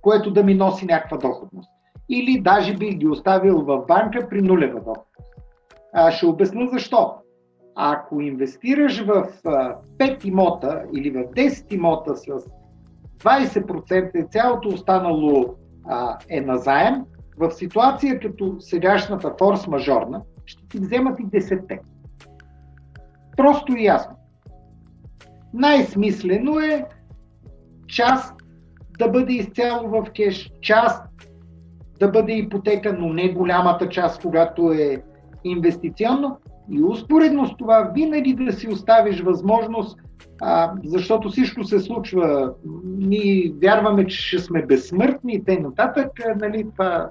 което 0.02 0.30
да 0.30 0.44
ми 0.44 0.54
носи 0.54 0.86
някаква 0.86 1.16
доходност. 1.16 1.70
Или 2.08 2.40
даже 2.40 2.76
бих 2.76 2.94
ги 2.94 3.08
оставил 3.08 3.60
в 3.60 3.84
банка 3.88 4.28
при 4.28 4.42
нулева 4.42 4.80
доходност. 4.80 5.06
А, 5.92 6.10
ще 6.10 6.26
обясня 6.26 6.68
защо. 6.72 7.14
Ако 7.74 8.20
инвестираш 8.20 9.04
в 9.04 9.28
5 9.44 10.24
имота 10.24 10.82
или 10.94 11.10
в 11.10 11.14
10 11.14 11.74
имота 11.74 12.16
с 12.16 12.26
20% 13.18 14.24
и 14.24 14.28
цялото 14.30 14.68
останало 14.68 15.54
а, 15.88 16.18
е 16.28 16.40
на 16.40 16.58
заем, 16.58 17.04
в 17.38 17.50
ситуация 17.50 18.20
като 18.20 18.56
сегашната 18.60 19.28
форс-мажорна, 19.28 20.20
ще 20.46 20.68
ти 20.68 20.78
вземат 20.78 21.20
и 21.20 21.24
10 21.24 21.80
Просто 23.36 23.76
и 23.76 23.84
ясно. 23.84 24.19
Най-смислено 25.54 26.58
е 26.60 26.84
част 27.86 28.34
да 28.98 29.08
бъде 29.08 29.32
изцяло 29.32 29.88
в 29.88 30.06
кеш, 30.16 30.50
част 30.60 31.04
да 32.00 32.08
бъде 32.08 32.32
ипотека, 32.32 32.96
но 32.98 33.12
не 33.12 33.32
голямата 33.32 33.88
част, 33.88 34.22
когато 34.22 34.72
е 34.72 35.02
инвестиционно. 35.44 36.38
И 36.70 36.82
успоредно 36.82 37.46
с 37.46 37.56
това 37.56 37.90
винаги 37.94 38.34
да 38.34 38.52
си 38.52 38.68
оставиш 38.68 39.20
възможност, 39.20 39.98
а, 40.40 40.72
защото 40.84 41.28
всичко 41.28 41.64
се 41.64 41.80
случва. 41.80 42.54
Ние 42.84 43.52
вярваме, 43.62 44.06
че 44.06 44.22
ще 44.22 44.38
сме 44.38 44.66
безсмъртни 44.66 45.34
и 45.34 45.44
т.н. 45.44 45.90
Нали, 46.40 46.66
това, 46.72 47.10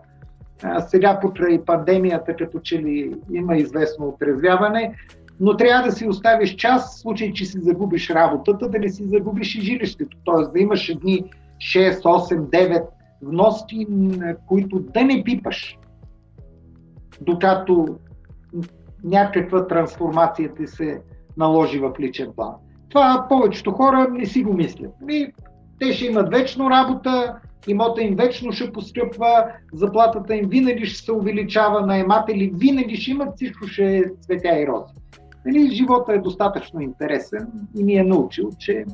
а, 0.63 0.81
сега 0.81 1.19
покрай 1.19 1.65
пандемията, 1.65 2.35
като 2.35 2.59
че 2.59 2.79
ли 2.79 3.13
има 3.33 3.57
известно 3.57 4.07
отрезвяване, 4.07 4.95
но 5.39 5.57
трябва 5.57 5.89
да 5.89 5.91
си 5.91 6.07
оставиш 6.07 6.55
час, 6.55 6.95
в 6.95 6.99
случай, 6.99 7.33
че 7.33 7.45
си 7.45 7.59
загубиш 7.59 8.09
работата, 8.09 8.69
да 8.69 8.79
не 8.79 8.89
си 8.89 9.03
загубиш 9.07 9.55
и 9.55 9.61
жилището. 9.61 10.17
Т.е. 10.25 10.51
да 10.51 10.59
имаш 10.59 10.89
едни 10.89 11.23
6, 11.57 12.01
8, 12.01 12.39
9 12.39 12.85
вноски, 13.21 13.87
които 14.47 14.79
да 14.79 15.03
не 15.03 15.23
пипаш, 15.23 15.77
докато 17.21 17.87
някаква 19.03 19.67
трансформация 19.67 20.53
ти 20.53 20.67
се 20.67 21.01
наложи 21.37 21.79
в 21.79 21.93
личен 21.99 22.31
план. 22.35 22.53
Това 22.89 23.25
повечето 23.29 23.71
хора 23.71 24.07
не 24.11 24.25
си 24.25 24.43
го 24.43 24.53
мислят. 24.53 24.91
И 25.09 25.33
те 25.79 25.93
ще 25.93 26.05
имат 26.05 26.29
вечно 26.29 26.69
работа, 26.69 27.35
имота 27.67 28.01
им 28.01 28.15
вечно 28.15 28.51
ще 28.51 28.71
поскъпва, 28.71 29.45
заплатата 29.73 30.35
им 30.35 30.49
винаги 30.49 30.85
ще 30.85 31.05
се 31.05 31.11
увеличава, 31.11 31.85
наематели 31.85 32.51
винаги 32.55 32.95
ще 32.95 33.11
имат, 33.11 33.35
всичко 33.35 33.67
ще 33.67 33.97
е 33.97 34.03
цветя 34.21 34.59
и 34.61 34.67
рози. 34.67 34.93
Нали, 35.45 35.71
живота 35.71 36.13
е 36.13 36.19
достатъчно 36.19 36.81
интересен 36.81 37.47
и 37.77 37.83
ни 37.83 37.95
е 37.95 38.03
научил, 38.03 38.49
че 38.59 38.85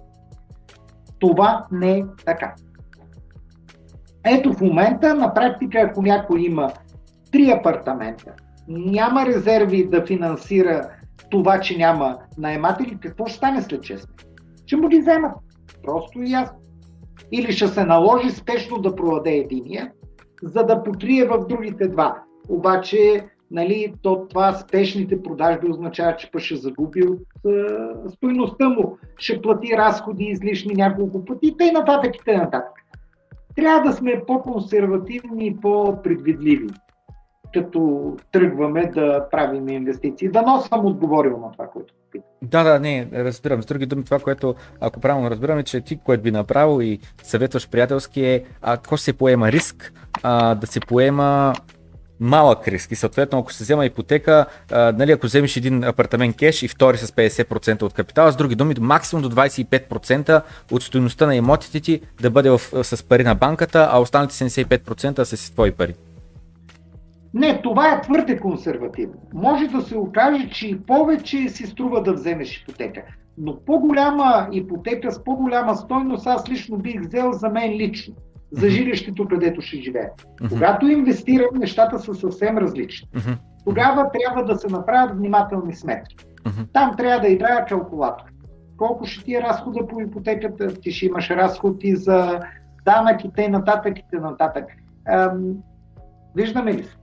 това 1.19 1.65
не 1.71 1.97
е 1.97 2.03
така. 2.25 2.55
Ето 4.25 4.53
в 4.53 4.61
момента, 4.61 5.15
на 5.15 5.33
практика, 5.33 5.79
ако 5.79 6.01
някой 6.01 6.41
има 6.41 6.71
три 7.31 7.51
апартамента, 7.51 8.33
няма 8.67 9.25
резерви 9.25 9.87
да 9.87 10.05
финансира 10.05 10.89
това, 11.29 11.59
че 11.59 11.77
няма 11.77 12.17
наематели, 12.37 12.97
какво 13.01 13.25
ще 13.25 13.37
стане 13.37 13.61
след 13.61 13.81
6 13.81 14.07
Ще 14.65 14.75
му 14.75 14.87
ги 14.87 14.99
вземат. 14.99 15.31
Просто 15.83 16.21
и 16.21 16.31
ясно. 16.31 16.57
Или 17.31 17.51
ще 17.51 17.67
се 17.67 17.83
наложи 17.83 18.29
спешно 18.29 18.77
да 18.77 18.95
продаде 18.95 19.31
единия, 19.31 19.91
за 20.43 20.63
да 20.63 20.83
потрие 20.83 21.25
в 21.25 21.45
другите 21.49 21.87
два. 21.87 22.23
Обаче, 22.49 23.25
нали, 23.51 23.93
то, 24.01 24.27
това 24.29 24.53
спешните 24.53 25.23
продажби 25.23 25.69
означава, 25.69 26.15
че 26.15 26.31
па 26.31 26.39
ще 26.39 26.55
загуби 26.55 27.03
от 27.03 27.19
е, 27.45 28.09
стойността 28.09 28.69
му, 28.69 28.97
ще 29.17 29.41
плати 29.41 29.77
разходи 29.77 30.23
излишни 30.23 30.73
няколко 30.73 31.25
пъти 31.25 31.47
и 31.47 31.57
тъй 31.57 31.71
нататък 31.71 32.15
и 32.15 32.25
тъй 32.25 32.37
нататък. 32.37 32.71
Трябва 33.55 33.89
да 33.89 33.93
сме 33.93 34.23
по-консервативни 34.27 35.47
и 35.47 35.57
по-предвидливи 35.61 36.67
като 37.55 38.11
тръгваме 38.31 38.85
да 38.85 39.27
правим 39.31 39.69
инвестиции. 39.69 40.29
Дано 40.29 40.61
съм 40.61 40.85
отговорил 40.85 41.37
на 41.37 41.51
това, 41.51 41.67
което 41.67 41.93
питам. 42.11 42.29
Да, 42.41 42.63
да, 42.63 42.79
не, 42.79 43.07
разбирам. 43.13 43.63
С 43.63 43.65
други 43.65 43.85
думи, 43.85 44.03
това, 44.03 44.19
което, 44.19 44.55
ако 44.79 44.99
правилно 44.99 45.29
разбираме, 45.29 45.63
че 45.63 45.81
ти, 45.81 45.97
което 45.97 46.23
би 46.23 46.31
направил 46.31 46.81
и 46.81 46.99
съветваш 47.23 47.69
приятелски 47.69 48.25
е, 48.25 48.43
ако 48.61 48.97
се 48.97 49.13
поема 49.13 49.51
риск, 49.51 49.93
а, 50.23 50.55
да 50.55 50.67
се 50.67 50.79
поема 50.79 51.53
малък 52.19 52.67
риск 52.67 52.91
и 52.91 52.95
съответно 52.95 53.39
ако 53.39 53.53
се 53.53 53.63
взема 53.63 53.85
ипотека, 53.85 54.45
а, 54.71 54.93
нали, 54.97 55.11
ако 55.11 55.25
вземеш 55.25 55.57
един 55.57 55.83
апартамент 55.83 56.37
кеш 56.37 56.63
и 56.63 56.67
втори 56.67 56.97
с 56.97 57.07
50% 57.07 57.81
от 57.81 57.93
капитала, 57.93 58.31
с 58.31 58.35
други 58.35 58.55
думи 58.55 58.75
максимум 58.79 59.23
до 59.23 59.29
25% 59.29 60.41
от 60.71 60.83
стоеността 60.83 61.25
на 61.25 61.35
имотите 61.35 61.79
ти 61.79 62.01
да 62.21 62.29
бъде 62.29 62.49
в, 62.49 62.59
с 62.59 63.03
пари 63.03 63.23
на 63.23 63.35
банката, 63.35 63.89
а 63.91 63.99
останалите 63.99 64.35
75% 64.35 65.23
са 65.23 65.37
си 65.37 65.53
твои 65.53 65.71
пари. 65.71 65.93
Не, 67.33 67.61
това 67.61 67.93
е 67.93 68.01
твърде 68.01 68.39
консервативно. 68.39 69.15
Може 69.33 69.67
да 69.67 69.81
се 69.81 69.97
окаже, 69.97 70.49
че 70.49 70.67
и 70.67 70.81
повече 70.81 71.49
си 71.49 71.65
струва 71.67 72.03
да 72.03 72.13
вземеш 72.13 72.57
ипотека. 72.57 73.01
Но 73.37 73.59
по-голяма 73.65 74.47
ипотека 74.51 75.11
с 75.11 75.23
по-голяма 75.23 75.75
стойност 75.75 76.27
аз 76.27 76.49
лично 76.49 76.77
бих 76.77 77.01
взел 77.01 77.31
за 77.31 77.49
мен 77.49 77.71
лично. 77.71 78.15
За 78.55 78.69
жилището, 78.69 79.27
където 79.27 79.61
ще 79.61 79.77
живея. 79.77 80.09
Uh-huh. 80.41 80.49
Когато 80.49 80.87
инвестирам, 80.87 81.49
нещата 81.53 81.99
са 81.99 82.13
съвсем 82.13 82.57
различни. 82.57 83.07
Uh-huh. 83.15 83.37
Тогава 83.65 84.09
трябва 84.11 84.43
да 84.43 84.55
се 84.55 84.67
направят 84.67 85.17
внимателни 85.17 85.75
сметки. 85.75 86.15
Uh-huh. 86.17 86.67
Там 86.73 86.95
трябва 86.97 87.19
да 87.19 87.27
играя 87.27 87.65
калкулатор. 87.65 88.25
Колко 88.77 89.05
ще 89.05 89.23
ти 89.23 89.35
е 89.35 89.41
разхода 89.41 89.87
по 89.87 90.01
ипотеката, 90.01 90.67
ти 90.67 90.91
ще 90.91 91.05
имаш 91.05 91.29
разходи 91.29 91.95
за 91.95 92.39
данък 92.85 93.23
и 93.23 93.31
т.н. 93.35 93.63
и 93.85 94.03
т.н. 94.11 94.65
Виждаме 96.35 96.73
ли 96.73 96.83
се? 96.83 96.95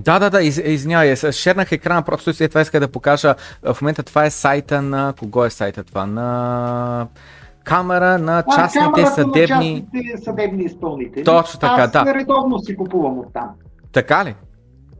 Да, 0.00 0.18
да, 0.18 0.30
да, 0.30 0.42
из, 0.42 0.58
извинявай, 0.64 1.16
шернах 1.16 1.72
екрана, 1.72 2.02
просто 2.02 2.34
след 2.34 2.50
това 2.50 2.60
иска 2.60 2.80
да 2.80 2.88
покажа. 2.88 3.34
В 3.62 3.82
момента 3.82 4.02
това 4.02 4.24
е 4.24 4.30
сайта 4.30 4.82
на... 4.82 5.14
Кого 5.18 5.44
е 5.44 5.50
сайта 5.50 5.84
това? 5.84 6.06
На 6.06 7.06
камера 7.64 8.18
на 8.18 8.42
частните 8.54 9.02
а, 9.02 9.06
съдебни... 9.06 9.74
На 9.74 9.80
частните 9.80 10.24
съдебни 10.24 10.64
изпълнители. 10.64 11.24
Точно 11.24 11.60
така, 11.60 11.82
Аз 11.82 11.90
да. 11.90 12.14
Редовно 12.14 12.58
си 12.58 12.76
купувам 12.76 13.18
от 13.18 13.32
там. 13.32 13.48
Така 13.92 14.24
ли? 14.24 14.34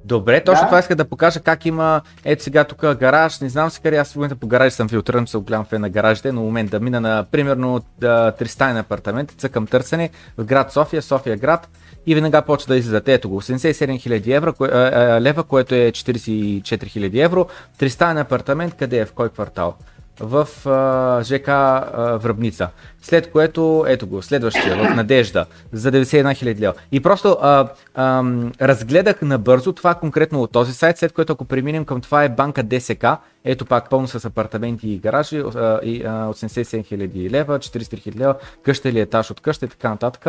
Добре, 0.05 0.45
точно 0.45 0.63
да. 0.63 0.67
това 0.67 0.79
иска 0.79 0.97
да 0.97 1.05
покажа 1.05 1.41
как 1.41 1.67
има, 1.67 2.01
ето 2.25 2.43
сега 2.43 2.65
тук 2.65 2.81
гараж, 2.81 3.41
не 3.41 3.49
знам 3.49 3.71
си 3.71 3.81
къде, 3.83 3.97
аз 3.97 4.13
в 4.13 4.17
момента 4.17 4.37
по 4.37 4.47
гаражи 4.47 4.71
съм 4.71 4.89
филтриран, 4.89 5.27
съм 5.27 5.43
голям 5.43 5.65
фен 5.65 5.81
на 5.81 5.89
гаражите, 5.89 6.33
но 6.33 6.43
момент 6.43 6.71
да 6.71 6.81
мина 6.81 7.01
на 7.01 7.27
примерно 7.31 7.81
300 8.01 8.81
апартамент, 8.81 9.31
цъкам 9.31 9.67
търсене 9.67 10.11
в 10.39 10.45
град 10.45 10.73
София, 10.73 11.03
София 11.03 11.37
град 11.37 11.69
и 12.07 12.15
веднага 12.15 12.43
почва 12.43 12.75
да 12.75 12.79
излизат. 12.79 13.09
Ето 13.09 13.29
го, 13.29 13.43
87 13.43 14.09
000 14.09 14.37
евро, 14.37 14.53
кое, 14.53 14.69
а, 14.73 15.21
лева, 15.21 15.45
което 15.45 15.75
е 15.75 15.93
44 15.93 16.63
000 16.63 17.25
евро, 17.25 17.47
300 17.79 18.21
апартамент, 18.21 18.75
къде 18.75 18.99
е, 18.99 19.05
в 19.05 19.13
кой 19.13 19.29
квартал? 19.29 19.75
В 20.21 20.49
а, 20.67 21.23
ЖК 21.23 21.49
а, 21.49 22.19
Връбница. 22.23 22.69
След 23.03 23.31
което, 23.31 23.85
ето 23.89 24.07
го, 24.07 24.23
следващия 24.23 24.77
в 24.77 24.95
Надежда 24.97 25.47
за 25.73 25.93
91 25.93 26.45
000 26.45 26.61
лева. 26.61 26.75
И 26.93 27.01
просто 27.01 27.39
а, 27.41 27.69
а, 27.95 28.25
разгледах 28.61 29.23
набързо 29.23 29.73
това 29.73 29.95
конкретно 29.95 30.43
от 30.43 30.53
този 30.53 30.73
сайт, 30.73 30.99
след 30.99 31.13
което 31.13 31.33
ако 31.33 31.45
преминем 31.45 31.85
към 31.85 32.01
това 32.01 32.25
е 32.25 32.29
банка 32.29 32.63
ДСК, 32.63 33.07
ето 33.45 33.67
пак 33.67 33.91
пълно 33.91 34.09
с 34.09 34.25
апартаменти 34.25 34.89
и 34.89 34.99
гаражи, 34.99 35.39
а, 35.39 35.81
и, 35.83 36.03
а, 36.05 36.29
87 36.29 36.83
000 36.83 37.31
лева, 37.31 37.59
43 37.59 38.11
000 38.11 38.17
лева, 38.17 38.35
къща 38.63 38.89
или 38.89 39.01
етаж 39.01 39.31
от 39.31 39.41
къща 39.41 39.67
и 39.67 39.69
така 39.69 39.89
нататък. 39.89 40.27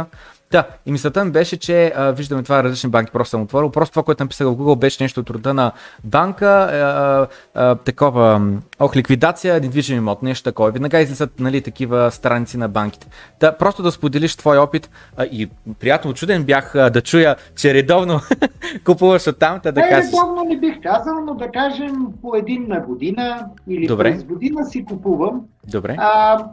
Да, 0.51 0.67
и 0.85 0.91
мисълта 0.91 1.25
ми 1.25 1.31
беше, 1.31 1.57
че 1.57 1.93
а, 1.95 2.11
виждаме 2.11 2.43
това 2.43 2.63
различни 2.63 2.89
банки, 2.89 3.11
просто 3.11 3.29
съм 3.29 3.41
отворил. 3.41 3.69
Просто 3.69 3.93
това, 3.93 4.03
което 4.03 4.23
написах 4.23 4.47
в 4.47 4.55
Google, 4.55 4.79
беше 4.79 5.03
нещо 5.03 5.19
от 5.19 5.29
рода 5.29 5.53
на 5.53 5.71
банка, 6.03 6.47
а, 6.47 7.27
а, 7.53 7.75
такова, 7.75 8.41
ох, 8.79 8.95
ликвидация, 8.95 9.61
недвижим 9.61 9.97
имот, 9.97 10.23
нещо 10.23 10.43
такова. 10.43 10.71
Веднага 10.71 10.99
излизат 10.99 11.39
нали, 11.39 11.61
такива 11.61 12.11
страници 12.11 12.57
на 12.57 12.69
банките. 12.69 13.07
Да, 13.39 13.57
просто 13.57 13.83
да 13.83 13.91
споделиш 13.91 14.35
твой 14.35 14.57
опит 14.57 14.89
а, 15.17 15.25
и 15.25 15.49
приятно 15.79 16.13
чуден 16.13 16.43
бях 16.43 16.75
а, 16.75 16.89
да 16.89 17.01
чуя, 17.01 17.35
че 17.55 17.73
редовно 17.73 18.19
купуваш 18.85 19.27
от 19.27 19.39
там, 19.39 19.59
да, 19.63 19.71
да 19.71 19.81
кажеш. 19.81 20.11
Редовно 20.11 20.43
не 20.43 20.57
бих 20.57 20.81
казал, 20.83 21.15
но 21.25 21.33
да 21.35 21.51
кажем 21.51 22.07
по 22.21 22.35
един 22.35 22.65
на 22.67 22.79
година 22.79 23.45
или 23.67 23.87
Добре. 23.87 24.11
през 24.11 24.23
година 24.23 24.65
си 24.65 24.85
купувам. 24.85 25.41
Добре. 25.67 25.95
А, 25.99 26.45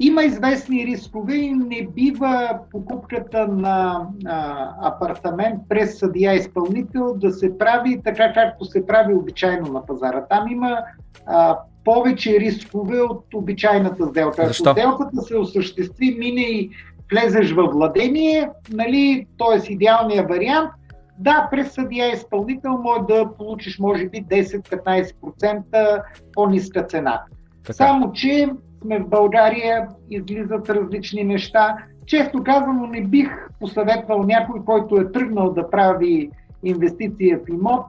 има 0.00 0.22
известни 0.22 0.86
рискове 0.86 1.34
и 1.34 1.50
не 1.50 1.86
бива 1.94 2.58
покупката 2.70 3.48
на 3.48 4.06
а, 4.26 4.68
апартамент 4.82 5.60
през 5.68 5.98
съдия 5.98 6.34
изпълнител 6.34 7.14
да 7.14 7.32
се 7.32 7.58
прави 7.58 8.00
така, 8.04 8.32
както 8.32 8.64
се 8.64 8.86
прави 8.86 9.14
обичайно 9.14 9.72
на 9.72 9.86
пазара. 9.86 10.26
Там 10.30 10.52
има 10.52 10.78
а, 11.26 11.58
повече 11.84 12.40
рискове 12.40 13.00
от 13.00 13.34
обичайната 13.34 14.06
сделка. 14.06 14.46
Защо? 14.46 14.70
Ако 14.70 14.80
сделката 14.80 15.22
се 15.22 15.36
осъществи, 15.36 16.16
мине 16.18 16.40
и 16.40 16.70
влезеш 17.12 17.52
във 17.52 17.72
владение, 17.72 18.50
нали, 18.72 19.26
т.е. 19.38 19.72
идеалният 19.72 20.28
вариант, 20.28 20.70
да, 21.18 21.48
през 21.50 21.72
съдия 21.72 22.12
изпълнител 22.12 22.72
може 22.72 23.00
да 23.08 23.30
получиш 23.38 23.78
може 23.78 24.08
би 24.08 24.24
10-15% 24.24 26.02
по-ниска 26.32 26.82
цена. 26.82 27.22
Така. 27.64 27.72
Само, 27.72 28.12
че 28.12 28.48
сме 28.82 28.98
в 28.98 29.08
България, 29.08 29.88
излизат 30.10 30.70
различни 30.70 31.24
неща. 31.24 31.76
Често 32.06 32.44
казано 32.44 32.86
не 32.86 33.04
бих 33.04 33.30
посъветвал 33.60 34.22
някой, 34.22 34.64
който 34.64 34.96
е 34.96 35.12
тръгнал 35.12 35.52
да 35.52 35.70
прави 35.70 36.30
инвестиция 36.62 37.38
в 37.38 37.48
имот 37.48 37.86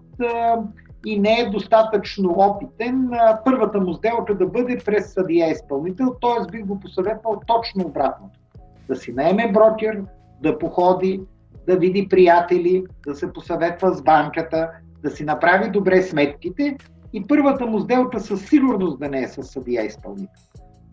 и 1.05 1.19
не 1.19 1.39
е 1.39 1.49
достатъчно 1.49 2.35
опитен, 2.37 3.09
първата 3.45 3.79
му 3.79 3.93
сделка 3.93 4.35
да 4.35 4.47
бъде 4.47 4.77
през 4.85 5.13
съдия 5.13 5.51
изпълнител, 5.51 6.15
т.е. 6.21 6.51
бих 6.51 6.65
го 6.65 6.79
посъветвал 6.79 7.41
точно 7.47 7.85
обратното. 7.85 8.39
Да 8.87 8.95
си 8.95 9.13
наеме 9.13 9.51
брокер, 9.51 10.03
да 10.41 10.59
походи, 10.59 11.21
да 11.67 11.77
види 11.77 12.07
приятели, 12.09 12.83
да 13.07 13.15
се 13.15 13.33
посъветва 13.33 13.93
с 13.93 14.01
банката, 14.01 14.69
да 15.03 15.09
си 15.09 15.23
направи 15.23 15.69
добре 15.69 16.01
сметките 16.01 16.77
и 17.13 17.27
първата 17.27 17.65
му 17.65 17.79
сделка 17.79 18.19
със 18.19 18.45
сигурност 18.49 18.99
да 18.99 19.09
не 19.09 19.21
е 19.21 19.27
с 19.27 19.43
съдия 19.43 19.85
изпълнител. 19.85 20.48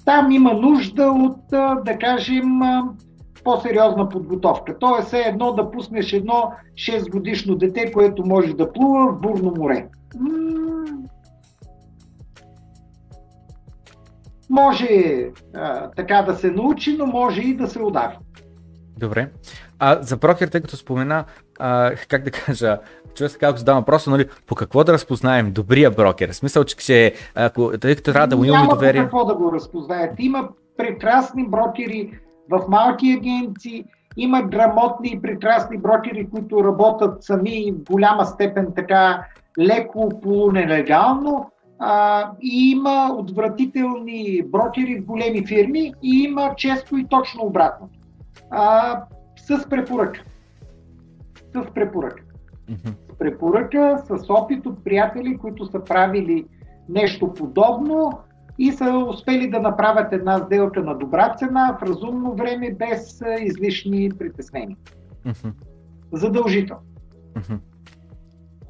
Там 0.07 0.31
има 0.31 0.55
нужда 0.55 1.07
от, 1.07 1.39
да 1.85 1.99
кажем, 2.01 2.61
по-сериозна 3.45 4.09
подготовка. 4.09 4.79
Тоест 4.79 5.13
е 5.13 5.25
едно 5.27 5.53
да 5.53 5.71
пуснеш 5.71 6.13
едно 6.13 6.53
6 6.75 7.11
годишно 7.11 7.55
дете, 7.55 7.93
което 7.93 8.27
може 8.27 8.55
да 8.55 8.73
плува 8.73 9.13
в 9.13 9.21
бурно 9.21 9.53
море. 9.57 9.89
Може 14.51 14.89
а, 15.55 15.91
така 15.91 16.23
да 16.23 16.35
се 16.35 16.51
научи, 16.51 16.97
но 16.97 17.07
може 17.07 17.41
и 17.41 17.57
да 17.57 17.69
се 17.69 17.83
удари. 17.83 18.19
Добре. 18.99 19.29
А 19.79 20.03
за 20.03 20.17
брокер, 20.17 20.49
тъй 20.49 20.61
като 20.61 20.77
спомена, 20.77 21.25
а, 21.59 21.93
как 22.09 22.23
да 22.23 22.31
кажа, 22.31 22.79
човек 23.15 23.31
се 23.31 23.39
казва, 23.39 23.59
задава 23.59 23.81
въпроса, 23.81 24.11
нали, 24.11 24.29
по 24.47 24.55
какво 24.55 24.85
да 24.85 24.93
разпознаем 24.93 25.53
добрия 25.53 25.91
брокер? 25.91 26.33
В 26.33 26.37
смисъл, 26.37 26.65
че 26.65 27.15
ако, 27.35 27.79
тъй 27.79 27.97
като 27.97 28.13
трябва 28.13 28.29
да 28.29 28.37
му 28.37 28.45
имаме 28.45 28.69
доверие... 28.69 29.01
Няма 29.01 29.11
какво 29.11 29.25
да 29.25 29.35
го 29.35 29.53
разпознаят. 29.53 30.13
Има 30.19 30.49
прекрасни 30.77 31.49
брокери 31.49 32.19
в 32.51 32.65
малки 32.69 33.13
агенции, 33.13 33.85
има 34.17 34.43
грамотни 34.43 35.09
и 35.09 35.23
прекрасни 35.23 35.79
брокери, 35.79 36.31
които 36.31 36.65
работят 36.65 37.25
сами 37.25 37.73
в 37.73 37.93
голяма 37.93 38.27
степен 38.27 38.67
така 38.77 39.25
леко 39.61 40.21
полунелегално. 40.23 41.51
А, 41.79 42.31
и 42.43 42.71
има 42.71 43.11
отвратителни 43.19 44.43
брокери 44.47 45.01
в 45.01 45.05
големи 45.05 45.47
фирми 45.47 45.93
и 46.03 46.23
има 46.23 46.55
често 46.57 46.97
и 46.97 47.07
точно 47.11 47.45
обратно. 47.45 47.89
А, 48.51 49.03
с 49.37 49.69
препоръка. 49.69 50.21
С 51.55 51.75
препоръка. 51.75 52.23
С 53.13 53.19
препоръка, 53.19 53.99
с 53.99 54.31
опит 54.31 54.67
от 54.67 54.85
приятели, 54.85 55.39
които 55.39 55.67
са 55.67 55.85
правили 55.85 56.47
нещо 56.89 57.33
подобно 57.35 58.13
и 58.59 58.73
са 58.73 59.07
успели 59.09 59.51
да 59.51 59.61
направят 59.61 60.13
една 60.13 60.39
сделка 60.39 60.83
на 60.83 60.95
добра 60.99 61.35
цена 61.35 61.79
в 61.81 61.83
разумно 61.83 62.35
време 62.35 62.75
без 62.79 63.23
излишни 63.41 64.11
притеснения. 64.19 64.77
Задължително. 66.13 66.83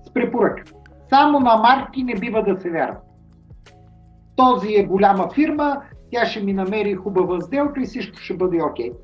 С 0.07 0.13
препоръка. 0.15 0.63
Само 1.09 1.41
на 1.41 1.57
марки 1.57 2.03
не 2.03 2.15
бива 2.15 2.43
да 2.43 2.61
се 2.61 2.71
вярва. 2.71 2.97
Този 4.37 4.75
е 4.75 4.85
голяма 4.85 5.29
фирма, 5.35 5.83
тя 6.11 6.27
ще 6.27 6.43
ми 6.43 6.53
намери 6.53 6.95
хубава 6.95 7.41
сделка 7.41 7.81
и 7.81 7.85
всичко 7.85 8.19
ще 8.19 8.37
бъде 8.37 8.63
окей. 8.63 8.91
Okay. 8.91 8.97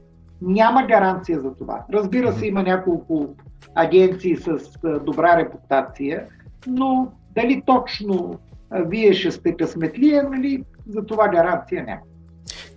Няма 0.43 0.87
гаранция 0.87 1.41
за 1.41 1.55
това. 1.55 1.85
Разбира 1.93 2.33
се, 2.33 2.47
има 2.47 2.63
няколко 2.63 3.29
агенции 3.75 4.37
с 4.37 4.59
добра 5.05 5.37
репутация, 5.37 6.25
но 6.67 7.13
дали 7.35 7.63
точно 7.67 8.39
вие 8.73 9.15
ще 9.15 9.31
сте 9.31 9.57
късметлия, 9.57 10.29
нали, 10.31 10.65
за 10.89 11.07
това 11.07 11.29
гаранция 11.29 11.85
няма. 11.85 12.01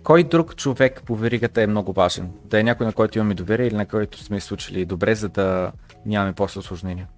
Кой 0.02 0.24
друг 0.24 0.56
човек 0.56 1.02
по 1.06 1.14
веригата 1.14 1.62
е 1.62 1.66
много 1.66 1.92
важен? 1.92 2.30
Да 2.44 2.60
е 2.60 2.62
някой, 2.62 2.86
на 2.86 2.92
който 2.92 3.18
имаме 3.18 3.34
доверие 3.34 3.66
или 3.66 3.76
на 3.76 3.86
който 3.86 4.18
сме 4.18 4.40
случили 4.40 4.84
добре, 4.84 5.14
за 5.14 5.28
да 5.28 5.72
нямаме 6.06 6.32
после 6.32 6.58
осложнения? 6.58 7.08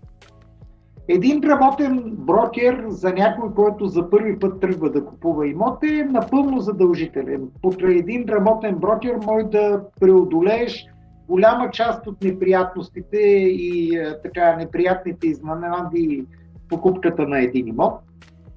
Един 1.09 1.42
работен 1.44 2.02
брокер 2.04 2.84
за 2.88 3.12
някой, 3.12 3.54
който 3.54 3.86
за 3.86 4.11
първи 4.11 4.38
път 4.38 4.61
тръгва 4.61 4.90
да 4.90 5.04
купува 5.04 5.48
имот 5.48 5.84
е 5.84 6.04
напълно 6.04 6.61
задължителен. 6.61 7.48
Покрай 7.62 7.94
един 7.94 8.28
работен 8.28 8.74
брокер 8.74 9.16
може 9.26 9.44
да 9.44 9.82
преодолееш 10.00 10.86
голяма 11.28 11.70
част 11.70 12.06
от 12.06 12.22
неприятностите 12.22 13.18
и 13.18 13.96
е, 13.96 14.22
така 14.22 14.56
неприятните 14.56 15.26
изненади 15.26 16.26
покупката 16.68 17.28
на 17.28 17.40
един 17.40 17.68
имот. 17.68 18.00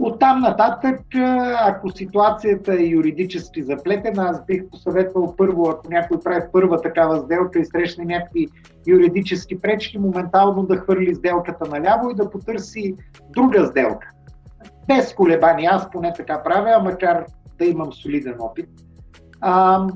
От 0.02 0.20
там 0.20 0.39
нататък, 0.39 1.02
ако 1.60 1.89
ситуацията 1.89 2.74
е 2.74 2.86
юридически 2.86 3.64
заплетена, 3.64 4.24
аз 4.24 4.45
бих 4.45 4.70
посъветвал 4.70 5.36
първо, 5.38 5.70
ако 5.70 5.89
някой 5.89 6.20
прави 6.20 6.41
първа 6.52 6.82
такава 6.82 7.20
сделка 7.20 7.60
и 7.60 7.66
срещне 7.66 8.06
някакви 8.06 8.47
юридически 8.88 9.62
пречки, 9.62 9.99
моментално 9.99 10.64
да 10.64 10.78
хвърли 10.78 11.16
сделката 11.16 11.70
наляво 11.70 12.10
и 12.10 12.16
да 12.16 12.30
потърси 12.30 12.95
друга 13.30 13.66
сделка. 13.66 14.10
Без 14.88 15.14
колебания, 15.14 15.72
аз 15.74 15.91
поне 15.91 16.14
така 16.14 16.43
правя, 16.43 16.84
макар 16.84 17.26
да 17.60 17.66
имам 17.66 17.93
солиден 17.93 18.36
опит. 18.39 18.70
А, 19.41 19.88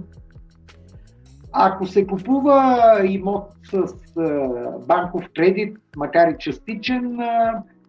ако 1.51 1.85
се 1.85 2.07
купува 2.07 2.81
имот 3.05 3.47
с 3.71 3.93
банков 4.87 5.23
кредит, 5.35 5.77
макар 5.97 6.27
и 6.27 6.35
частичен, 6.39 7.19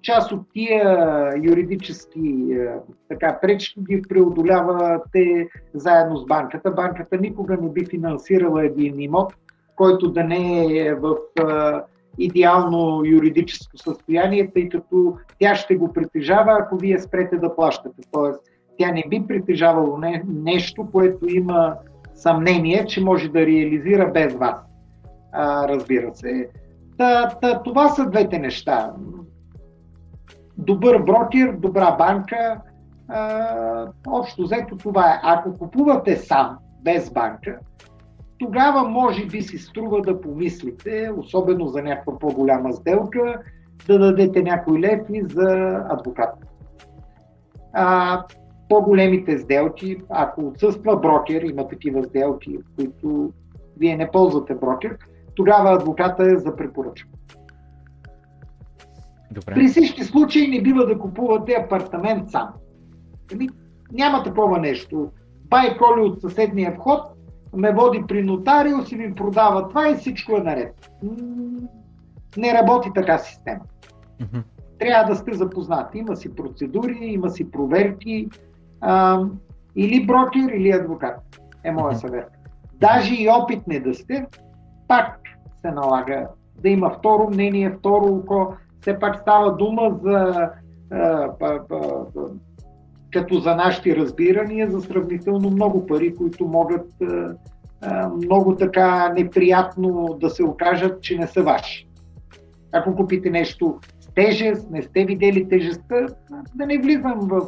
част 0.07 0.33
от 0.33 0.41
тия 0.53 1.33
юридически 1.43 2.47
е, 2.53 2.69
така, 3.09 3.39
пречки 3.43 3.81
ги 3.81 4.03
преодолявате 4.09 5.49
заедно 5.75 6.17
с 6.17 6.27
банката. 6.27 6.71
Банката 6.71 7.19
никога 7.19 7.57
не 7.57 7.69
би 7.69 7.87
финансирала 7.87 8.67
един 8.67 9.01
имот, 9.01 9.35
който 9.77 10.11
да 10.11 10.25
не 10.25 10.67
е 10.79 10.95
в 10.95 11.17
е, 11.39 11.45
идеално 12.19 13.03
юридическо 13.05 13.79
състояние, 13.79 14.51
тъй 14.55 14.69
като 14.69 15.17
тя 15.39 15.55
ще 15.55 15.77
го 15.77 15.93
притежава, 15.93 16.59
ако 16.61 16.77
вие 16.77 16.99
спрете 16.99 17.37
да 17.37 17.57
плащате. 17.57 18.03
Тоест, 18.13 18.41
тя 18.79 18.93
не 18.93 19.05
би 19.09 19.27
притежавало 19.29 19.99
не, 19.99 20.23
нещо, 20.29 20.89
което 20.93 21.29
има 21.29 21.75
съмнение, 22.15 22.87
че 22.87 23.05
може 23.05 23.29
да 23.29 23.47
реализира 23.47 24.11
без 24.15 24.35
вас. 24.35 24.59
А, 25.33 25.69
разбира 25.69 26.15
се. 26.15 26.49
Та, 26.99 27.29
та, 27.41 27.63
това 27.63 27.89
са 27.89 28.11
двете 28.11 28.39
неща 28.39 28.93
добър 30.59 31.03
брокер, 31.03 31.53
добра 31.53 31.97
банка. 31.97 32.61
А, 33.09 33.87
общо 34.09 34.43
взето 34.43 34.77
това 34.77 35.11
е. 35.11 35.21
Ако 35.23 35.59
купувате 35.59 36.17
сам, 36.17 36.59
без 36.83 37.13
банка, 37.13 37.59
тогава 38.39 38.89
може 38.89 39.27
би 39.27 39.43
си 39.43 39.59
струва 39.59 40.03
да 40.03 40.21
помислите, 40.21 41.11
особено 41.17 41.67
за 41.67 41.83
някаква 41.83 42.19
по-голяма 42.19 42.73
сделка, 42.73 43.43
да 43.87 43.99
дадете 43.99 44.43
някои 44.43 44.81
леви 44.81 45.23
за 45.25 45.81
адвокат. 45.89 46.35
А, 47.73 48.23
по-големите 48.69 49.39
сделки, 49.39 49.97
ако 50.09 50.47
отсъства 50.47 50.97
брокер, 50.97 51.43
има 51.43 51.69
такива 51.69 52.05
сделки, 52.05 52.59
които 52.77 53.33
вие 53.79 53.97
не 53.97 54.11
ползвате 54.11 54.55
брокер, 54.55 54.97
тогава 55.35 55.73
адвоката 55.73 56.25
е 56.25 56.37
за 56.37 56.57
препоръчка. 56.57 57.09
Добре. 59.31 59.55
При 59.55 59.68
всички 59.68 60.05
случаи 60.05 60.49
не 60.49 60.62
бива 60.62 60.87
да 60.87 60.99
купувате 60.99 61.53
апартамент 61.53 62.31
сам. 62.31 62.49
Ами, 63.33 63.49
няма 63.93 64.22
такова 64.22 64.59
нещо. 64.59 65.11
Бай 65.45 65.77
Коли 65.77 66.01
от 66.01 66.20
съседния 66.20 66.72
вход 66.79 67.01
ме 67.57 67.72
води 67.72 68.05
при 68.09 68.22
нотариус 68.22 68.93
и 68.93 68.97
ми 68.97 69.14
продава 69.14 69.68
това 69.68 69.91
и 69.91 69.95
всичко 69.95 70.37
е 70.37 70.41
наред. 70.41 70.91
Не 72.37 72.55
работи 72.55 72.91
така 72.95 73.18
система. 73.18 73.61
Mm-hmm. 74.20 74.43
Трябва 74.79 75.14
да 75.14 75.16
сте 75.16 75.35
запознати. 75.35 75.99
Има 75.99 76.16
си 76.16 76.35
процедури, 76.35 76.99
има 77.01 77.31
си 77.31 77.51
проверки. 77.51 78.29
А, 78.81 79.20
или 79.77 80.07
брокер, 80.07 80.53
или 80.55 80.70
адвокат 80.70 81.41
е 81.64 81.70
моя 81.70 81.95
mm-hmm. 81.95 82.01
съвет. 82.01 82.29
Даже 82.74 83.14
и 83.14 83.29
опитни 83.31 83.81
да 83.81 83.95
сте, 83.95 84.27
пак 84.89 85.20
се 85.61 85.70
налага 85.70 86.29
да 86.62 86.68
има 86.68 86.91
второ 86.91 87.31
мнение, 87.31 87.77
второ 87.79 88.14
око, 88.14 88.55
все 88.87 88.99
пак 88.99 89.16
става 89.16 89.57
дума 89.57 89.99
за 90.03 90.51
като 93.12 93.41
за 93.41 93.55
нашите 93.55 93.97
разбирания, 93.97 94.70
за 94.70 94.80
сравнително 94.80 95.51
много 95.51 95.87
пари, 95.87 96.14
които 96.14 96.47
могат 96.47 96.87
много 98.16 98.57
така 98.57 99.09
неприятно 99.09 100.16
да 100.20 100.30
се 100.30 100.45
окажат, 100.45 101.03
че 101.03 101.18
не 101.18 101.26
са 101.26 101.43
ваши. 101.43 101.89
Ако 102.72 102.97
купите 102.97 103.30
нещо 103.30 103.78
с 104.01 104.07
тежест, 104.14 104.70
не 104.70 104.82
сте 104.82 105.05
видели 105.05 105.49
тежестта, 105.49 106.07
да 106.55 106.66
не 106.66 106.78
влизам 106.78 107.18
в 107.20 107.41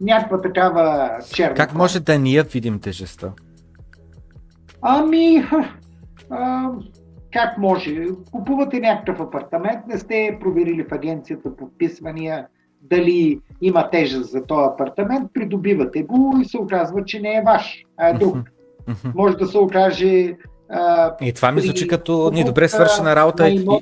някаква 0.00 0.40
такава 0.40 1.10
черна. 1.34 1.54
Как 1.54 1.74
може 1.74 2.00
да 2.00 2.18
ние 2.18 2.42
видим 2.42 2.80
тежестта? 2.80 3.32
Ами, 4.82 5.44
а, 6.30 6.70
как 7.32 7.58
може? 7.58 8.06
Купувате 8.32 8.80
някакъв 8.80 9.20
апартамент, 9.20 9.86
не 9.86 9.98
сте 9.98 10.38
проверили 10.40 10.84
в 10.84 10.92
агенцията 10.92 11.56
по 11.56 11.66
вписвания 11.66 12.46
дали 12.82 13.40
има 13.60 13.90
тежест 13.90 14.30
за 14.30 14.46
този 14.46 14.68
апартамент, 14.74 15.30
придобивате 15.34 16.02
го 16.02 16.38
и 16.42 16.44
се 16.44 16.58
оказва, 16.58 17.04
че 17.04 17.20
не 17.20 17.36
е 17.36 17.42
ваш, 17.42 17.84
а 17.96 18.08
е 18.08 18.12
друг. 18.12 18.36
Може 19.14 19.36
да 19.36 19.46
се 19.46 19.58
окаже. 19.58 20.36
А, 20.68 21.14
и 21.20 21.32
това 21.32 21.52
ми 21.52 21.60
звучи 21.60 21.88
като 21.88 22.30
недобре 22.34 22.68
свършена 22.68 23.16
работа. 23.16 23.50
На 23.54 23.78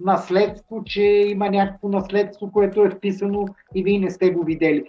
наследство, 0.00 0.82
че 0.84 1.02
има 1.02 1.50
някакво 1.50 1.88
наследство, 1.88 2.52
което 2.52 2.84
е 2.84 2.90
вписано 2.90 3.46
и 3.74 3.82
вие 3.82 3.98
не 3.98 4.10
сте 4.10 4.30
го 4.30 4.44
видели. 4.44 4.84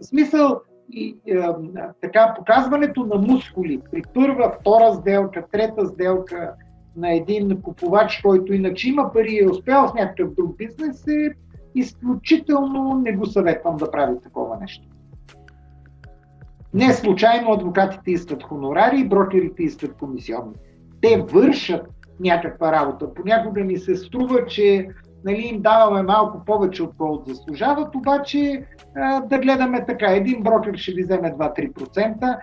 В 0.00 0.06
смисъл, 0.06 0.60
и, 0.90 1.16
а, 1.30 1.56
така, 2.00 2.34
показването 2.38 3.04
на 3.04 3.16
мускули 3.16 3.80
при 3.90 4.02
първа, 4.14 4.52
втора 4.60 4.94
сделка, 4.94 5.44
трета 5.52 5.86
сделка, 5.86 6.52
на 6.96 7.12
един 7.12 7.62
купувач, 7.62 8.20
който 8.22 8.54
иначе 8.54 8.88
има 8.88 9.12
пари 9.12 9.32
и 9.32 9.44
е 9.44 9.48
успял 9.48 9.88
в 9.88 9.94
някакъв 9.94 10.34
друг 10.34 10.56
бизнес, 10.56 11.06
е 11.06 11.30
изключително 11.74 13.00
не 13.04 13.12
го 13.12 13.26
съветвам 13.26 13.76
да 13.76 13.90
прави 13.90 14.20
такова 14.22 14.56
нещо. 14.60 14.84
Не 16.74 16.92
случайно 16.92 17.52
адвокатите 17.52 18.10
искат 18.10 18.42
хонорари 18.42 19.00
и 19.00 19.08
брокерите 19.08 19.62
искат 19.62 19.96
комисионни. 19.96 20.54
Те 21.00 21.24
вършат 21.32 21.86
някаква 22.20 22.72
работа. 22.72 23.14
Понякога 23.14 23.64
ни 23.64 23.78
се 23.78 23.96
струва, 23.96 24.46
че 24.46 24.88
нали, 25.24 25.42
им 25.42 25.62
даваме 25.62 26.02
малко 26.02 26.44
повече 26.44 26.82
отколкото 26.82 27.34
заслужават, 27.34 27.94
обаче 27.94 28.64
а, 28.96 29.20
да 29.20 29.38
гледаме 29.38 29.84
така. 29.86 30.06
Един 30.06 30.42
брокер 30.42 30.76
ще 30.76 30.92
ви 30.92 31.02
вземе 31.02 31.32
2-3%, 31.32 32.38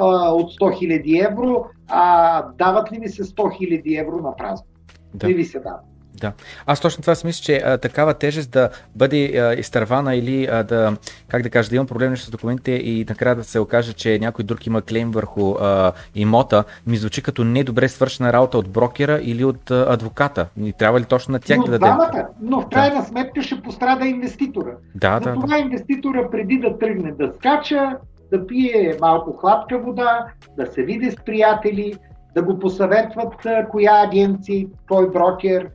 от 0.00 0.50
100 0.52 0.60
000 0.60 1.30
евро, 1.30 1.64
а 1.88 2.42
дават 2.58 2.92
ли 2.92 2.98
ви 2.98 3.08
се 3.08 3.24
100 3.24 3.34
000 3.34 4.00
евро 4.00 4.16
на 4.22 4.36
празно? 4.36 4.66
Да. 5.14 5.26
Не 5.28 5.34
ви 5.34 5.44
се 5.44 5.60
дават. 5.60 5.80
Да. 6.20 6.32
Аз 6.66 6.80
точно 6.80 7.00
това 7.00 7.14
си 7.14 7.26
мисля, 7.26 7.42
че 7.42 7.56
а, 7.64 7.78
такава 7.78 8.14
тежест 8.14 8.50
да 8.50 8.68
бъде 8.96 9.38
а, 9.38 9.54
изтървана 9.54 10.14
или 10.14 10.46
а, 10.46 10.62
да, 10.62 10.96
как 11.28 11.42
да 11.42 11.50
кажа, 11.50 11.70
да 11.70 11.76
имам 11.76 11.86
проблем 11.86 12.16
с 12.16 12.30
документите 12.30 12.72
и 12.72 13.06
накрая 13.08 13.36
да 13.36 13.44
се 13.44 13.58
окаже, 13.58 13.92
че 13.92 14.18
някой 14.18 14.44
друг 14.44 14.66
има 14.66 14.82
клейм 14.82 15.10
върху 15.10 15.54
а, 15.60 15.92
имота, 16.14 16.64
ми 16.86 16.96
звучи 16.96 17.22
като 17.22 17.44
недобре 17.44 17.88
свършена 17.88 18.32
работа 18.32 18.58
от 18.58 18.68
брокера 18.68 19.20
или 19.22 19.44
от 19.44 19.70
а, 19.70 19.86
адвоката. 19.88 20.48
Ни 20.56 20.72
трябва 20.72 21.00
ли 21.00 21.04
точно 21.04 21.32
на 21.32 21.40
тях 21.40 21.58
но 21.58 21.64
да 21.64 21.70
дадем? 21.70 21.96
Двамата, 21.96 22.28
но 22.42 22.60
в 22.60 22.68
крайна 22.68 23.00
да. 23.00 23.06
сметка 23.06 23.42
ще 23.42 23.60
пострада 23.60 24.06
инвеститора. 24.06 24.72
Да, 24.94 25.20
За 25.24 25.30
да. 25.30 25.34
Това 25.34 25.56
да. 25.56 25.58
инвеститора 25.58 26.30
преди 26.30 26.58
да 26.58 26.78
тръгне 26.78 27.12
да 27.12 27.32
скача, 27.38 27.96
да 28.32 28.46
пие 28.46 28.96
малко 29.00 29.32
хладка 29.32 29.78
вода, 29.78 30.26
да 30.56 30.66
се 30.66 30.82
види 30.82 31.10
с 31.10 31.16
приятели, 31.16 31.94
да 32.34 32.42
го 32.42 32.58
посъветват 32.58 33.34
коя 33.70 34.02
агенция, 34.04 34.66
кой 34.88 35.10
брокер, 35.10 35.70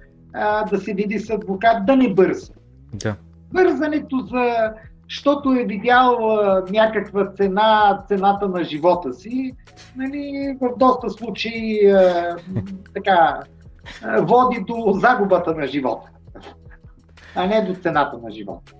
да 0.71 0.77
се 0.77 0.93
види 0.93 1.19
с 1.19 1.29
адвокат, 1.29 1.85
да 1.85 1.95
не 1.95 2.13
бърза. 2.13 2.53
Да. 2.93 3.15
Бързането 3.53 4.19
за 4.19 4.73
защото 5.09 5.49
е 5.51 5.63
видял 5.63 6.17
някаква 6.71 7.31
цена, 7.31 8.03
цената 8.07 8.47
на 8.47 8.63
живота 8.63 9.13
си, 9.13 9.53
нали, 9.95 10.57
в 10.61 10.69
доста 10.77 11.09
случаи 11.09 11.93
така, 12.93 13.39
води 14.19 14.63
до 14.67 14.91
загубата 14.91 15.55
на 15.55 15.67
живота, 15.67 16.09
а 17.35 17.47
не 17.47 17.65
до 17.65 17.75
цената 17.75 18.17
на 18.23 18.31
живота. 18.31 18.73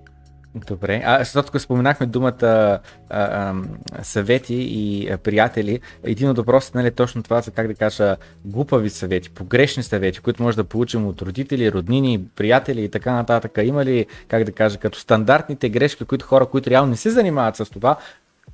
Добре. 0.56 1.02
А, 1.06 1.20
защото 1.20 1.52
като 1.52 1.64
споменахме 1.64 2.06
думата 2.06 2.40
а, 2.42 2.80
а, 3.10 3.54
съвети 4.02 4.56
и 4.56 5.10
а, 5.10 5.18
приятели, 5.18 5.80
един 6.04 6.30
от 6.30 6.38
въпросите 6.38 6.78
нали, 6.78 6.88
е 6.88 6.92
точно 6.92 7.24
това 7.24 7.42
са, 7.42 7.52
как 7.52 7.68
да 7.68 7.76
кажа, 7.76 8.18
глупави 8.46 8.90
съвети, 8.90 9.30
погрешни 9.30 9.84
съвети, 9.84 10.20
които 10.20 10.44
може 10.44 10.58
да 10.58 10.64
получим 10.64 11.08
от 11.08 11.22
родители, 11.22 11.72
роднини, 11.72 12.24
приятели 12.36 12.84
и 12.84 12.90
така 12.90 13.14
нататък. 13.14 13.60
Има 13.64 13.86
ли, 13.86 14.06
как 14.28 14.44
да 14.44 14.52
кажа, 14.52 14.78
като 14.78 15.00
стандартните 15.00 15.70
грешки, 15.70 16.06
които 16.06 16.26
хора, 16.26 16.46
които 16.46 16.70
реално 16.70 16.90
не 16.90 16.98
се 16.98 17.10
занимават 17.10 17.56
с 17.56 17.66
това, 17.66 17.98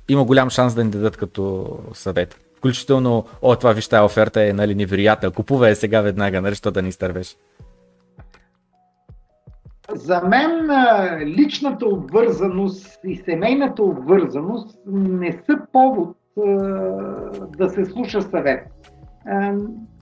има 0.08 0.24
голям 0.24 0.50
шанс 0.50 0.74
да 0.74 0.84
ни 0.84 0.90
дадат 0.90 1.16
като 1.16 1.78
съвет? 1.94 2.36
Включително, 2.56 3.26
о, 3.42 3.56
това 3.56 3.72
виж, 3.72 3.88
оферта 3.92 4.42
е 4.44 4.52
нали, 4.52 4.74
невероятна, 4.74 5.30
купува 5.30 5.68
е 5.68 5.74
сега 5.74 6.00
веднага, 6.00 6.40
нали, 6.40 6.54
що 6.54 6.70
да 6.70 6.82
ни 6.82 6.88
изтървеш. 6.88 7.36
За 9.92 10.20
мен 10.20 10.70
личната 11.26 11.86
обвързаност 11.86 12.98
и 13.04 13.16
семейната 13.16 13.82
обвързаност 13.82 14.78
не 14.86 15.32
са 15.32 15.58
повод 15.72 16.16
да 17.58 17.68
се 17.68 17.84
слуша 17.84 18.22
съвет. 18.22 18.68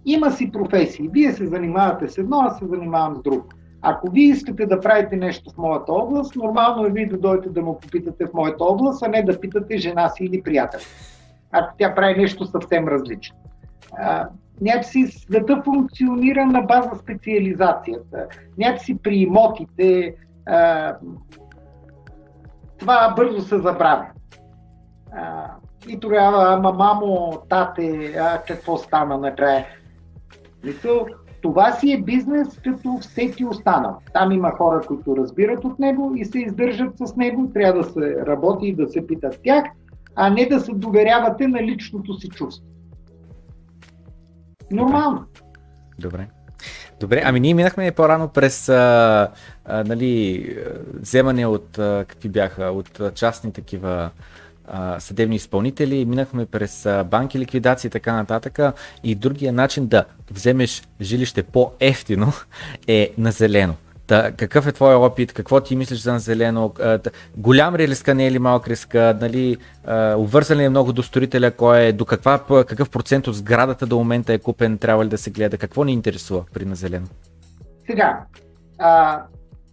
Има 0.04 0.30
си 0.30 0.52
професии. 0.52 1.10
Вие 1.12 1.32
се 1.32 1.46
занимавате 1.46 2.08
с 2.08 2.18
едно, 2.18 2.40
аз 2.40 2.58
се 2.58 2.66
занимавам 2.66 3.16
с 3.16 3.22
друго. 3.22 3.44
Ако 3.82 4.10
вие 4.10 4.24
искате 4.24 4.66
да 4.66 4.80
правите 4.80 5.16
нещо 5.16 5.50
в 5.50 5.58
моята 5.58 5.92
област, 5.92 6.36
нормално 6.36 6.86
е 6.86 6.90
вие 6.90 7.06
да 7.06 7.18
дойдете 7.18 7.48
да 7.48 7.62
му 7.62 7.78
попитате 7.78 8.26
в 8.26 8.34
моята 8.34 8.64
област, 8.64 9.02
а 9.02 9.08
не 9.08 9.22
да 9.22 9.40
питате 9.40 9.78
жена 9.78 10.08
си 10.08 10.24
или 10.24 10.42
приятел. 10.42 10.80
Ако 11.52 11.74
тя 11.78 11.94
прави 11.94 12.20
нещо 12.20 12.44
съвсем 12.44 12.88
различно 12.88 13.36
някакси 14.62 15.06
света 15.06 15.62
функционира 15.64 16.46
на 16.46 16.62
база 16.62 16.90
специализацията. 16.96 18.26
Някакси 18.58 18.98
при 19.02 19.16
имотите 19.16 20.14
а, 20.46 20.94
това 22.78 23.14
бързо 23.16 23.40
се 23.40 23.58
забравя. 23.58 24.06
А, 25.12 25.50
и 25.88 26.00
тогава, 26.00 26.54
ама 26.54 26.72
мамо, 26.72 27.32
тате, 27.48 28.14
а, 28.20 28.42
какво 28.48 28.76
стана 28.76 29.18
накрая? 29.18 29.66
Мисъл, 30.64 31.06
това 31.42 31.72
си 31.72 31.92
е 31.92 32.02
бизнес 32.02 32.60
като 32.64 32.98
всеки 33.00 33.44
останал. 33.44 33.98
Там 34.12 34.32
има 34.32 34.50
хора, 34.50 34.80
които 34.86 35.16
разбират 35.16 35.64
от 35.64 35.78
него 35.78 36.12
и 36.16 36.24
се 36.24 36.38
издържат 36.38 36.98
с 36.98 37.16
него. 37.16 37.50
Трябва 37.54 37.82
да 37.82 37.88
се 37.88 38.26
работи 38.26 38.66
и 38.66 38.74
да 38.74 38.88
се 38.88 39.06
питат 39.06 39.40
тях, 39.44 39.64
а 40.16 40.30
не 40.30 40.46
да 40.46 40.60
се 40.60 40.72
доверявате 40.72 41.48
на 41.48 41.62
личното 41.62 42.14
си 42.14 42.28
чувство. 42.28 42.71
Нормално. 44.72 45.24
Добре. 45.98 46.26
Добре, 47.00 47.22
ами 47.24 47.40
ние 47.40 47.54
минахме 47.54 47.92
по-рано 47.92 48.28
през 48.28 48.68
а, 48.68 49.28
а, 49.64 49.84
нали, 49.84 50.56
вземане 50.94 51.46
от 51.46 51.78
а, 51.78 52.04
какви 52.08 52.28
бяха, 52.28 52.64
от 52.64 53.00
частни 53.14 53.52
такива 53.52 54.10
а, 54.66 55.00
съдебни 55.00 55.36
изпълнители, 55.36 56.04
минахме 56.04 56.46
през 56.46 56.86
а, 56.86 57.04
банки, 57.04 57.38
ликвидации 57.38 57.88
и 57.88 57.90
така 57.90 58.12
нататък. 58.12 58.58
И 59.04 59.14
другия 59.14 59.52
начин 59.52 59.86
да 59.86 60.04
вземеш 60.30 60.82
жилище 61.00 61.42
по-ефтино 61.42 62.32
е 62.88 63.10
на 63.18 63.32
зелено. 63.32 63.74
Та, 64.12 64.32
какъв 64.32 64.66
е 64.66 64.72
твой 64.72 64.94
опит? 64.94 65.32
Какво 65.32 65.60
ти 65.60 65.76
мислиш 65.76 66.00
за 66.00 66.18
зелено? 66.18 66.72
Голям 67.36 67.76
ли 67.76 67.88
риска, 67.88 68.14
не 68.14 68.26
е 68.26 68.32
ли 68.32 68.38
малък 68.38 68.68
риска? 68.68 69.18
Нали, 69.20 69.56
обвързан 70.16 70.58
ли 70.58 70.64
е 70.64 70.68
много 70.68 70.92
до 70.92 71.02
строителя? 71.02 71.50
Кой 71.50 71.80
е, 71.80 71.92
до 71.92 72.04
каква, 72.04 72.38
какъв 72.48 72.90
процент 72.90 73.26
от 73.26 73.36
сградата 73.36 73.86
до 73.86 73.98
момента 73.98 74.32
е 74.32 74.38
купен? 74.38 74.78
Трябва 74.78 75.04
ли 75.04 75.08
да 75.08 75.18
се 75.18 75.30
гледа? 75.30 75.58
Какво 75.58 75.84
ни 75.84 75.92
интересува 75.92 76.44
при 76.54 76.64
на 76.64 76.74
зелено? 76.74 77.06
Сега, 77.86 78.24
а, 78.78 79.22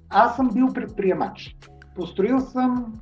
аз 0.09 0.35
съм 0.35 0.49
бил 0.53 0.73
предприемач. 0.73 1.55
Построил 1.95 2.39
съм 2.39 2.93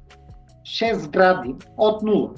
6 0.63 0.93
сгради 0.93 1.55
от 1.77 2.01
нула. 2.01 2.29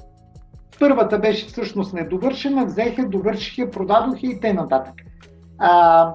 Първата 0.80 1.20
беше 1.20 1.48
всъщност 1.48 1.94
недовършена, 1.94 2.66
взеха, 2.66 3.10
довършиха, 3.10 3.72
продадоха 3.72 4.20
и 4.24 4.40
т.н. 4.40 4.84
А, 5.58 6.14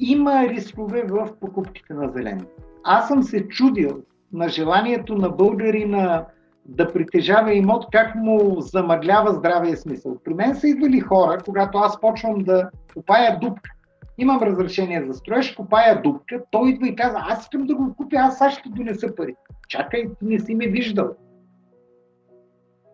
има 0.00 0.48
рискове 0.48 1.02
в 1.02 1.28
покупките 1.40 1.94
на 1.94 2.08
зелено. 2.08 2.44
Аз 2.84 3.08
съм 3.08 3.22
се 3.22 3.48
чудил 3.48 4.02
на 4.32 4.48
желанието 4.48 5.14
на 5.14 5.28
българина 5.28 6.26
да 6.64 6.92
притежава 6.92 7.54
имот, 7.54 7.86
как 7.92 8.14
му 8.14 8.60
замъглява 8.60 9.32
здравия 9.32 9.76
смисъл. 9.76 10.16
При 10.24 10.34
мен 10.34 10.54
са 10.54 10.68
идвали 10.68 11.00
хора, 11.00 11.38
когато 11.44 11.78
аз 11.78 12.00
почвам 12.00 12.38
да 12.38 12.70
купая 12.94 13.38
дупка. 13.38 13.70
Имам 14.18 14.42
разрешение 14.42 15.04
за 15.06 15.14
строеж, 15.14 15.52
купая 15.52 16.02
дупка, 16.02 16.42
той 16.50 16.70
идва 16.70 16.88
и 16.88 16.96
казва, 16.96 17.24
аз 17.28 17.42
искам 17.42 17.66
да 17.66 17.74
го 17.74 17.94
купя, 17.94 18.16
аз 18.16 18.38
сега 18.38 18.50
ще 18.50 18.68
донеса 18.68 19.14
пари. 19.14 19.34
Чакай, 19.68 20.02
ти 20.18 20.24
не 20.24 20.38
си 20.38 20.54
ме 20.54 20.66
виждал. 20.66 21.08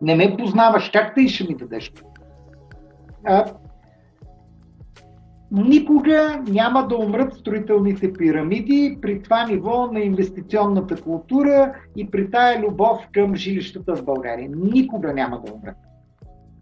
Не 0.01 0.15
ме 0.15 0.37
познаваш, 0.37 0.89
как 0.89 1.15
ти 1.15 1.29
ще 1.29 1.43
ми 1.43 1.55
дадеш? 1.55 1.93
А, 3.25 3.45
Никога 5.53 6.43
няма 6.47 6.87
да 6.87 6.97
умрат 6.97 7.33
строителните 7.33 8.13
пирамиди 8.13 8.97
при 9.01 9.21
това 9.21 9.45
ниво 9.45 9.87
на 9.91 9.99
инвестиционната 9.99 11.01
култура 11.01 11.73
и 11.95 12.11
при 12.11 12.31
тая 12.31 12.61
любов 12.61 13.07
към 13.11 13.35
жилищата 13.35 13.95
в 13.95 14.05
България. 14.05 14.49
Никога 14.55 15.13
няма 15.13 15.41
да 15.45 15.53
умрат. 15.53 15.75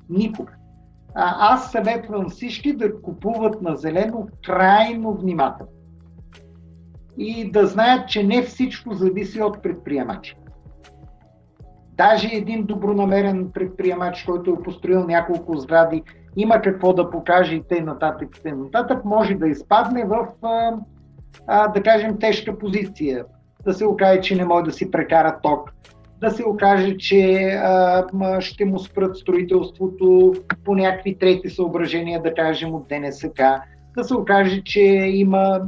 Никога. 0.10 0.52
А, 1.16 1.54
аз 1.54 1.72
съветвам 1.72 2.30
всички 2.30 2.74
да 2.74 3.02
купуват 3.02 3.62
на 3.62 3.76
зелено 3.76 4.28
крайно 4.46 5.14
внимателно. 5.14 5.72
И 7.18 7.52
да 7.52 7.66
знаят, 7.66 8.10
че 8.10 8.24
не 8.24 8.42
всичко 8.42 8.94
зависи 8.94 9.42
от 9.42 9.64
предприемача. 9.64 10.36
Даже 11.98 12.30
един 12.32 12.64
добронамерен 12.64 13.52
предприемач, 13.54 14.24
който 14.24 14.52
е 14.52 14.64
построил 14.64 15.06
няколко 15.06 15.58
сгради, 15.58 16.04
има 16.36 16.62
какво 16.62 16.94
да 16.94 17.10
покаже 17.10 17.56
и 17.56 17.64
те 17.70 17.82
нататък, 17.82 18.30
те 18.44 18.52
нататък, 18.52 19.06
може 19.06 19.36
да 19.36 19.48
изпадне 19.48 20.06
в, 20.06 20.28
а, 20.42 20.74
а, 21.48 21.68
да 21.68 21.84
кажем, 21.84 22.20
тежка 22.20 22.58
позиция. 22.58 23.26
Да 23.66 23.74
се 23.74 23.86
окаже, 23.86 24.22
че 24.22 24.36
не 24.36 24.46
може 24.46 24.66
да 24.66 24.72
си 24.72 24.92
прекара 24.92 25.40
ток, 25.44 25.72
да 26.22 26.32
се 26.32 26.44
окаже, 26.44 26.98
че 26.98 27.42
а, 27.64 28.42
ще 28.42 28.66
му 28.66 28.80
спрат 28.80 29.18
строителството 29.18 30.34
по 30.66 30.76
някакви 30.76 31.18
трети 31.18 31.50
съображения, 31.50 32.22
да 32.22 32.34
кажем 32.34 32.74
от 32.74 32.88
ДНСК, 32.88 33.42
да 33.98 34.04
се 34.04 34.16
окаже, 34.16 34.62
че 34.64 34.82
има 35.14 35.62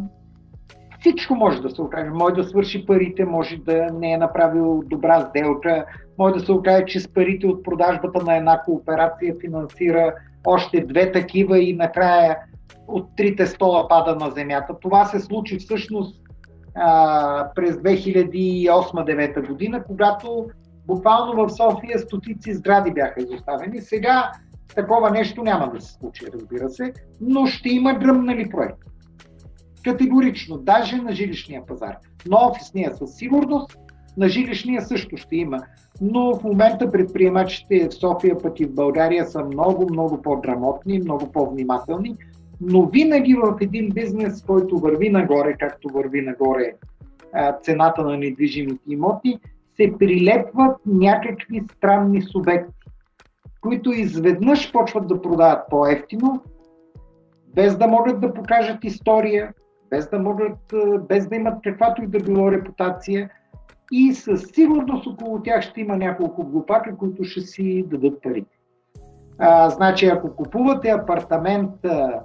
всичко 1.00 1.36
може 1.36 1.62
да 1.62 1.70
се 1.70 1.82
окаже. 1.82 2.10
Може 2.10 2.36
да 2.36 2.44
свърши 2.44 2.86
парите, 2.86 3.26
може 3.26 3.58
да 3.58 3.88
не 3.94 4.14
е 4.14 4.18
направил 4.18 4.84
добра 4.86 5.22
сделка, 5.22 5.86
може 6.18 6.34
да 6.34 6.40
се 6.40 6.52
окаже, 6.52 6.86
че 6.86 7.00
с 7.00 7.08
парите 7.08 7.48
от 7.48 7.64
продажбата 7.64 8.24
на 8.24 8.38
една 8.38 8.62
кооперация 8.62 9.36
финансира 9.42 10.14
още 10.46 10.82
две 10.82 11.12
такива 11.12 11.60
и 11.60 11.76
накрая 11.76 12.38
от 12.88 13.16
трите 13.18 13.48
стола 13.48 13.88
пада 13.88 14.16
на 14.16 14.32
земята. 14.32 14.76
Това 14.82 15.06
се 15.06 15.20
случи 15.20 15.60
всъщност 15.60 16.22
а, 16.76 17.50
през 17.56 17.76
2008-2009 17.76 19.48
година, 19.48 19.84
когато 19.84 20.48
буквално 20.88 21.46
в 21.46 21.50
София 21.50 22.00
стотици 22.00 22.54
сгради 22.54 22.92
бяха 22.92 23.22
изоставени. 23.22 23.82
Сега 23.82 24.32
такова 24.76 25.12
нещо 25.12 25.44
няма 25.44 25.72
да 25.72 25.82
се 25.82 25.94
случи, 25.94 26.26
разбира 26.34 26.70
се, 26.70 26.94
но 27.22 27.46
ще 27.46 27.70
има 27.70 27.94
гръмнали 27.94 28.50
проект. 28.50 28.78
Категорично, 29.84 30.58
даже 30.58 30.96
на 30.96 31.12
жилищния 31.12 31.66
пазар. 31.66 31.98
Но 32.28 32.38
офисния 32.38 32.96
със 32.96 33.16
сигурност, 33.16 33.78
на 34.18 34.30
жилищния 34.30 34.82
също 34.82 35.18
ще 35.18 35.36
има 35.36 35.60
но 36.02 36.36
в 36.36 36.44
момента 36.44 36.92
предприемачите 36.92 37.90
в 37.90 37.94
София, 37.94 38.38
пък 38.38 38.60
и 38.60 38.66
в 38.66 38.74
България 38.74 39.26
са 39.26 39.46
много, 39.46 39.88
много 39.90 40.22
по-грамотни, 40.22 41.00
много 41.00 41.32
по-внимателни, 41.32 42.16
но 42.62 42.86
винаги 42.86 43.34
в 43.34 43.58
един 43.62 43.90
бизнес, 43.90 44.44
който 44.44 44.78
върви 44.78 45.10
нагоре, 45.10 45.56
както 45.60 45.90
върви 45.94 46.22
нагоре 46.22 46.74
цената 47.62 48.04
на 48.04 48.18
недвижимите 48.18 48.84
имоти, 48.90 49.40
се 49.76 49.94
прилепват 50.00 50.78
някакви 50.86 51.64
странни 51.78 52.22
субекти, 52.22 52.74
които 53.62 53.92
изведнъж 53.92 54.72
почват 54.72 55.08
да 55.08 55.22
продават 55.22 55.70
по-ефтино, 55.70 56.44
без 57.56 57.78
да 57.78 57.88
могат 57.88 58.22
да 58.22 58.34
покажат 58.34 58.84
история, 58.84 59.54
без 59.90 60.10
да, 60.10 60.20
могат, 60.20 60.74
без 61.10 61.28
да 61.28 61.36
имат 61.36 61.54
каквато 61.64 62.04
и 62.04 62.08
да 62.08 62.20
било 62.20 62.52
репутация– 62.52 63.30
и 63.92 64.14
със 64.14 64.42
сигурност 64.42 65.08
около 65.08 65.42
тях 65.42 65.62
ще 65.62 65.82
има 65.82 65.98
няколко 65.98 66.44
глупака, 66.44 66.98
които 66.98 67.24
ще 67.24 67.42
си 67.42 67.86
дадат 67.88 68.22
парите. 68.22 68.58
А, 69.38 69.70
значи, 69.70 70.06
ако 70.06 70.36
купувате 70.36 70.90
апартамент 70.90 71.86
а, 71.86 72.20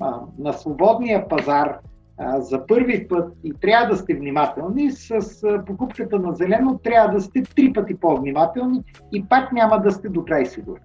а, 0.00 0.20
на 0.38 0.52
свободния 0.52 1.28
пазар 1.28 1.78
а, 2.18 2.40
за 2.40 2.66
първи 2.66 3.08
път 3.08 3.32
и 3.44 3.52
трябва 3.60 3.88
да 3.88 3.96
сте 3.96 4.14
внимателни, 4.14 4.90
с 4.90 5.10
а, 5.44 5.64
покупката 5.64 6.18
на 6.18 6.34
зелено 6.34 6.78
трябва 6.78 7.14
да 7.14 7.20
сте 7.20 7.42
три 7.42 7.72
пъти 7.72 7.94
по-внимателни 7.94 8.82
и 9.12 9.24
пак 9.28 9.52
няма 9.52 9.80
да 9.80 9.90
сте 9.92 10.08
до 10.08 10.24
край 10.24 10.46
сигурни. 10.46 10.84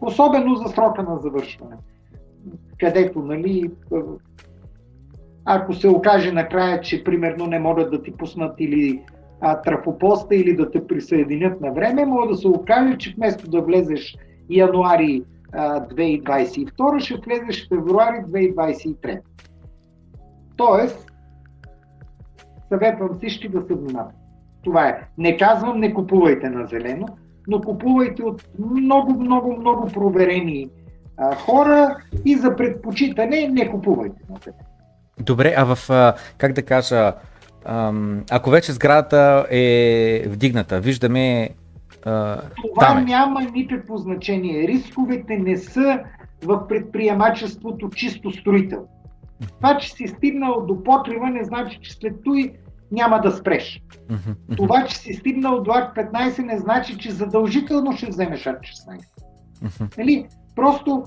Особено 0.00 0.54
за 0.54 0.68
срока 0.68 1.02
на 1.02 1.18
завършване, 1.18 1.76
където 2.78 3.22
нали, 3.22 3.70
ако 5.44 5.72
се 5.74 5.88
окаже 5.88 6.32
накрая, 6.32 6.80
че 6.80 7.04
примерно 7.04 7.46
не 7.46 7.58
могат 7.58 7.90
да 7.90 8.02
ти 8.02 8.12
пуснат 8.12 8.54
или 8.58 9.02
а, 9.40 9.60
трафопоста 9.60 10.36
или 10.36 10.56
да 10.56 10.70
те 10.70 10.86
присъединят 10.86 11.60
на 11.60 11.72
време, 11.72 12.06
може 12.06 12.28
да 12.28 12.36
се 12.36 12.48
окаже, 12.48 12.98
че 12.98 13.14
вместо 13.16 13.50
да 13.50 13.60
влезеш 13.60 14.16
януари 14.50 15.22
а, 15.52 15.80
2022, 15.80 17.00
ще 17.00 17.16
влезеш 17.16 17.68
февруари 17.68 18.16
2023. 18.16 19.20
Тоест, 20.56 21.12
съветвам 22.68 23.10
всички 23.18 23.48
да 23.48 23.62
се 23.62 23.74
внимават. 23.74 24.14
Това 24.64 24.88
е. 24.88 25.08
Не 25.18 25.36
казвам 25.36 25.80
не 25.80 25.94
купувайте 25.94 26.50
на 26.50 26.66
зелено, 26.66 27.06
но 27.48 27.60
купувайте 27.60 28.22
от 28.22 28.48
много, 28.58 29.12
много, 29.12 29.56
много 29.56 29.86
проверени 29.86 30.68
а, 31.16 31.34
хора 31.34 31.96
и 32.24 32.36
за 32.36 32.56
предпочитане 32.56 33.48
не 33.48 33.70
купувайте 33.70 34.22
на 34.30 34.38
зелено. 34.44 34.71
Добре, 35.20 35.54
а 35.56 35.74
в, 35.74 35.90
как 36.38 36.52
да 36.52 36.62
кажа, 36.62 37.14
ако 38.30 38.50
вече 38.50 38.72
сградата 38.72 39.46
е 39.50 40.24
вдигната, 40.28 40.80
виждаме. 40.80 41.50
Това 42.02 42.46
там 42.80 42.98
е. 42.98 43.02
няма 43.02 43.40
никакво 43.42 43.96
значение. 43.96 44.68
Рисковете 44.68 45.38
не 45.38 45.56
са 45.56 46.00
в 46.44 46.68
предприемачеството 46.68 47.90
чисто 47.90 48.30
строител. 48.32 48.86
Това, 49.56 49.78
че 49.78 49.92
си 49.92 50.08
стигнал 50.08 50.66
до 50.66 50.82
покрива, 50.82 51.30
не 51.30 51.44
значи, 51.44 51.78
че 51.82 51.92
след 51.92 52.14
той 52.24 52.52
няма 52.92 53.20
да 53.20 53.30
спреш. 53.30 53.82
Това, 54.56 54.84
че 54.84 54.96
си 54.96 55.14
стигнал 55.14 55.62
до 55.62 55.70
акт 55.70 55.96
15, 55.96 56.38
не 56.38 56.58
значи, 56.58 56.98
че 56.98 57.10
задължително 57.10 57.96
ще 57.96 58.06
вземеш 58.06 58.46
акт 58.46 58.64
16. 58.64 59.98
Нали? 59.98 60.26
Просто 60.56 61.04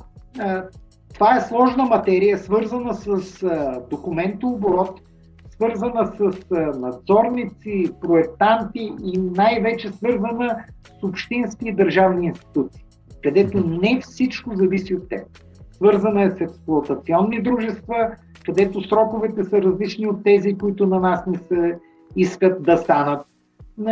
това 1.15 1.37
е 1.37 1.41
сложна 1.41 1.85
материя, 1.85 2.37
свързана 2.37 2.93
с 2.93 3.41
документооборот, 3.89 5.01
свързана 5.49 6.05
с 6.05 6.49
надзорници, 6.79 7.91
проектанти 8.01 8.93
и 9.03 9.17
най-вече 9.17 9.91
свързана 9.91 10.57
с 10.99 11.03
общински 11.03 11.67
и 11.67 11.75
държавни 11.75 12.25
институции, 12.25 12.85
където 13.23 13.67
не 13.67 13.99
всичко 14.01 14.55
зависи 14.55 14.95
от 14.95 15.09
теб. 15.09 15.27
Свързана 15.71 16.23
е 16.23 16.31
с 16.31 16.41
експлуатационни 16.41 17.41
дружества, 17.41 18.11
където 18.45 18.87
сроковете 18.87 19.43
са 19.43 19.61
различни 19.61 20.07
от 20.07 20.23
тези, 20.23 20.57
които 20.57 20.87
на 20.87 20.99
нас 20.99 21.25
не 21.27 21.37
се 21.37 21.79
искат 22.15 22.63
да 22.63 22.77
станат. 22.77 23.27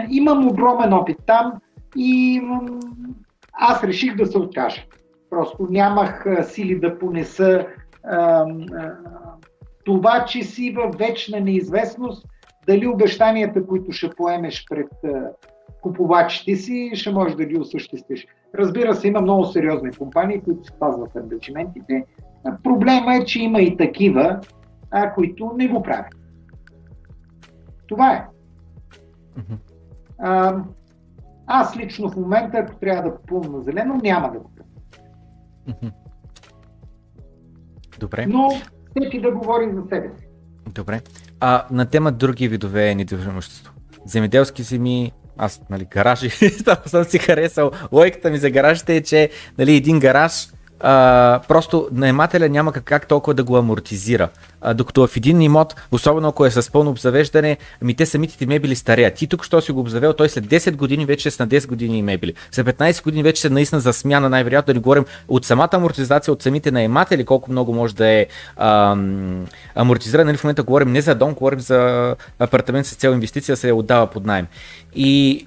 Имам 0.09 0.47
огромен 0.47 0.93
опит 0.93 1.17
там 1.26 1.53
и 1.95 2.41
аз 3.53 3.84
реших 3.84 4.15
да 4.15 4.26
се 4.26 4.38
откажа. 4.38 4.86
Просто 5.34 5.67
нямах 5.69 6.25
сили 6.43 6.79
да 6.79 6.99
понеса 6.99 7.67
а, 8.03 8.17
а, 8.17 8.95
това, 9.86 10.25
че 10.25 10.43
си 10.43 10.71
в 10.71 10.91
вечна 10.97 11.39
неизвестност, 11.39 12.27
дали 12.67 12.88
обещанията, 12.88 13.67
които 13.67 13.91
ще 13.91 14.09
поемеш 14.09 14.65
пред 14.69 14.89
купувачите 15.81 16.55
си, 16.55 16.91
ще 16.93 17.11
можеш 17.11 17.36
да 17.36 17.45
ги 17.45 17.59
осъществиш. 17.59 18.27
Разбира 18.55 18.95
се, 18.95 19.07
има 19.07 19.21
много 19.21 19.45
сериозни 19.45 19.91
компании, 19.91 20.41
които 20.41 20.63
спазват 20.63 21.15
ангажиментите. 21.15 22.05
Проблема 22.63 23.15
е, 23.15 23.25
че 23.25 23.41
има 23.41 23.61
и 23.61 23.77
такива, 23.77 24.39
а, 24.91 25.13
които 25.13 25.53
не 25.57 25.67
го 25.67 25.84
правят. 25.84 26.15
Това 27.88 28.13
е. 28.13 28.25
А, 30.19 30.63
аз 31.47 31.77
лично 31.77 32.09
в 32.09 32.15
момента, 32.15 32.57
ако 32.57 32.75
трябва 32.75 33.09
да 33.09 33.15
купувам 33.15 33.51
на 33.51 33.61
зелено, 33.61 33.99
няма 34.03 34.31
да 34.31 34.39
купя. 34.39 34.53
Добре. 37.99 38.26
Но 38.26 38.49
всеки 38.95 39.22
да 39.22 39.32
говори 39.32 39.66
за 39.74 39.82
себе 39.89 40.11
си. 40.20 40.26
Добре. 40.70 41.01
А 41.39 41.66
на 41.72 41.86
тема 41.86 42.11
други 42.11 42.47
видове 42.47 42.95
недвижимоство. 42.95 43.74
Земеделски 44.05 44.64
земи, 44.64 45.11
аз, 45.38 45.61
нали, 45.70 45.86
гаражи, 45.91 46.30
съм 46.86 47.03
си 47.03 47.18
харесал. 47.18 47.72
Логиката 47.91 48.30
ми 48.30 48.38
за 48.38 48.49
гаражите 48.49 48.95
е, 48.95 49.03
че 49.03 49.30
нали, 49.57 49.76
един 49.76 49.99
гараж 49.99 50.47
а, 50.84 51.39
просто 51.47 51.88
наемателя 51.91 52.49
няма 52.49 52.73
как, 52.73 52.84
как 52.84 53.07
толкова 53.07 53.34
да 53.34 53.43
го 53.43 53.57
амортизира. 53.57 54.29
А, 54.61 54.73
докато 54.73 55.07
в 55.07 55.17
един 55.17 55.41
имот, 55.41 55.75
особено 55.91 56.27
ако 56.27 56.45
е 56.45 56.51
с 56.51 56.71
пълно 56.71 56.91
обзавеждане, 56.91 57.57
ами 57.81 57.93
те 57.93 58.05
самите 58.05 58.38
ти 58.38 58.45
мебели 58.45 58.75
стареят. 58.75 59.13
Ти 59.13 59.27
тук, 59.27 59.45
що 59.45 59.61
си 59.61 59.71
го 59.71 59.79
обзавел, 59.79 60.13
той 60.13 60.29
след 60.29 60.45
10 60.45 60.75
години 60.75 61.05
вече 61.05 61.27
е 61.27 61.31
с 61.31 61.39
на 61.39 61.47
10 61.47 61.67
години 61.67 62.01
мебели. 62.01 62.34
След 62.51 62.67
15 62.67 63.03
години 63.03 63.23
вече 63.23 63.47
е 63.47 63.49
наистина 63.49 63.81
за 63.81 63.93
смяна, 63.93 64.29
най-вероятно 64.29 64.73
да 64.73 64.73
ни 64.73 64.79
говорим 64.79 65.05
от 65.27 65.45
самата 65.45 65.69
амортизация, 65.71 66.34
от 66.34 66.41
самите 66.41 66.71
наематели, 66.71 67.25
колко 67.25 67.51
много 67.51 67.73
може 67.73 67.95
да 67.95 68.07
е 68.07 68.25
ам, 68.57 69.45
амортизиран. 69.75 70.27
Нали, 70.27 70.38
в 70.38 70.43
момента 70.43 70.63
говорим 70.63 70.91
не 70.91 71.01
за 71.01 71.15
дом, 71.15 71.34
говорим 71.34 71.59
за 71.59 72.15
апартамент 72.39 72.86
с 72.86 72.95
цел 72.95 73.11
инвестиция, 73.11 73.57
се 73.57 73.71
отдава 73.71 74.07
под 74.07 74.25
найем. 74.25 74.47
И 74.95 75.45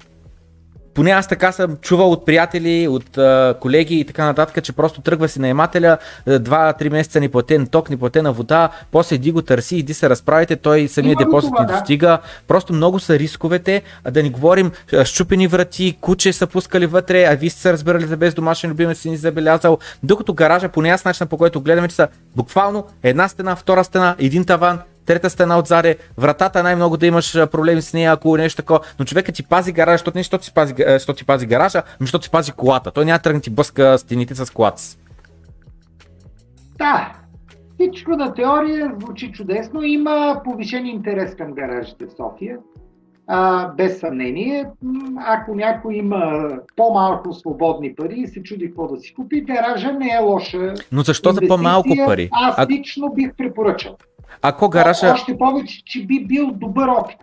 поне 0.97 1.11
аз 1.11 1.27
така 1.27 1.51
съм 1.51 1.77
чувал 1.81 2.11
от 2.11 2.25
приятели, 2.25 2.87
от 2.87 3.17
а, 3.17 3.55
колеги 3.61 3.99
и 3.99 4.05
така 4.05 4.25
нататък, 4.25 4.63
че 4.63 4.73
просто 4.73 5.01
тръгва 5.01 5.27
си 5.29 5.39
наемателя, 5.39 5.97
2-3 6.27 6.91
месеца 6.91 7.19
ни 7.19 7.29
платен 7.29 7.67
ток, 7.67 7.89
ни 7.89 7.97
платена 7.97 8.31
вода, 8.31 8.69
после 8.91 9.15
иди 9.15 9.31
го 9.31 9.41
търси, 9.41 9.75
иди 9.75 9.93
се 9.93 10.09
разправите, 10.09 10.55
той 10.55 10.87
самия 10.87 11.11
Има 11.11 11.25
депозит 11.25 11.51
ни 11.59 11.65
достига. 11.65 12.19
Просто 12.47 12.73
много 12.73 12.99
са 12.99 13.19
рисковете, 13.19 13.81
а 14.03 14.11
да 14.11 14.23
ни 14.23 14.29
говорим 14.29 14.71
щупени 15.03 15.47
врати, 15.47 15.97
куче 16.01 16.33
са 16.33 16.47
пускали 16.47 16.85
вътре, 16.85 17.23
а 17.23 17.35
вие 17.35 17.49
сте 17.49 17.61
се 17.61 17.73
разбирали 17.73 18.05
за 18.05 18.17
без 18.17 18.33
домашен 18.33 18.69
любимец 18.69 18.99
си 18.99 19.09
ни 19.09 19.17
забелязал. 19.17 19.77
Докато 20.03 20.33
гаража, 20.33 20.69
поне 20.69 20.89
аз 20.89 21.05
начина 21.05 21.27
по 21.27 21.37
който 21.37 21.61
гледаме, 21.61 21.87
че 21.87 21.95
са 21.95 22.07
буквално 22.35 22.85
една 23.03 23.27
стена, 23.27 23.55
втора 23.55 23.83
стена, 23.83 24.15
един 24.19 24.45
таван, 24.45 24.79
трета 25.07 25.29
стена 25.29 25.59
отзаде, 25.59 25.97
вратата 26.17 26.63
най-много 26.63 26.97
да 26.97 27.05
имаш 27.05 27.33
проблеми 27.51 27.81
с 27.81 27.93
нея, 27.93 28.11
ако 28.11 28.37
нещо 28.37 28.61
такова. 28.61 28.79
Но 28.99 29.05
човека 29.05 29.31
ти 29.31 29.43
пази 29.43 29.71
гаража, 29.71 29.97
защото 29.97 30.17
не 30.17 30.23
защото 30.23 30.45
ти 30.45 30.53
пази, 30.53 30.73
защото 30.87 31.17
ти 31.17 31.25
пази 31.25 31.45
гаража, 31.45 31.77
ами 31.77 32.07
защото 32.07 32.23
ти 32.23 32.31
пази 32.31 32.51
колата. 32.51 32.91
Той 32.91 33.05
няма 33.05 33.19
тръгне 33.19 33.41
ти 33.41 33.49
бъска 33.49 33.97
стените 33.97 34.35
с 34.35 34.53
колата 34.53 34.81
си. 34.81 34.97
Да, 36.77 37.13
всичко 37.73 38.11
на 38.11 38.33
теория 38.33 38.93
звучи 39.01 39.31
чудесно. 39.31 39.83
Има 39.83 40.41
повишен 40.43 40.85
интерес 40.85 41.35
към 41.35 41.53
гаражите 41.53 42.05
в 42.05 42.11
София. 42.17 42.57
А, 43.29 43.67
без 43.67 43.99
съмнение, 43.99 44.65
ако 45.17 45.55
някой 45.55 45.95
има 45.95 46.49
по-малко 46.75 47.33
свободни 47.33 47.95
пари 47.95 48.15
и 48.17 48.27
се 48.27 48.43
чуди 48.43 48.65
какво 48.65 48.87
да 48.87 48.99
си 48.99 49.13
купи, 49.13 49.41
гаража 49.41 49.93
не 49.93 50.09
е 50.09 50.19
лоша. 50.19 50.73
Но 50.91 51.01
защо 51.01 51.31
за 51.31 51.41
по-малко 51.47 51.89
пари? 52.05 52.29
Аз 52.31 52.69
лично 52.69 53.13
бих 53.15 53.35
препоръчал. 53.37 53.97
Ако 54.41 54.69
гаража... 54.69 55.11
Още 55.13 55.37
повече, 55.37 55.83
че 55.85 56.05
би 56.05 56.25
бил 56.25 56.51
добър 56.51 56.87
опит. 56.87 57.17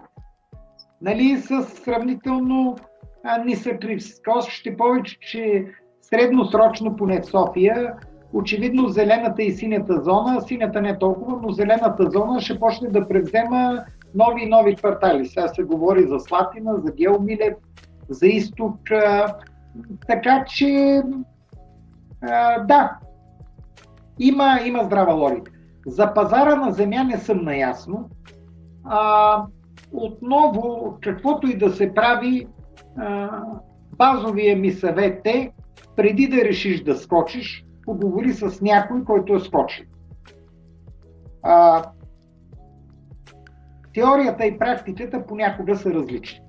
Нали, 1.02 1.36
с 1.36 1.62
сравнително 1.62 2.76
а, 3.24 3.38
нисък 3.38 3.84
риск. 3.84 4.20
Още 4.36 4.76
повече, 4.76 5.18
че 5.20 5.66
средносрочно 6.02 6.96
поне 6.96 7.20
в 7.20 7.26
София, 7.26 7.94
очевидно 8.32 8.88
зелената 8.88 9.42
и 9.42 9.52
синята 9.52 10.00
зона, 10.02 10.40
синята 10.40 10.80
не 10.80 10.98
толкова, 10.98 11.38
но 11.42 11.52
зелената 11.52 12.10
зона 12.10 12.40
ще 12.40 12.60
почне 12.60 12.88
да 12.88 13.08
превзема 13.08 13.84
нови 14.14 14.42
и 14.42 14.48
нови 14.48 14.76
квартали. 14.76 15.26
Сега 15.26 15.48
се 15.48 15.62
говори 15.62 16.06
за 16.06 16.20
Слатина, 16.20 16.74
за 16.84 16.92
Геомилев, 16.92 17.54
за 18.08 18.26
изток. 18.26 18.76
Така 20.06 20.44
че, 20.48 21.02
а, 22.22 22.58
да, 22.58 22.98
има, 24.18 24.60
има 24.64 24.84
здрава 24.84 25.12
логика. 25.12 25.52
За 25.86 26.14
пазара 26.14 26.56
на 26.56 26.72
земя 26.72 27.04
не 27.04 27.18
съм 27.18 27.44
наясно. 27.44 28.10
А, 28.84 29.42
отново, 29.92 30.98
каквото 31.00 31.46
и 31.46 31.58
да 31.58 31.70
се 31.70 31.94
прави, 31.94 32.46
а, 32.98 33.40
базовия 33.96 34.56
ми 34.56 34.72
съвет 34.72 35.26
е, 35.26 35.52
преди 35.96 36.28
да 36.28 36.36
решиш 36.36 36.82
да 36.82 36.96
скочиш, 36.96 37.64
поговори 37.82 38.32
с 38.32 38.60
някой, 38.60 39.04
който 39.04 39.34
е 39.34 39.40
скочил. 39.40 39.86
А, 41.42 41.82
теорията 43.94 44.46
и 44.46 44.58
практиката 44.58 45.26
понякога 45.26 45.76
са 45.76 45.94
различни. 45.94 46.40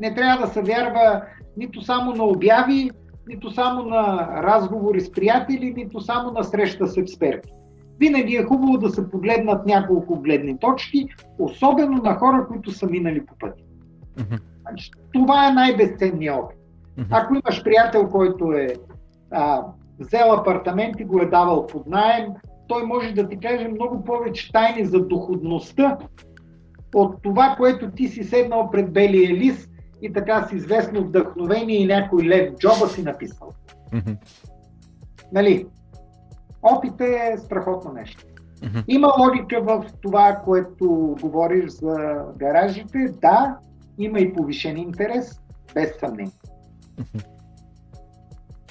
Не 0.00 0.14
трябва 0.14 0.46
да 0.46 0.52
се 0.52 0.62
вярва 0.62 1.22
нито 1.56 1.80
само 1.80 2.14
на 2.14 2.24
обяви, 2.24 2.90
нито 3.28 3.50
само 3.50 3.82
на 3.82 4.28
разговори 4.42 5.00
с 5.00 5.12
приятели, 5.12 5.74
нито 5.76 6.00
само 6.00 6.30
на 6.30 6.44
среща 6.44 6.86
с 6.86 6.96
експерти 6.96 7.52
винаги 8.00 8.36
е 8.36 8.44
хубаво 8.44 8.78
да 8.78 8.90
се 8.90 9.10
погледнат 9.10 9.66
няколко 9.66 10.20
гледни 10.20 10.58
точки, 10.58 11.08
особено 11.38 12.02
на 12.02 12.14
хора, 12.14 12.46
които 12.48 12.70
са 12.70 12.86
минали 12.86 13.26
по 13.26 13.34
пъти. 13.38 13.64
Значи, 14.60 14.90
това 15.12 15.48
е 15.48 15.52
най-безценният 15.52 16.36
опит. 16.36 16.58
Ако 17.10 17.34
имаш 17.34 17.64
приятел, 17.64 18.08
който 18.08 18.52
е 18.52 18.74
а, 19.30 19.62
взел 19.98 20.32
апартамент 20.32 21.00
и 21.00 21.04
го 21.04 21.20
е 21.20 21.26
давал 21.26 21.66
под 21.66 21.86
найем, 21.86 22.26
той 22.68 22.86
може 22.86 23.12
да 23.12 23.28
ти 23.28 23.38
каже 23.38 23.68
много 23.68 24.04
повече 24.04 24.52
тайни 24.52 24.86
за 24.86 25.00
доходността 25.00 25.98
от 26.94 27.22
това, 27.22 27.54
което 27.56 27.90
ти 27.90 28.08
си 28.08 28.24
седнал 28.24 28.70
пред 28.70 28.92
белия 28.92 29.34
лист 29.34 29.70
и 30.02 30.12
така 30.12 30.46
с 30.48 30.52
известно 30.52 31.04
вдъхновение 31.04 31.76
и 31.76 31.86
някой 31.86 32.24
лев 32.24 32.54
джоба 32.54 32.88
си 32.88 33.02
написал. 33.02 33.50
Mm-hmm. 33.92 34.16
Нали? 35.32 35.66
Опит 36.62 37.00
е 37.00 37.36
страхотно 37.38 37.92
нещо. 37.92 38.24
Mm-hmm. 38.60 38.84
Има 38.88 39.12
логика 39.18 39.60
в 39.62 39.84
това, 40.02 40.40
което 40.44 41.16
говориш 41.20 41.70
за 41.70 42.24
гаражите. 42.38 42.98
Да, 43.22 43.56
има 43.98 44.20
и 44.20 44.32
повишен 44.32 44.76
интерес, 44.76 45.40
без 45.74 45.98
съмнение. 46.00 46.32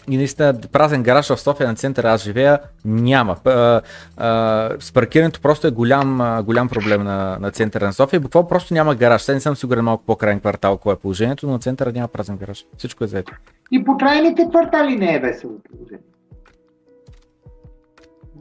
И 0.10 0.18
наистина 0.18 0.60
празен 0.72 1.04
гараж 1.04 1.28
в 1.28 1.38
София 1.38 1.68
на 1.68 1.76
центъра 1.76 2.12
аз 2.12 2.24
живея 2.24 2.60
няма. 2.86 3.38
А, 3.46 3.82
а, 4.18 4.70
с 4.80 4.94
паркирането 4.94 5.42
просто 5.42 5.68
е 5.68 5.72
голям, 5.72 6.42
голям 6.46 6.70
проблем 6.70 7.04
на, 7.04 7.38
на 7.40 7.52
центъра 7.52 7.86
на 7.86 7.94
София. 7.94 8.20
Буквално 8.20 8.48
просто 8.48 8.74
няма 8.74 8.96
гараж. 8.96 9.22
Сега 9.22 9.34
не 9.34 9.42
съм 9.42 9.56
сигурен 9.56 9.86
малко 9.86 10.04
по-крайен 10.06 10.40
квартал 10.40 10.78
какво 10.78 10.92
е 10.92 10.96
положението, 11.00 11.46
но 11.46 11.54
на 11.54 11.60
центъра 11.60 11.92
няма 11.92 12.08
празен 12.08 12.38
гараж. 12.38 12.66
Всичко 12.78 13.04
е 13.04 13.08
заето. 13.08 13.34
И 13.72 13.84
по 13.84 13.98
крайните 13.98 14.48
квартали 14.50 14.96
не 14.96 15.16
е 15.16 15.20
весело 15.20 15.54
положение. 15.70 16.11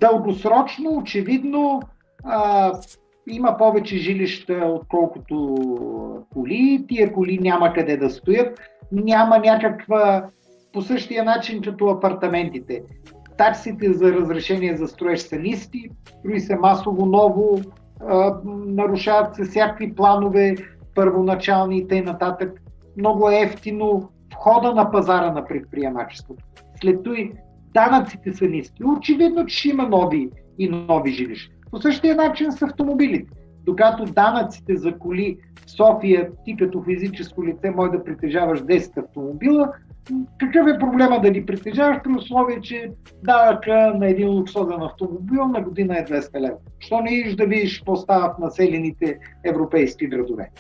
Дългосрочно, 0.01 0.97
очевидно, 0.97 1.83
а, 2.25 2.73
има 3.29 3.57
повече 3.57 3.97
жилища, 3.97 4.55
отколкото 4.55 5.57
коли. 6.33 6.85
Тия 6.89 7.13
коли 7.13 7.39
няма 7.39 7.73
къде 7.73 7.97
да 7.97 8.11
стоят. 8.11 8.61
Няма 8.93 9.39
някаква 9.39 10.25
по 10.73 10.83
същия 10.83 11.25
начин 11.25 11.63
като 11.63 11.87
апартаментите. 11.87 12.83
Таксите 13.39 13.93
за 13.93 14.13
разрешение 14.13 14.77
за 14.77 14.89
строеж 14.89 15.21
са 15.21 15.37
ниски, 15.37 15.91
строи 16.19 16.41
се 16.41 16.57
масово 16.57 17.07
ново, 17.07 17.61
а, 18.09 18.37
нарушават 18.67 19.35
се 19.35 19.45
всякакви 19.45 19.95
планове, 19.95 20.55
първоначални 20.95 21.79
и 21.79 21.89
т.н. 21.89 22.39
Много 22.97 23.31
е 23.31 23.41
ефтино 23.41 24.11
входа 24.33 24.75
на 24.75 24.91
пазара 24.91 25.33
на 25.33 25.45
предприемачеството. 25.45 26.45
След 26.81 27.03
това 27.03 27.17
данъците 27.75 28.33
са 28.33 28.47
ниски. 28.47 28.85
Очевидно, 28.85 29.47
че 29.47 29.57
ще 29.57 29.68
има 29.68 29.89
нови 29.89 30.31
и 30.59 30.68
нови 30.68 31.12
жилища. 31.12 31.55
По 31.71 31.81
същия 31.81 32.14
начин 32.14 32.53
с 32.53 32.62
автомобилите. 32.62 33.33
Докато 33.64 34.05
данъците 34.05 34.77
за 34.77 34.99
коли 34.99 35.37
в 35.66 35.71
София, 35.71 36.31
ти 36.45 36.57
като 36.57 36.83
физическо 36.83 37.45
лице 37.45 37.71
може 37.71 37.91
да 37.91 38.05
притежаваш 38.05 38.61
10 38.61 39.05
автомобила, 39.05 39.73
какъв 40.39 40.66
е 40.66 40.79
проблема 40.79 41.21
да 41.21 41.31
ги 41.31 41.47
притежаваш 41.47 41.99
при 42.05 42.12
условие, 42.12 42.61
че 42.61 42.91
данъка 43.23 43.95
на 43.99 44.09
един 44.09 44.29
луксозен 44.29 44.83
автомобил 44.83 45.47
на 45.47 45.61
година 45.61 45.99
е 45.99 46.05
200 46.05 46.41
лева? 46.41 46.57
Що 46.79 47.01
не 47.01 47.14
идиш 47.14 47.35
да 47.35 47.47
видиш 47.47 47.79
какво 47.79 47.97
става 47.97 48.35
в 48.35 48.39
населените 48.39 49.18
европейски 49.45 50.07
градове? 50.07 50.51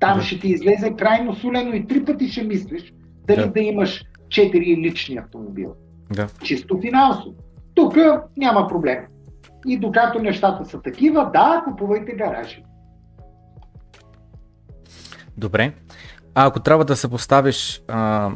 Там 0.00 0.20
ще 0.20 0.40
ти 0.40 0.48
излезе 0.48 0.94
крайно 0.98 1.34
солено 1.34 1.74
и 1.74 1.86
три 1.86 2.04
пъти 2.04 2.28
ще 2.28 2.42
мислиш 2.42 2.94
дали 3.26 3.40
да, 3.40 3.52
да 3.52 3.60
имаш 3.60 4.04
4 4.28 4.76
лични 4.76 5.16
автомобила. 5.16 5.72
Да. 6.12 6.28
Чисто 6.42 6.80
финансово. 6.80 7.34
Тук 7.74 7.96
няма 8.36 8.68
проблем. 8.68 8.98
И 9.66 9.78
докато 9.78 10.18
нещата 10.18 10.64
са 10.64 10.82
такива, 10.82 11.30
да, 11.32 11.62
купувайте 11.64 12.12
гаражи. 12.12 12.64
Добре. 15.36 15.72
А 16.34 16.46
ако 16.46 16.60
трябва 16.60 16.84
да 16.84 16.96
се 16.96 17.10
поставиш 17.10 17.82
а, 17.88 18.30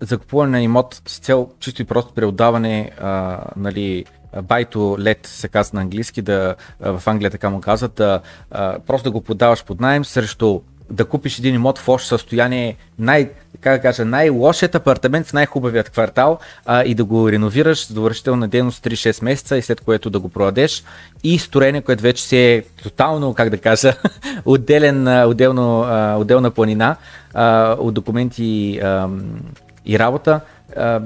за 0.00 0.18
купуване 0.18 0.50
на 0.50 0.62
имот 0.62 1.02
с 1.06 1.18
цел 1.18 1.50
чисто 1.60 1.82
и 1.82 1.84
просто 1.84 2.14
преотдаване, 2.14 2.90
а, 3.00 3.40
нали, 3.56 4.04
to 4.34 4.76
let 4.76 5.26
се 5.26 5.48
казва 5.48 5.76
на 5.76 5.82
английски, 5.82 6.22
да, 6.22 6.54
в 6.80 7.02
Англия 7.06 7.30
така 7.30 7.50
му 7.50 7.60
казват, 7.60 7.94
да, 7.94 8.20
а, 8.50 8.78
просто 8.78 9.08
да 9.08 9.12
го 9.12 9.20
подаваш 9.20 9.64
под 9.64 9.80
найем 9.80 10.04
срещу 10.04 10.60
да 10.90 11.04
купиш 11.04 11.38
един 11.38 11.54
имот 11.54 11.78
в 11.78 11.88
лошо 11.88 12.06
състояние, 12.06 12.76
най, 12.98 13.30
как 13.60 13.76
да 13.76 13.82
кажа, 13.82 14.04
най-лошият 14.04 14.74
апартамент 14.74 15.26
в 15.26 15.32
най-хубавият 15.32 15.90
квартал 15.90 16.38
а, 16.66 16.84
и 16.84 16.94
да 16.94 17.04
го 17.04 17.32
реновираш 17.32 17.86
с 17.86 17.92
довършителна 17.92 18.48
дейност 18.48 18.84
3-6 18.84 19.24
месеца 19.24 19.56
и 19.56 19.62
след 19.62 19.80
което 19.80 20.10
да 20.10 20.20
го 20.20 20.28
продадеш 20.28 20.84
и 21.24 21.38
строение, 21.38 21.82
което 21.82 22.02
вече 22.02 22.22
си 22.22 22.36
е 22.36 22.62
тотално, 22.82 23.34
как 23.34 23.50
да 23.50 23.58
кажа, 23.58 23.94
отделен, 24.44 25.28
отделно, 25.28 25.80
отделна 26.20 26.50
планина 26.50 26.96
а, 27.34 27.76
от 27.78 27.94
документи 27.94 28.78
а, 28.82 29.08
и 29.86 29.98
работа. 29.98 30.40
А, 30.76 31.00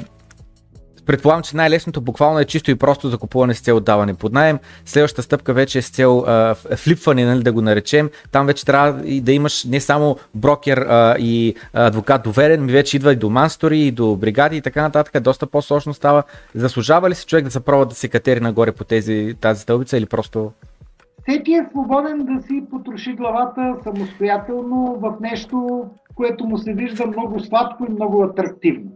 Предполагам, 1.11 1.43
че 1.43 1.57
най-лесното 1.57 2.01
буквално 2.01 2.39
е 2.39 2.45
чисто 2.45 2.71
и 2.71 2.75
просто 2.75 3.09
закупуване 3.09 3.55
с 3.55 3.61
цел 3.61 3.77
отдаване 3.77 4.15
под 4.15 4.33
найем. 4.33 4.59
Следващата 4.85 5.23
стъпка 5.23 5.53
вече 5.53 5.79
е 5.79 5.83
с 5.83 5.91
цел 5.91 6.25
а, 6.27 6.55
флипване, 6.55 7.25
нали, 7.25 7.43
да 7.43 7.53
го 7.53 7.61
наречем. 7.61 8.11
Там 8.33 8.47
вече 8.47 8.67
трябва 8.67 9.07
и 9.07 9.21
да 9.21 9.33
имаш 9.33 9.65
не 9.65 9.81
само 9.81 10.17
брокер 10.35 10.79
а, 10.79 11.17
и 11.19 11.55
адвокат 11.73 12.23
доверен, 12.23 12.65
ми 12.65 12.73
вече 12.73 12.97
идва 12.97 13.13
и 13.13 13.17
до 13.17 13.31
манстори, 13.31 13.81
и 13.81 13.91
до 13.91 14.17
бригади 14.17 14.57
и 14.57 14.61
така 14.61 14.83
нататък. 14.83 15.23
Доста 15.23 15.47
по-сложно 15.47 15.95
става. 15.95 16.23
Заслужава 16.55 17.11
ли 17.11 17.15
се 17.15 17.27
човек 17.27 17.45
да 17.45 17.51
се 17.51 17.61
пробва 17.61 17.87
да 17.87 17.95
се 17.95 18.09
катери 18.09 18.41
нагоре 18.41 18.73
по 18.73 18.85
тези, 18.85 19.35
тази 19.41 19.63
стълбица 19.63 19.99
или 19.99 20.07
просто 20.07 20.53
всеки 21.23 21.53
е 21.53 21.67
свободен 21.71 22.19
да 22.19 22.43
си 22.43 22.63
потроши 22.71 23.13
главата 23.13 23.77
самостоятелно 23.83 24.99
в 25.01 25.17
нещо, 25.21 25.85
което 26.15 26.45
му 26.45 26.59
се 26.59 26.73
вижда 26.73 27.07
много 27.07 27.41
сладко 27.41 27.87
и 27.89 27.93
много 27.93 28.23
атрактивно. 28.23 28.91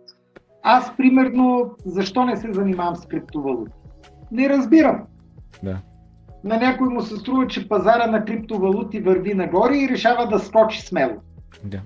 Аз, 0.67 0.97
примерно, 0.97 1.71
защо 1.85 2.25
не 2.25 2.37
се 2.37 2.53
занимавам 2.53 2.97
с 2.97 3.07
криптовалути? 3.07 3.73
Не 4.33 4.49
разбирам. 4.49 5.03
Да. 5.63 5.79
На 6.45 6.57
някой 6.57 6.89
му 6.89 7.03
се 7.03 7.17
струва, 7.17 7.47
че 7.47 7.69
пазара 7.69 8.07
на 8.07 8.25
криптовалути 8.25 9.01
върви 9.01 9.35
нагоре 9.35 9.77
и 9.77 9.89
решава 9.89 10.29
да 10.29 10.39
скочи 10.39 10.81
смело. 10.83 11.15
Да. 11.65 11.81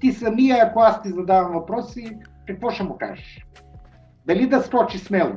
Ти 0.00 0.12
самия, 0.12 0.64
ако 0.64 0.80
аз 0.80 1.02
ти 1.02 1.08
задавам 1.08 1.52
въпроси, 1.52 2.18
какво 2.46 2.70
ще 2.70 2.82
му 2.82 2.96
кажеш? 2.98 3.46
Дали 4.26 4.46
да 4.46 4.60
скочи 4.60 4.98
смело? 4.98 5.32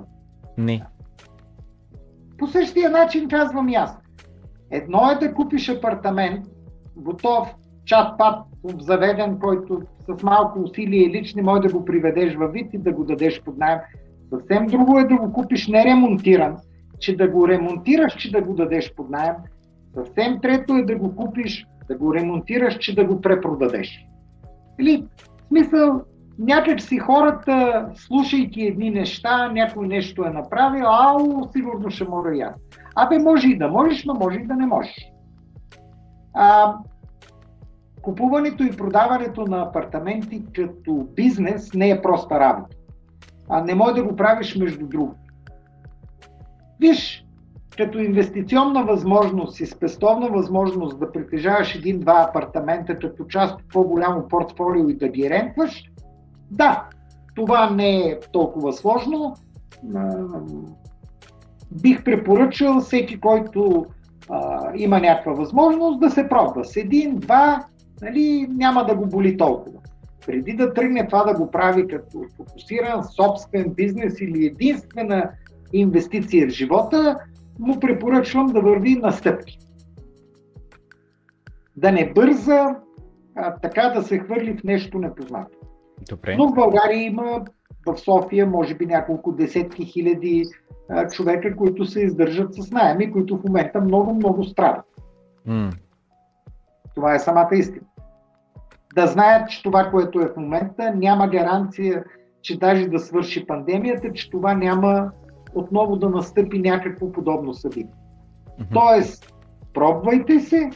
Не. 0.57 0.85
По 2.37 2.47
същия 2.47 2.89
начин 2.89 3.29
казвам 3.29 3.69
аз. 3.75 3.97
Едно 4.71 5.11
е 5.11 5.15
да 5.15 5.33
купиш 5.33 5.69
апартамент, 5.69 6.45
готов, 6.95 7.55
чат-пат, 7.85 8.43
обзаведен, 8.63 9.39
който 9.39 9.81
с 10.07 10.23
малко 10.23 10.59
усилие 10.59 11.09
лични 11.09 11.41
може 11.41 11.61
да 11.61 11.73
го 11.73 11.85
приведеш 11.85 12.35
във 12.35 12.51
вид 12.51 12.73
и 12.73 12.77
да 12.77 12.91
го 12.91 13.03
дадеш 13.03 13.41
под 13.41 13.57
найем. 13.57 13.79
Съвсем 14.29 14.65
друго 14.65 14.99
е 14.99 15.03
да 15.03 15.15
го 15.17 15.33
купиш 15.33 15.67
неремонтиран, 15.67 16.57
че 16.99 17.17
да 17.17 17.27
го 17.27 17.47
ремонтираш, 17.47 18.15
че 18.15 18.31
да 18.31 18.41
го 18.41 18.53
дадеш 18.53 18.93
под 18.95 19.09
найем. 19.09 19.35
Съвсем 19.93 20.39
трето 20.41 20.73
е 20.73 20.83
да 20.83 20.95
го 20.95 21.15
купиш, 21.15 21.67
да 21.87 21.97
го 21.97 22.13
ремонтираш, 22.13 22.77
че 22.77 22.95
да 22.95 23.05
го 23.05 23.21
препродадеш. 23.21 24.05
Или, 24.79 25.05
в 25.43 25.47
смисъл, 25.47 26.01
някак 26.39 26.81
си 26.81 26.97
хората, 26.97 27.85
слушайки 27.95 28.61
едни 28.61 28.89
неща, 28.89 29.51
някой 29.51 29.87
нещо 29.87 30.25
е 30.25 30.29
направил, 30.29 30.85
ау, 30.85 31.49
сигурно 31.51 31.89
ще 31.89 32.05
и 32.35 32.41
аз. 32.41 32.55
Абе, 32.95 33.19
може 33.19 33.47
и 33.47 33.57
да 33.57 33.67
можеш, 33.67 34.05
но 34.05 34.13
може 34.13 34.39
и 34.39 34.47
да 34.47 34.55
не 34.55 34.65
можеш. 34.65 34.95
А, 36.33 36.75
купуването 38.01 38.63
и 38.63 38.77
продаването 38.77 39.45
на 39.45 39.61
апартаменти 39.61 40.43
като 40.55 41.07
бизнес 41.15 41.73
не 41.73 41.89
е 41.89 42.01
проста 42.01 42.39
работа. 42.39 42.75
А 43.49 43.63
не 43.63 43.75
може 43.75 43.93
да 43.93 44.03
го 44.03 44.15
правиш 44.15 44.55
между 44.55 44.87
другото. 44.87 45.19
Виж, 46.79 47.25
като 47.77 47.99
инвестиционна 47.99 48.83
възможност 48.83 49.59
и 49.59 49.65
спестовна 49.65 50.29
възможност 50.29 50.99
да 50.99 51.11
притежаваш 51.11 51.75
един-два 51.75 52.25
апартамента 52.29 52.99
като 52.99 53.25
част 53.25 53.55
от 53.55 53.69
по-голямо 53.73 54.27
портфолио 54.27 54.89
и 54.89 54.97
да 54.97 55.07
ги 55.07 55.29
рентваш, 55.29 55.83
да, 56.51 56.85
това 57.35 57.69
не 57.69 57.97
е 57.97 58.19
толкова 58.31 58.73
сложно. 58.73 59.33
Бих 61.81 62.03
препоръчал 62.03 62.79
всеки, 62.79 63.19
който 63.19 63.85
а, 64.29 64.71
има 64.75 64.99
някаква 64.99 65.33
възможност 65.33 65.99
да 65.99 66.09
се 66.09 66.29
пробва. 66.29 66.65
С 66.65 66.77
един, 66.77 67.15
два, 67.15 67.65
нали, 68.01 68.47
няма 68.49 68.85
да 68.85 68.95
го 68.95 69.05
боли 69.05 69.37
толкова. 69.37 69.79
Преди 70.25 70.53
да 70.53 70.73
тръгне 70.73 71.07
това 71.07 71.23
да 71.23 71.33
го 71.33 71.51
прави 71.51 71.87
като 71.87 72.25
фокусиран 72.37 73.03
собствен 73.03 73.73
бизнес 73.73 74.21
или 74.21 74.45
единствена 74.45 75.31
инвестиция 75.73 76.47
в 76.47 76.51
живота, 76.51 77.19
му 77.59 77.79
препоръчвам 77.79 78.47
да 78.47 78.61
върви 78.61 78.95
на 78.95 79.11
стъпки. 79.11 79.59
Да 81.75 81.91
не 81.91 82.13
бърза 82.13 82.75
а, 83.35 83.55
така 83.55 83.89
да 83.89 84.03
се 84.03 84.19
хвърли 84.19 84.57
в 84.57 84.63
нещо 84.63 84.99
непознато. 84.99 85.57
Добре. 86.09 86.35
Но 86.37 86.49
в 86.49 86.53
България 86.53 87.03
има 87.03 87.45
в 87.85 87.97
София 87.97 88.47
може 88.47 88.75
би 88.75 88.85
няколко 88.85 89.31
десетки 89.31 89.85
хиляди 89.85 90.45
а, 90.89 91.07
човека, 91.07 91.55
които 91.55 91.85
се 91.85 92.01
издържат 92.01 92.53
с 92.55 92.71
найеми, 92.71 93.11
които 93.11 93.37
в 93.37 93.43
момента 93.43 93.81
много-много 93.81 94.43
страдат. 94.43 94.85
Mm. 95.47 95.73
Това 96.95 97.15
е 97.15 97.19
самата 97.19 97.49
истина. 97.51 97.85
Да 98.95 99.07
знаят, 99.07 99.49
че 99.49 99.63
това, 99.63 99.89
което 99.91 100.19
е 100.19 100.27
в 100.27 100.37
момента, 100.37 100.93
няма 100.95 101.27
гаранция, 101.27 102.03
че 102.41 102.59
даже 102.59 102.87
да 102.87 102.99
свърши 102.99 103.47
пандемията, 103.47 104.13
че 104.13 104.29
това 104.29 104.53
няма 104.53 105.11
отново 105.53 105.95
да 105.95 106.09
настъпи 106.09 106.59
някакво 106.59 107.11
подобно 107.11 107.53
събитие. 107.53 107.93
Mm-hmm. 108.59 108.73
Тоест, 108.73 109.33
пробвайте 109.73 110.39
се, 110.39 110.69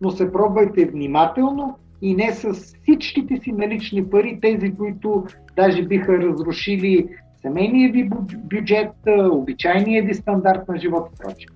но 0.00 0.10
се 0.10 0.32
пробвайте 0.32 0.84
внимателно 0.84 1.78
и 2.02 2.14
не 2.14 2.32
с 2.32 2.52
всичките 2.52 3.36
си 3.36 3.52
налични 3.52 4.10
пари, 4.10 4.38
тези, 4.42 4.74
които 4.74 5.24
даже 5.56 5.82
биха 5.82 6.18
разрушили 6.18 7.08
семейния 7.42 7.92
ви 7.92 8.10
бюджет, 8.36 8.92
обичайния 9.32 10.02
ви 10.04 10.14
стандарт 10.14 10.68
на 10.68 10.78
живот 10.78 11.08
и 11.38 11.46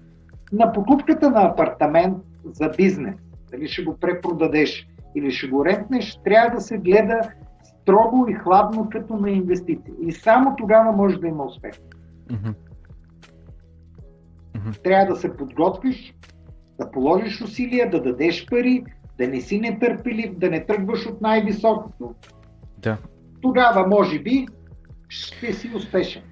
На 0.53 0.72
покупката 0.72 1.30
на 1.30 1.43
апартамент 1.43 2.18
за 2.45 2.70
бизнес, 2.76 3.16
дали 3.51 3.68
ще 3.68 3.82
го 3.82 3.97
препродадеш 4.01 4.88
или 5.15 5.31
ще 5.31 5.49
го 5.49 5.65
рентнеш, 5.65 6.21
трябва 6.25 6.55
да 6.55 6.61
се 6.61 6.79
гледа 6.79 7.21
строго 7.63 8.27
и 8.29 8.35
хладно 8.35 8.89
като 8.91 9.17
на 9.17 9.31
инвестиция. 9.31 9.95
И 10.03 10.13
само 10.13 10.57
тогава 10.57 10.93
може 10.93 11.17
да 11.17 11.29
има 11.29 11.45
успех. 11.45 11.73
Mm-hmm. 12.29 12.55
Mm-hmm. 14.55 14.83
Трябва 14.83 15.15
да 15.15 15.21
се 15.21 15.37
подготвиш, 15.37 16.15
да 16.79 16.91
положиш 16.91 17.43
усилия, 17.43 17.91
да 17.91 18.03
дадеш 18.03 18.47
пари, 18.47 18.85
да 19.19 19.29
не 19.29 19.41
си 19.41 19.61
нетърпелив, 19.61 20.39
да 20.39 20.51
не 20.51 20.67
тръгваш 20.67 21.07
от 21.07 21.21
най-високото. 21.21 22.15
Да. 22.79 22.99
Тогава, 23.41 23.87
може 23.89 24.19
би, 24.19 24.47
ще 25.09 25.53
си 25.53 25.71
успешен. 25.75 26.23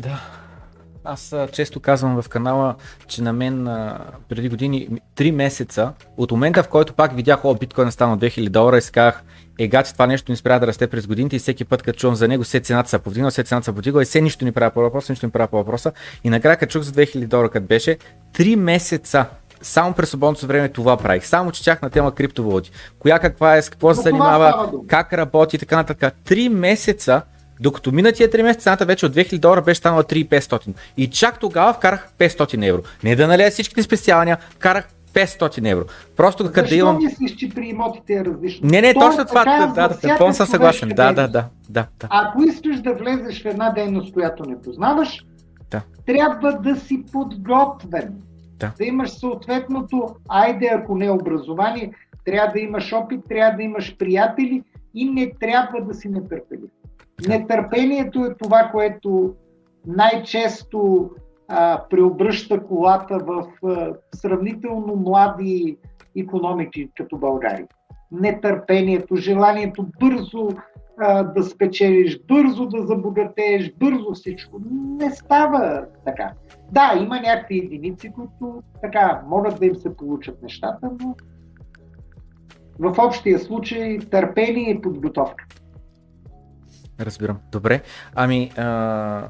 Да. 0.00 0.43
Аз 1.04 1.34
често 1.52 1.80
казвам 1.80 2.22
в 2.22 2.28
канала, 2.28 2.74
че 3.06 3.22
на 3.22 3.32
мен 3.32 3.68
а, 3.68 3.98
преди 4.28 4.48
години, 4.48 4.88
3 5.16 5.30
месеца, 5.30 5.92
от 6.16 6.30
момента 6.30 6.62
в 6.62 6.68
който 6.68 6.92
пак 6.92 7.16
видях, 7.16 7.44
о, 7.44 7.54
биткоин 7.54 7.88
е 7.88 7.90
стана 7.90 8.18
2000 8.18 8.48
долара 8.48 8.78
и 8.78 8.82
си 8.82 8.92
казах, 8.92 9.22
е 9.58 9.68
гати, 9.68 9.92
това 9.92 10.06
нещо 10.06 10.32
не 10.32 10.36
спря 10.36 10.58
да 10.58 10.66
расте 10.66 10.86
през 10.86 11.06
годините 11.06 11.36
и 11.36 11.38
всеки 11.38 11.64
път, 11.64 11.82
като 11.82 11.98
чувам 11.98 12.16
за 12.16 12.28
него, 12.28 12.44
все 12.44 12.60
цената 12.60 12.88
се 12.88 12.98
повдигна, 12.98 13.30
все 13.30 13.42
цената 13.42 13.64
се 13.64 13.72
повдигна 13.72 14.02
и 14.02 14.04
все 14.04 14.20
нищо 14.20 14.44
ни 14.44 14.52
правя 14.52 14.70
по 14.70 14.80
въпроса, 14.80 15.12
нищо 15.12 15.26
ни 15.26 15.32
правя 15.32 15.48
по 15.48 15.56
въпроса. 15.56 15.92
И 16.24 16.30
накрая, 16.30 16.56
като 16.56 16.72
чух 16.72 16.82
за 16.82 16.92
2000 16.92 17.26
долара, 17.26 17.50
като 17.50 17.66
беше, 17.66 17.98
3 18.34 18.54
месеца 18.54 19.26
само 19.62 19.94
през 19.94 20.08
свободното 20.08 20.46
време 20.46 20.68
това 20.68 20.96
правих. 20.96 21.26
Само 21.26 21.52
четях 21.52 21.82
на 21.82 21.90
тема 21.90 22.14
криптовалути. 22.14 22.70
Коя 22.98 23.18
каква 23.18 23.56
е, 23.56 23.62
с 23.62 23.70
какво 23.70 23.94
се 23.94 24.02
занимава, 24.02 24.72
как 24.88 25.12
работи 25.12 25.56
и 25.56 25.58
така 25.58 25.76
нататък. 25.76 26.14
Три 26.24 26.48
месеца 26.48 27.22
докато 27.60 27.92
мина 27.92 28.12
тия 28.12 28.28
3 28.28 28.42
месеца, 28.42 28.62
цената 28.62 28.86
вече 28.86 29.06
от 29.06 29.14
2000 29.14 29.38
долара 29.38 29.62
беше 29.62 29.78
станала 29.78 30.04
3500. 30.04 30.74
И 30.96 31.10
чак 31.10 31.38
тогава 31.38 31.72
вкарах 31.72 32.08
500 32.18 32.68
евро. 32.68 32.82
Не 33.04 33.16
да 33.16 33.26
налея 33.26 33.50
всичките 33.50 33.82
специалния, 33.82 34.38
вкарах 34.50 34.88
500 35.14 35.70
евро. 35.70 35.84
Просто 36.16 36.52
като 36.52 36.68
да 36.68 36.74
имам... 36.74 36.96
мислиш, 36.96 37.34
че 37.36 37.48
при 37.48 37.66
имотите 37.66 38.14
е 38.14 38.24
различно? 38.24 38.68
Не, 38.68 38.80
не, 38.80 38.94
То, 38.94 39.00
точно 39.00 39.24
това. 39.24 39.44
Да, 39.44 39.88
да, 39.88 40.08
да, 40.08 40.18
пълно 40.18 40.34
съм 40.34 40.46
съгласен. 40.46 40.88
Да, 40.88 41.12
да, 41.12 41.28
да, 41.28 41.44
да, 41.68 41.86
да. 42.00 42.08
Ако 42.10 42.42
искаш 42.42 42.80
да 42.80 42.94
влезеш 42.94 43.42
в 43.42 43.46
една 43.46 43.70
дейност, 43.70 44.12
която 44.12 44.44
не 44.44 44.62
познаваш, 44.62 45.24
да. 45.70 45.82
трябва 46.06 46.52
да 46.52 46.76
си 46.76 47.04
подготвен. 47.12 48.14
Да. 48.58 48.72
да 48.78 48.84
имаш 48.84 49.10
съответното, 49.10 50.08
айде 50.28 50.66
ако 50.66 50.96
не 50.96 51.06
е 51.06 51.10
образование, 51.10 51.92
трябва 52.24 52.52
да 52.52 52.60
имаш 52.60 52.92
опит, 52.92 53.20
трябва 53.28 53.56
да 53.56 53.62
имаш 53.62 53.96
приятели 53.96 54.62
и 54.94 55.10
не 55.10 55.32
трябва 55.40 55.80
да 55.80 55.94
си 55.94 56.08
нетърпелив. 56.08 56.70
Нетърпението 57.28 58.24
е 58.24 58.34
това, 58.34 58.68
което 58.72 59.34
най-често 59.86 61.10
а, 61.48 61.82
преобръща 61.90 62.66
колата 62.66 63.18
в 63.18 63.46
а, 63.66 63.94
сравнително 64.14 64.96
млади 64.96 65.76
економики 66.16 66.90
като 66.96 67.18
България. 67.18 67.66
Нетърпението, 68.12 69.16
желанието 69.16 69.86
бързо 70.00 70.48
а, 70.98 71.22
да 71.22 71.42
спечелиш, 71.42 72.20
бързо 72.28 72.66
да 72.66 72.86
забогатееш, 72.86 73.72
бързо 73.74 74.14
всичко. 74.14 74.60
Не 74.70 75.10
става 75.10 75.84
така. 76.04 76.32
Да, 76.72 76.92
има 77.02 77.20
някакви 77.20 77.58
единици, 77.58 78.12
които 78.12 78.62
така 78.82 79.22
могат 79.28 79.60
да 79.60 79.66
им 79.66 79.74
се 79.74 79.96
получат 79.96 80.42
нещата, 80.42 80.90
но 81.00 81.14
в 82.78 82.94
общия 82.98 83.38
случай 83.38 83.98
търпение 83.98 84.70
и 84.70 84.80
подготовка. 84.80 85.44
Разбирам. 87.00 87.38
Добре. 87.52 87.82
Ами, 88.14 88.50
а, 88.56 89.28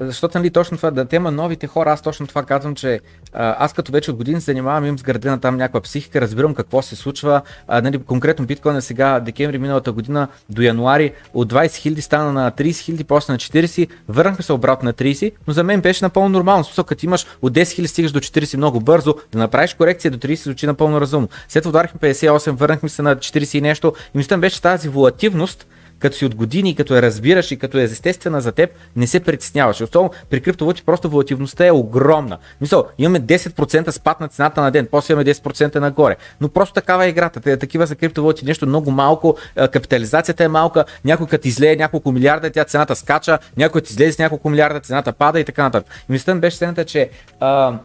защото 0.00 0.38
нали 0.38 0.50
точно 0.50 0.76
това, 0.76 0.90
да 0.90 1.04
тема 1.04 1.30
новите 1.30 1.66
хора, 1.66 1.92
аз 1.92 2.02
точно 2.02 2.26
това 2.26 2.42
казвам, 2.42 2.74
че 2.74 3.00
а, 3.32 3.64
аз 3.64 3.72
като 3.72 3.92
вече 3.92 4.10
от 4.10 4.16
години 4.16 4.40
се 4.40 4.44
занимавам, 4.44 4.84
имам 4.84 4.98
сградена 4.98 5.40
там 5.40 5.56
някаква 5.56 5.80
психика, 5.80 6.20
разбирам 6.20 6.54
какво 6.54 6.82
се 6.82 6.96
случва. 6.96 7.42
А, 7.68 7.82
нали, 7.82 7.98
конкретно 7.98 8.46
биткоин 8.46 8.82
сега, 8.82 9.20
декември 9.20 9.58
миналата 9.58 9.92
година 9.92 10.28
до 10.50 10.62
януари 10.62 11.12
от 11.34 11.52
20 11.52 11.66
000 11.66 12.00
стана 12.00 12.32
на 12.32 12.52
30 12.52 12.70
000, 12.70 13.04
после 13.04 13.32
на 13.32 13.38
40, 13.38 13.88
върнахме 14.08 14.44
се 14.44 14.52
обратно 14.52 14.86
на 14.86 14.94
30, 14.94 15.32
но 15.46 15.52
за 15.52 15.64
мен 15.64 15.80
беше 15.80 16.04
напълно 16.04 16.28
нормално. 16.28 16.64
Смисъл, 16.64 16.84
като 16.84 17.06
имаш 17.06 17.26
от 17.42 17.52
10 17.52 17.62
000 17.62 17.86
стигаш 17.86 18.12
до 18.12 18.20
40 18.20 18.56
много 18.56 18.80
бързо, 18.80 19.14
да 19.32 19.38
направиш 19.38 19.74
корекция 19.74 20.10
до 20.10 20.18
30 20.18 20.34
звучи 20.34 20.66
напълно 20.66 21.00
разумно. 21.00 21.28
След 21.48 21.62
това 21.62 21.70
ударихме 21.70 22.00
58, 22.00 22.50
върнахме 22.50 22.88
се 22.88 23.02
на 23.02 23.16
40 23.16 23.58
и 23.58 23.60
нещо 23.60 23.92
и 24.14 24.18
мислям 24.18 24.40
беше 24.40 24.62
тази 24.62 24.88
волативност, 24.88 25.66
като 25.98 26.16
си 26.16 26.24
от 26.24 26.34
години, 26.34 26.74
като 26.74 26.94
я 26.94 27.02
разбираш 27.02 27.50
и 27.50 27.56
като 27.56 27.78
е 27.78 27.82
естествена 27.82 28.40
за 28.40 28.52
теб, 28.52 28.70
не 28.96 29.06
се 29.06 29.20
притесняваш. 29.20 29.80
Особено 29.80 30.10
при 30.30 30.40
криптовалути 30.40 30.82
просто 30.84 31.10
волативността 31.10 31.66
е 31.66 31.70
огромна. 31.70 32.38
Мисъл, 32.60 32.86
имаме 32.98 33.20
10% 33.20 33.90
спад 33.90 34.20
на 34.20 34.28
цената 34.28 34.60
на 34.60 34.70
ден, 34.70 34.88
после 34.90 35.12
имаме 35.12 35.34
10% 35.34 35.76
нагоре. 35.76 36.16
Но 36.40 36.48
просто 36.48 36.74
такава 36.74 37.04
е 37.04 37.08
играта. 37.08 37.40
Те, 37.40 37.56
такива 37.56 37.86
са 37.86 37.94
криптовалути, 37.94 38.44
нещо 38.44 38.66
много 38.66 38.90
малко, 38.90 39.36
капитализацията 39.54 40.44
е 40.44 40.48
малка, 40.48 40.84
някой 41.04 41.26
като 41.26 41.48
излее 41.48 41.76
няколко 41.76 42.12
милиарда, 42.12 42.50
тя 42.50 42.64
цената 42.64 42.96
скача, 42.96 43.38
някой 43.56 43.80
като 43.80 43.92
излезе 43.92 44.12
с 44.12 44.18
няколко 44.18 44.50
милиарда, 44.50 44.80
цената 44.80 45.12
пада 45.12 45.40
и 45.40 45.44
така 45.44 45.62
нататък. 45.62 45.92
И 46.08 46.12
мисълта 46.12 46.40
беше 46.40 46.56
следната, 46.56 46.84
че 46.84 47.10
а, 47.40 47.78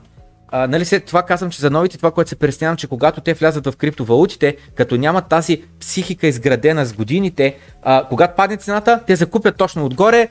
а, 0.56 0.68
нали 0.68 0.86
след 0.86 1.06
това 1.06 1.24
казвам, 1.24 1.51
че 1.51 1.62
за 1.62 1.70
новите 1.70 1.97
това, 1.97 2.12
което 2.12 2.30
се 2.30 2.36
преснявам, 2.36 2.78
че 2.78 2.88
когато 2.88 3.22
те 3.22 3.34
влязат 3.34 3.66
в 3.66 3.78
криптовалутите, 3.78 4.58
като 4.76 4.97
нямат 4.97 5.28
тази 5.28 5.64
психика 5.80 6.28
изградена 6.28 6.86
с 6.86 6.93
годините, 6.93 7.58
а, 7.84 8.06
когато 8.10 8.36
падне 8.36 8.58
цената, 8.58 8.99
те 9.08 9.16
закупят 9.16 9.58
точно 9.58 9.86
отгоре, 9.86 10.30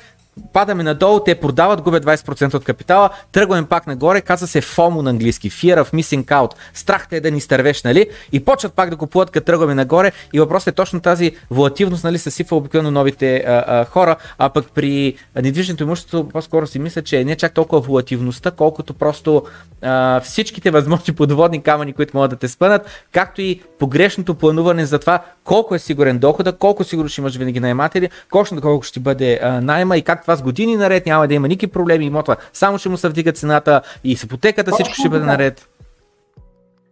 падаме 0.53 0.83
надолу, 0.83 1.21
те 1.21 1.35
продават, 1.35 1.81
губят 1.81 2.05
20% 2.05 2.55
от 2.55 2.65
капитала, 2.65 3.11
тръгваме 3.33 3.67
пак 3.67 3.87
нагоре, 3.87 4.21
казва 4.21 4.47
се 4.47 4.63
FOMO 4.63 5.01
на 5.03 5.11
английски, 5.11 5.51
Fear 5.51 5.85
of 5.85 5.95
Missing 5.95 6.25
Out, 6.25 6.51
страх 6.75 7.09
те 7.09 7.17
е 7.17 7.21
да 7.21 7.31
ни 7.31 7.41
стървеш, 7.41 7.83
нали? 7.83 8.07
И 8.33 8.45
почват 8.45 8.73
пак 8.73 8.91
да 8.91 8.97
купуват, 8.97 9.31
като 9.31 9.45
тръгваме 9.45 9.75
нагоре. 9.75 10.13
И 10.33 10.41
въпросът 10.41 10.73
е 10.73 10.77
точно 10.77 11.01
тази 11.01 11.33
волативност, 11.51 12.05
нали, 12.05 12.19
съсипва 12.19 12.57
обикновено 12.57 12.91
новите 12.91 13.37
а, 13.37 13.65
а, 13.67 13.85
хора, 13.85 14.17
а 14.39 14.49
пък 14.49 14.71
при 14.75 15.15
недвижното 15.43 15.83
имущество 15.83 16.29
по-скоро 16.29 16.67
си 16.67 16.79
мисля, 16.79 17.03
че 17.03 17.25
не 17.25 17.33
е 17.33 17.37
чак 17.37 17.55
толкова 17.55 17.81
волативността, 17.81 18.51
колкото 18.51 18.95
просто 18.95 19.43
а, 19.83 20.21
всичките 20.21 20.71
възможни 20.71 21.15
подводни 21.15 21.63
камъни, 21.63 21.93
които 21.93 22.17
могат 22.17 22.31
да 22.31 22.37
те 22.37 22.49
спънат, 22.49 22.87
както 23.13 23.43
и 23.43 23.61
погрешното 23.79 24.35
плануване 24.35 24.87
за 24.87 24.99
това 24.99 25.23
колко 25.45 25.75
е 25.75 25.79
сигурен 25.79 26.19
дохода, 26.19 26.53
колко 26.53 26.85
сигурно 26.85 27.09
ще 27.09 27.21
имаш 27.21 27.37
винаги 27.37 27.61
наематели, 27.61 28.11
колко, 28.31 28.61
колко 28.61 28.85
ще 28.85 29.01
бъде 29.01 29.41
а, 29.43 29.61
найма 29.61 29.97
и 29.97 30.03
как 30.03 30.22
това 30.23 30.37
с 30.37 30.43
години 30.43 30.77
наред 30.77 31.07
няма 31.07 31.29
да 31.29 31.35
има 31.35 31.49
никакви 31.49 31.73
проблеми, 31.73 32.05
имота 32.05 32.37
само 32.53 32.79
ще 32.79 32.89
му 32.89 32.97
се 32.97 33.09
вдига 33.09 33.33
цената 33.33 33.83
и 34.05 34.17
с 34.17 34.23
ипотеката 34.23 34.71
Точно 34.71 34.85
всичко 34.85 35.01
ще 35.01 35.09
бъде 35.09 35.21
така. 35.21 35.33
наред. 35.33 35.69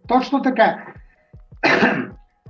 Точно 0.07 0.41
така. 0.41 0.77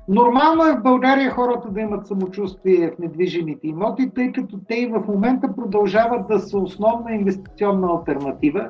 Нормално 0.07 0.65
е 0.67 0.75
в 0.75 0.81
България 0.81 1.31
хората 1.31 1.69
да 1.69 1.81
имат 1.81 2.07
самочувствие 2.07 2.91
в 2.91 2.99
недвижимите 2.99 3.67
имоти, 3.67 4.11
тъй 4.15 4.31
като 4.31 4.59
те 4.67 4.75
и 4.75 4.87
в 4.87 5.03
момента 5.07 5.55
продължават 5.55 6.27
да 6.27 6.39
са 6.39 6.57
основна 6.57 7.11
инвестиционна 7.11 7.87
альтернатива. 7.87 8.69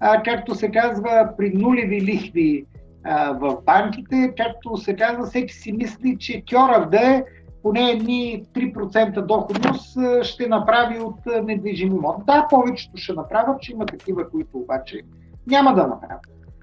А, 0.00 0.22
както 0.22 0.54
се 0.54 0.70
казва, 0.70 1.28
при 1.38 1.52
нулеви 1.54 2.00
лихви 2.00 2.66
а, 3.04 3.32
в 3.32 3.56
банките, 3.66 4.34
както 4.36 4.76
се 4.76 4.96
казва, 4.96 5.26
всеки 5.26 5.54
си 5.54 5.72
мисли, 5.72 6.16
че 6.18 6.42
Кьорав 6.50 6.88
да 6.88 7.00
е 7.00 7.24
поне 7.62 7.90
едни 7.90 8.44
3% 8.54 9.26
доходност 9.26 9.98
ще 10.22 10.48
направи 10.48 10.98
от 10.98 11.44
недвижим 11.44 11.96
имот. 11.96 12.16
Да, 12.26 12.46
повечето 12.50 12.96
ще 12.96 13.12
направят, 13.12 13.60
че 13.60 13.72
има 13.72 13.86
такива, 13.86 14.30
които 14.30 14.58
обаче 14.58 15.00
няма 15.46 15.74
да 15.74 15.86
направят. 15.86 16.20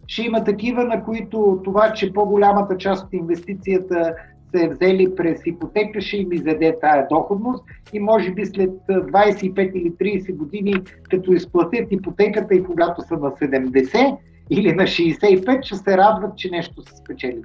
Ще 0.07 0.21
има 0.21 0.43
такива, 0.43 0.83
на 0.83 1.03
които 1.03 1.61
това, 1.63 1.93
че 1.93 2.13
по-голямата 2.13 2.77
част 2.77 3.05
от 3.05 3.13
инвестицията 3.13 4.15
се 4.55 4.65
е 4.65 4.69
взели 4.69 5.15
през 5.15 5.41
ипотека, 5.45 6.01
ще 6.01 6.17
им 6.17 6.31
изеде 6.31 6.77
тая 6.81 7.07
доходност 7.07 7.63
и 7.93 7.99
може 7.99 8.31
би 8.31 8.45
след 8.45 8.69
25 8.69 9.71
или 9.71 9.91
30 9.91 10.35
години, 10.35 10.73
като 11.09 11.33
изплатят 11.33 11.91
ипотеката 11.91 12.55
и 12.55 12.63
когато 12.63 13.01
са 13.01 13.13
на 13.13 13.31
70 13.31 14.17
или 14.49 14.73
на 14.73 14.83
65, 14.83 15.63
ще 15.63 15.75
се 15.75 15.97
радват, 15.97 16.37
че 16.37 16.49
нещо 16.49 16.81
са 16.81 16.95
спечели 16.95 17.41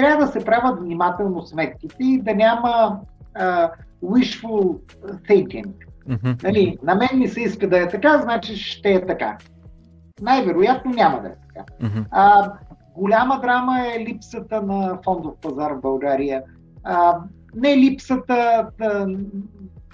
трябва 0.00 0.26
да 0.26 0.32
се 0.32 0.44
правят 0.44 0.80
внимателно 0.80 1.42
сметките 1.42 1.96
и 2.00 2.22
да 2.22 2.34
няма 2.34 3.00
uh, 3.40 3.70
wishful 4.04 4.78
thinking. 5.28 5.68
Mm-hmm. 6.08 6.42
Нали, 6.42 6.78
на 6.82 6.94
мен 6.94 7.18
ми 7.18 7.28
се 7.28 7.40
иска 7.40 7.68
да 7.68 7.82
е 7.82 7.88
така, 7.88 8.18
значи 8.18 8.56
ще 8.56 8.92
е 8.92 9.06
така. 9.06 9.38
Най-вероятно 10.20 10.90
няма 10.90 11.22
да 11.22 11.28
е 11.28 11.34
така. 11.48 11.72
Mm-hmm. 11.82 12.04
А, 12.10 12.52
голяма 12.96 13.40
драма 13.40 13.80
е 13.80 14.04
липсата 14.04 14.62
на 14.62 14.98
фондов 15.04 15.34
пазар 15.42 15.72
в 15.72 15.80
България. 15.80 16.42
А, 16.84 17.18
не 17.54 17.76
липсата, 17.76 18.68
а, 18.80 19.06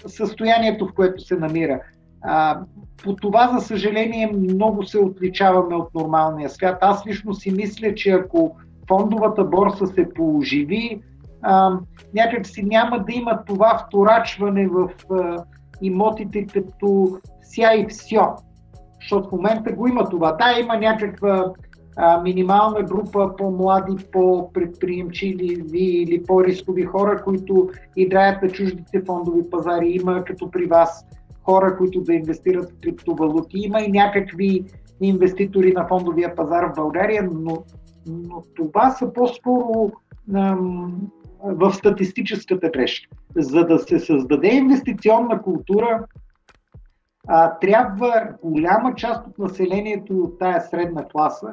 състоянието, 0.07 0.86
в 0.86 0.94
което 0.94 1.22
се 1.22 1.36
намира. 1.36 1.80
А, 2.22 2.61
по 3.04 3.16
това, 3.16 3.48
за 3.48 3.66
съжаление, 3.66 4.32
много 4.32 4.84
се 4.84 4.98
отличаваме 4.98 5.74
от 5.74 5.94
нормалния 5.94 6.50
свят. 6.50 6.78
Аз 6.80 7.07
лично 7.07 7.34
си 7.34 7.50
мисля, 7.50 7.94
че 7.94 8.11
ако 8.11 8.57
фондовата 8.89 9.45
борса 9.45 9.87
се 9.87 10.09
пооживи, 10.14 11.03
а, 11.43 11.78
някак 12.14 12.47
си 12.47 12.62
няма 12.62 12.99
да 12.99 13.12
има 13.12 13.45
това 13.47 13.78
вторачване 13.87 14.68
в 14.68 14.91
а, 15.11 15.45
имотите 15.82 16.47
като 16.47 17.18
ся 17.43 17.74
и 17.76 17.87
все. 17.89 18.18
Защото 19.01 19.28
в 19.28 19.32
момента 19.32 19.72
го 19.72 19.89
има 19.89 20.09
това. 20.09 20.32
Да, 20.32 20.61
има 20.61 20.76
някаква 20.76 21.53
а, 21.97 22.22
минимална 22.22 22.82
група 22.82 23.37
по-млади, 23.39 24.05
по-предприемчиви 24.12 25.84
или 25.84 26.22
по-рискови 26.22 26.84
хора, 26.84 27.22
които 27.22 27.70
играят 27.97 28.43
на 28.43 28.51
чуждите 28.51 29.03
фондови 29.07 29.51
пазари. 29.51 29.89
Има 29.91 30.24
като 30.24 30.51
при 30.51 30.66
вас 30.66 31.07
хора, 31.43 31.76
които 31.76 32.01
да 32.01 32.14
инвестират 32.14 32.70
в 32.70 32.80
криптовалути. 32.82 33.59
Има 33.59 33.80
и 33.80 33.93
някакви 33.93 34.64
инвеститори 35.01 35.72
на 35.72 35.87
фондовия 35.89 36.34
пазар 36.34 36.64
в 36.64 36.74
България, 36.76 37.28
но, 37.32 37.57
но 38.07 38.42
това 38.57 38.90
са 38.90 39.12
по-скоро 39.12 39.92
в 41.42 41.72
статистическата 41.72 42.68
грешка. 42.68 43.16
За 43.36 43.64
да 43.64 43.78
се 43.78 43.98
създаде 43.98 44.48
инвестиционна 44.48 45.42
култура, 45.42 46.04
а, 47.28 47.59
трябва 47.59 48.28
голяма 48.42 48.94
част 48.94 49.26
от 49.26 49.38
населението 49.38 50.18
от 50.18 50.38
тая 50.38 50.61
средна 50.61 51.04
класа 51.09 51.52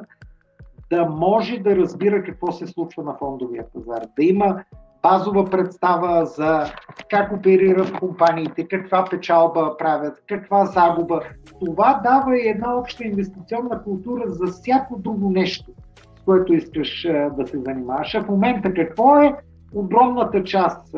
да 0.90 1.04
може 1.06 1.58
да 1.58 1.76
разбира 1.76 2.22
какво 2.22 2.52
се 2.52 2.66
случва 2.66 3.02
на 3.02 3.14
фондовия 3.14 3.64
пазар, 3.72 4.02
да 4.16 4.24
има 4.24 4.64
базова 5.02 5.44
представа 5.44 6.26
за 6.26 6.64
как 7.10 7.32
оперират 7.32 7.98
компаниите, 7.98 8.68
каква 8.68 9.04
печалба 9.10 9.76
правят, 9.76 10.22
каква 10.28 10.66
загуба. 10.66 11.20
Това 11.64 12.00
дава 12.04 12.38
и 12.38 12.48
една 12.48 12.78
обща 12.78 13.04
инвестиционна 13.04 13.82
култура 13.82 14.22
за 14.26 14.46
всяко 14.46 14.98
друго 14.98 15.30
нещо, 15.30 15.70
което 16.24 16.54
искаш 16.54 17.06
да 17.36 17.46
се 17.46 17.58
занимаваш. 17.58 18.14
А 18.14 18.22
в 18.22 18.28
момента 18.28 18.74
какво 18.74 19.18
е 19.18 19.34
огромната 19.74 20.44
част 20.44 20.94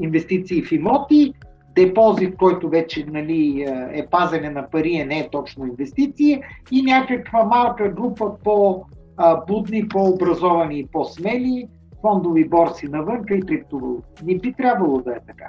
инвестиции 0.00 0.62
в 0.62 0.72
имоти, 0.72 1.34
депозит, 1.74 2.36
който 2.36 2.68
вече 2.68 3.06
нали, 3.06 3.66
е 3.92 4.06
пазене 4.10 4.50
на 4.50 4.70
пари, 4.70 4.96
е 4.96 5.04
не 5.04 5.18
е 5.18 5.28
точно 5.30 5.66
инвестиции 5.66 6.42
и 6.70 6.82
някаква 6.82 7.44
малка 7.44 7.88
група 7.88 8.32
по-будни, 8.44 9.88
по-образовани 9.88 10.78
и 10.78 10.86
по-смели, 10.86 11.68
фондови 12.00 12.48
борси 12.48 12.88
навънка 12.88 13.34
и 13.34 13.40
криптовалути. 13.40 14.24
Не 14.24 14.38
би 14.38 14.52
трябвало 14.52 15.00
да 15.00 15.12
е 15.12 15.18
така. 15.26 15.48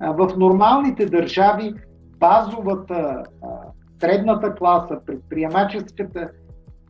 В 0.00 0.36
нормалните 0.36 1.06
държави 1.06 1.74
базовата, 2.18 3.22
средната 4.00 4.54
класа, 4.54 5.00
предприемаческата, 5.06 6.30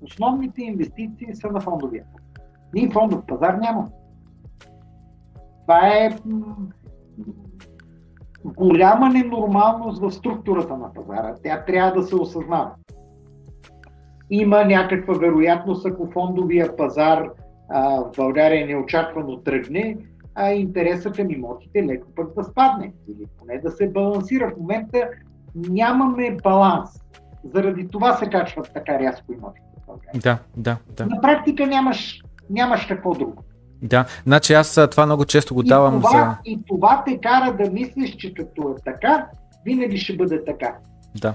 основните 0.03 0.62
инвестиции 0.62 1.34
са 1.34 1.51
на 1.51 1.61
фондовия. 1.61 2.05
Ние 2.74 2.90
фондов 2.90 3.26
пазар 3.26 3.55
няма. 3.55 3.88
Това 5.62 5.88
е 5.88 6.11
голяма 8.44 9.09
ненормалност 9.09 10.01
в 10.01 10.11
структурата 10.11 10.76
на 10.76 10.92
пазара. 10.92 11.34
Тя 11.42 11.64
трябва 11.64 12.01
да 12.01 12.03
се 12.03 12.16
осъзнава. 12.16 12.70
Има 14.30 14.64
някаква 14.64 15.14
вероятност, 15.14 15.86
ако 15.86 16.11
фондовия 16.11 16.76
пазар 16.76 17.30
а, 17.68 18.01
в 18.01 18.11
България 18.16 18.66
неочаквано 18.66 19.36
тръгне, 19.36 19.96
а 20.34 20.53
интересът 20.53 21.16
към 21.16 21.30
имотите 21.30 21.86
леко 21.86 22.07
пък 22.16 22.34
да 22.34 22.44
спадне 22.44 22.92
или 23.09 23.26
поне 23.38 23.59
да 23.59 23.70
се 23.70 23.90
балансира. 23.90 24.51
В 24.51 24.61
момента 24.61 25.09
нямаме 25.55 26.36
баланс. 26.42 26.90
Заради 27.44 27.88
това 27.88 28.12
се 28.12 28.30
качват 28.30 28.70
така 28.74 28.99
рязко 28.99 29.32
имотите 29.32 29.67
България. 29.89 30.20
Да, 30.22 30.39
да, 30.57 30.76
да. 30.97 31.07
На 31.07 31.20
практика 31.20 31.66
нямаш, 31.66 32.22
нямаш 32.51 32.86
какво 32.86 33.14
друго. 33.14 33.45
Да, 33.82 34.07
значи 34.26 34.53
аз 34.53 34.80
това 34.91 35.07
много 35.07 35.24
често 35.24 35.55
го 35.55 35.62
давам 35.62 35.99
и 35.99 36.03
това, 36.03 36.11
за... 36.11 36.36
И 36.45 36.59
това 36.66 37.03
те 37.07 37.18
кара 37.18 37.57
да 37.57 37.70
мислиш, 37.70 38.16
че 38.16 38.34
като 38.34 38.70
е 38.70 38.82
така, 38.84 39.26
винаги 39.64 39.99
ще 39.99 40.16
бъде 40.16 40.45
така. 40.45 40.74
Да. 41.20 41.34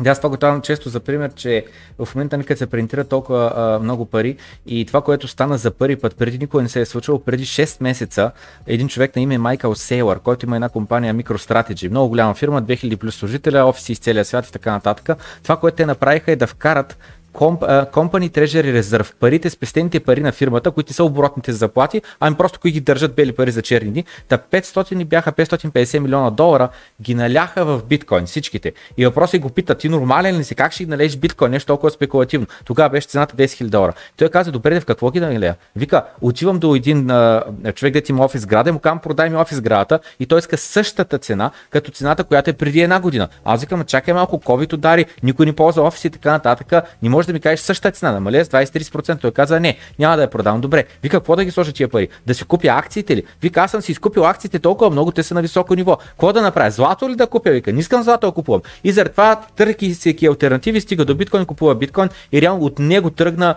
Да, 0.00 0.10
аз 0.10 0.18
това 0.18 0.28
го 0.28 0.36
давам 0.36 0.60
често 0.62 0.88
за 0.88 1.00
пример, 1.00 1.34
че 1.34 1.64
в 1.98 2.14
момента 2.14 2.38
никъде 2.38 2.58
се 2.58 2.66
принтира 2.66 3.04
толкова 3.04 3.52
а, 3.56 3.78
много 3.78 4.06
пари 4.06 4.36
и 4.66 4.86
това, 4.86 5.00
което 5.00 5.28
стана 5.28 5.58
за 5.58 5.70
първи 5.70 5.96
път, 5.96 6.16
преди 6.16 6.38
никога 6.38 6.62
не 6.62 6.68
се 6.68 6.80
е 6.80 6.84
случвало, 6.84 7.20
преди 7.20 7.46
6 7.46 7.82
месеца, 7.82 8.30
един 8.66 8.88
човек 8.88 9.16
на 9.16 9.22
име 9.22 9.38
Майкъл 9.38 9.74
Сейлър, 9.74 10.20
който 10.20 10.46
има 10.46 10.56
една 10.56 10.68
компания 10.68 11.14
MicroStrategy, 11.14 11.90
много 11.90 12.08
голяма 12.08 12.34
фирма, 12.34 12.62
2000 12.62 12.96
плюс 12.96 13.16
служителя, 13.16 13.64
офиси 13.64 13.92
из 13.92 13.98
целия 13.98 14.24
свят 14.24 14.46
и 14.46 14.52
така 14.52 14.72
нататък. 14.72 15.18
Това, 15.42 15.56
което 15.56 15.76
те 15.76 15.86
направиха 15.86 16.32
е 16.32 16.36
да 16.36 16.46
вкарат 16.46 16.98
Company 17.36 18.30
Treasury 18.30 18.80
Reserve, 18.80 19.14
парите, 19.14 19.50
спестените 19.50 20.00
пари 20.00 20.20
на 20.20 20.32
фирмата, 20.32 20.70
които 20.70 20.92
са 20.92 21.04
оборотните 21.04 21.52
заплати, 21.52 22.02
ами 22.20 22.36
просто 22.36 22.60
кои 22.60 22.70
ги 22.70 22.80
държат 22.80 23.14
бели 23.14 23.32
пари 23.32 23.50
за 23.50 23.62
черни 23.62 23.90
дни, 23.90 24.04
та 24.28 24.38
500 24.38 25.04
бяха 25.04 25.32
550 25.32 25.98
милиона 25.98 26.30
долара, 26.30 26.68
ги 27.02 27.14
наляха 27.14 27.64
в 27.64 27.82
биткоин 27.84 28.26
всичките. 28.26 28.72
И 28.96 29.06
въпросът 29.06 29.40
го 29.40 29.50
пита, 29.50 29.74
ти 29.74 29.88
нормален 29.88 30.38
ли 30.38 30.44
си, 30.44 30.54
как 30.54 30.72
ще 30.72 30.84
ги 30.84 30.90
налееш 30.90 31.16
биткоин, 31.16 31.50
нещо 31.50 31.66
толкова 31.66 31.90
спекулативно. 31.90 32.46
Тогава 32.64 32.90
беше 32.90 33.08
цената 33.08 33.36
10 33.36 33.44
000 33.44 33.68
долара. 33.68 33.92
Той 34.16 34.28
каза, 34.28 34.52
добре, 34.52 34.80
в 34.80 34.84
какво 34.84 35.10
ги 35.10 35.20
налея? 35.20 35.56
Вика, 35.76 36.04
отивам 36.20 36.58
до 36.58 36.74
един 36.74 37.10
а, 37.10 37.44
човек, 37.74 38.04
ти 38.04 38.12
има 38.12 38.24
офис 38.24 38.46
града, 38.46 38.72
му 38.72 38.78
казвам, 38.78 38.98
продай 38.98 39.30
ми 39.30 39.36
офис 39.36 39.60
градата 39.60 40.00
и 40.20 40.26
той 40.26 40.38
иска 40.38 40.56
същата 40.56 41.18
цена, 41.18 41.50
като 41.70 41.90
цената, 41.90 42.24
която 42.24 42.50
е 42.50 42.52
преди 42.52 42.80
една 42.80 43.00
година. 43.00 43.28
Аз 43.44 43.60
викам, 43.60 43.84
чакай 43.84 44.14
малко, 44.14 44.36
COVID 44.38 44.72
удари, 44.72 45.06
никой 45.22 45.46
не 45.46 45.52
ползва 45.52 45.82
офис 45.82 46.04
и 46.04 46.10
така 46.10 46.30
нататък. 46.30 46.72
Не 47.02 47.08
може 47.08 47.25
да 47.26 47.32
ми 47.32 47.40
кажеш 47.40 47.60
същата 47.60 47.98
цена, 47.98 48.12
намаля 48.12 48.44
с 48.44 48.48
20-30%. 48.48 49.20
Той 49.20 49.30
каза, 49.30 49.60
не, 49.60 49.76
няма 49.98 50.16
да 50.16 50.22
я 50.22 50.30
продавам. 50.30 50.60
Добре, 50.60 50.84
вика, 51.02 51.16
какво 51.16 51.36
да 51.36 51.44
ги 51.44 51.50
сложа 51.50 51.72
тия 51.72 51.88
пари? 51.88 52.08
Да 52.26 52.34
си 52.34 52.44
купя 52.44 52.68
акциите 52.68 53.16
ли? 53.16 53.22
Вика, 53.42 53.60
аз 53.60 53.70
съм 53.70 53.82
си 53.82 53.92
изкупил 53.92 54.26
акциите 54.26 54.58
толкова 54.58 54.90
много, 54.90 55.10
те 55.10 55.22
са 55.22 55.34
на 55.34 55.42
високо 55.42 55.74
ниво. 55.74 55.96
Какво 55.96 56.32
да 56.32 56.42
направя? 56.42 56.70
Злато 56.70 57.08
ли 57.08 57.16
да 57.16 57.26
купя? 57.26 57.50
Вика, 57.50 57.72
не 57.72 57.80
искам 57.80 58.02
злато 58.02 58.26
да 58.26 58.32
купувам. 58.32 58.62
И 58.84 58.92
заради 58.92 59.10
това, 59.10 59.40
търки 59.56 59.90
всеки 59.90 60.26
альтернативи, 60.26 60.80
стига 60.80 61.04
до 61.04 61.14
биткоин, 61.14 61.46
купува 61.46 61.74
биткоин 61.74 62.08
и 62.32 62.42
реално 62.42 62.64
от 62.64 62.78
него 62.78 63.10
тръгна, 63.10 63.54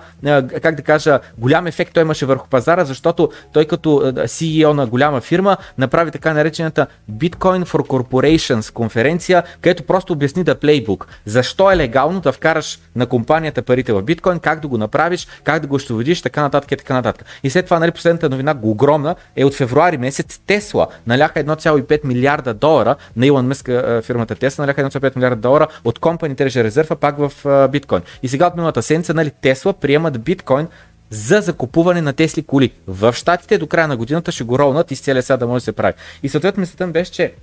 как 0.61 0.76
да 0.76 0.82
кажа, 0.82 1.20
голям 1.38 1.67
ефект 1.67 1.93
той 1.93 2.03
имаше 2.03 2.26
върху 2.26 2.47
пазара, 2.47 2.86
защото 2.86 3.30
той 3.53 3.65
като 3.65 3.89
CEO 4.13 4.74
на 4.74 4.88
голяма 4.88 5.22
фирма 5.22 5.57
направи 5.78 6.11
така 6.11 6.34
наречената 6.34 6.88
Bitcoin 7.11 7.65
for 7.65 7.88
Corporations 7.88 8.74
конференция, 8.74 9.43
където 9.61 9.84
просто 9.84 10.13
обясни 10.13 10.43
да 10.43 10.55
плейбук. 10.55 11.07
Защо 11.26 11.72
е 11.72 11.78
легално 11.78 12.20
да 12.20 12.32
вкараш 12.32 12.80
на 12.95 13.05
компанията 13.05 13.59
парите 13.62 13.93
в 13.93 14.01
биткоин, 14.01 14.39
как 14.39 14.60
да 14.60 14.68
го 14.68 14.78
направиш, 14.78 15.28
как 15.43 15.62
да 15.62 15.68
го 15.68 15.80
щоводиш, 15.80 16.22
така 16.22 16.41
нататък 16.41 16.72
и 16.72 16.78
така 16.78 16.93
нататък. 16.93 17.26
И 17.43 17.49
след 17.49 17.66
това, 17.66 17.80
нали, 17.80 17.91
последната 17.91 18.30
новина, 18.30 18.55
огромна, 18.62 19.16
е 19.36 19.45
от 19.45 19.53
февруари 19.53 19.97
месец 19.97 20.39
Тесла 20.47 20.88
наляха 21.07 21.43
1,5 21.43 22.05
милиарда 22.05 22.53
долара 22.53 22.95
на 23.16 23.26
Илон 23.26 23.47
Мъск 23.47 23.70
фирмата 24.01 24.36
Тесла, 24.36 24.64
наляха 24.64 24.89
1,5 24.89 25.16
милиарда 25.16 25.41
долара 25.41 25.68
от 25.84 25.99
компани 25.99 26.36
Treasury 26.36 26.64
резерва 26.64 26.95
пак 26.95 27.16
в 27.18 27.68
биткоин. 27.72 28.01
И 28.24 28.28
сега 28.28 28.47
от 28.47 28.55
миналата 28.55 28.84
седмица, 28.84 29.14
нали, 29.14 29.32
Тесла 29.41 29.74
приемат 29.74 30.22
биткоин 30.22 30.68
за 31.10 31.41
закупуване 31.41 32.01
на 32.01 32.14
Тесли 32.14 32.43
коли. 32.43 32.72
В 32.88 33.14
Штатите 33.14 33.57
до 33.57 33.68
края 33.68 33.88
на 33.88 33.97
годината 33.97 34.32
ще 34.32 34.43
го 34.43 34.60
ролнат 34.60 34.91
и 34.91 34.95
с 34.95 35.01
целия 35.01 35.38
да 35.38 35.47
може 35.47 35.62
да 35.62 35.66
се 35.66 35.72
прави. 35.72 35.93
И 36.24 36.30
съответно 36.30 36.62
мислята 36.62 36.88
беше, 36.88 37.12
че 37.12 37.34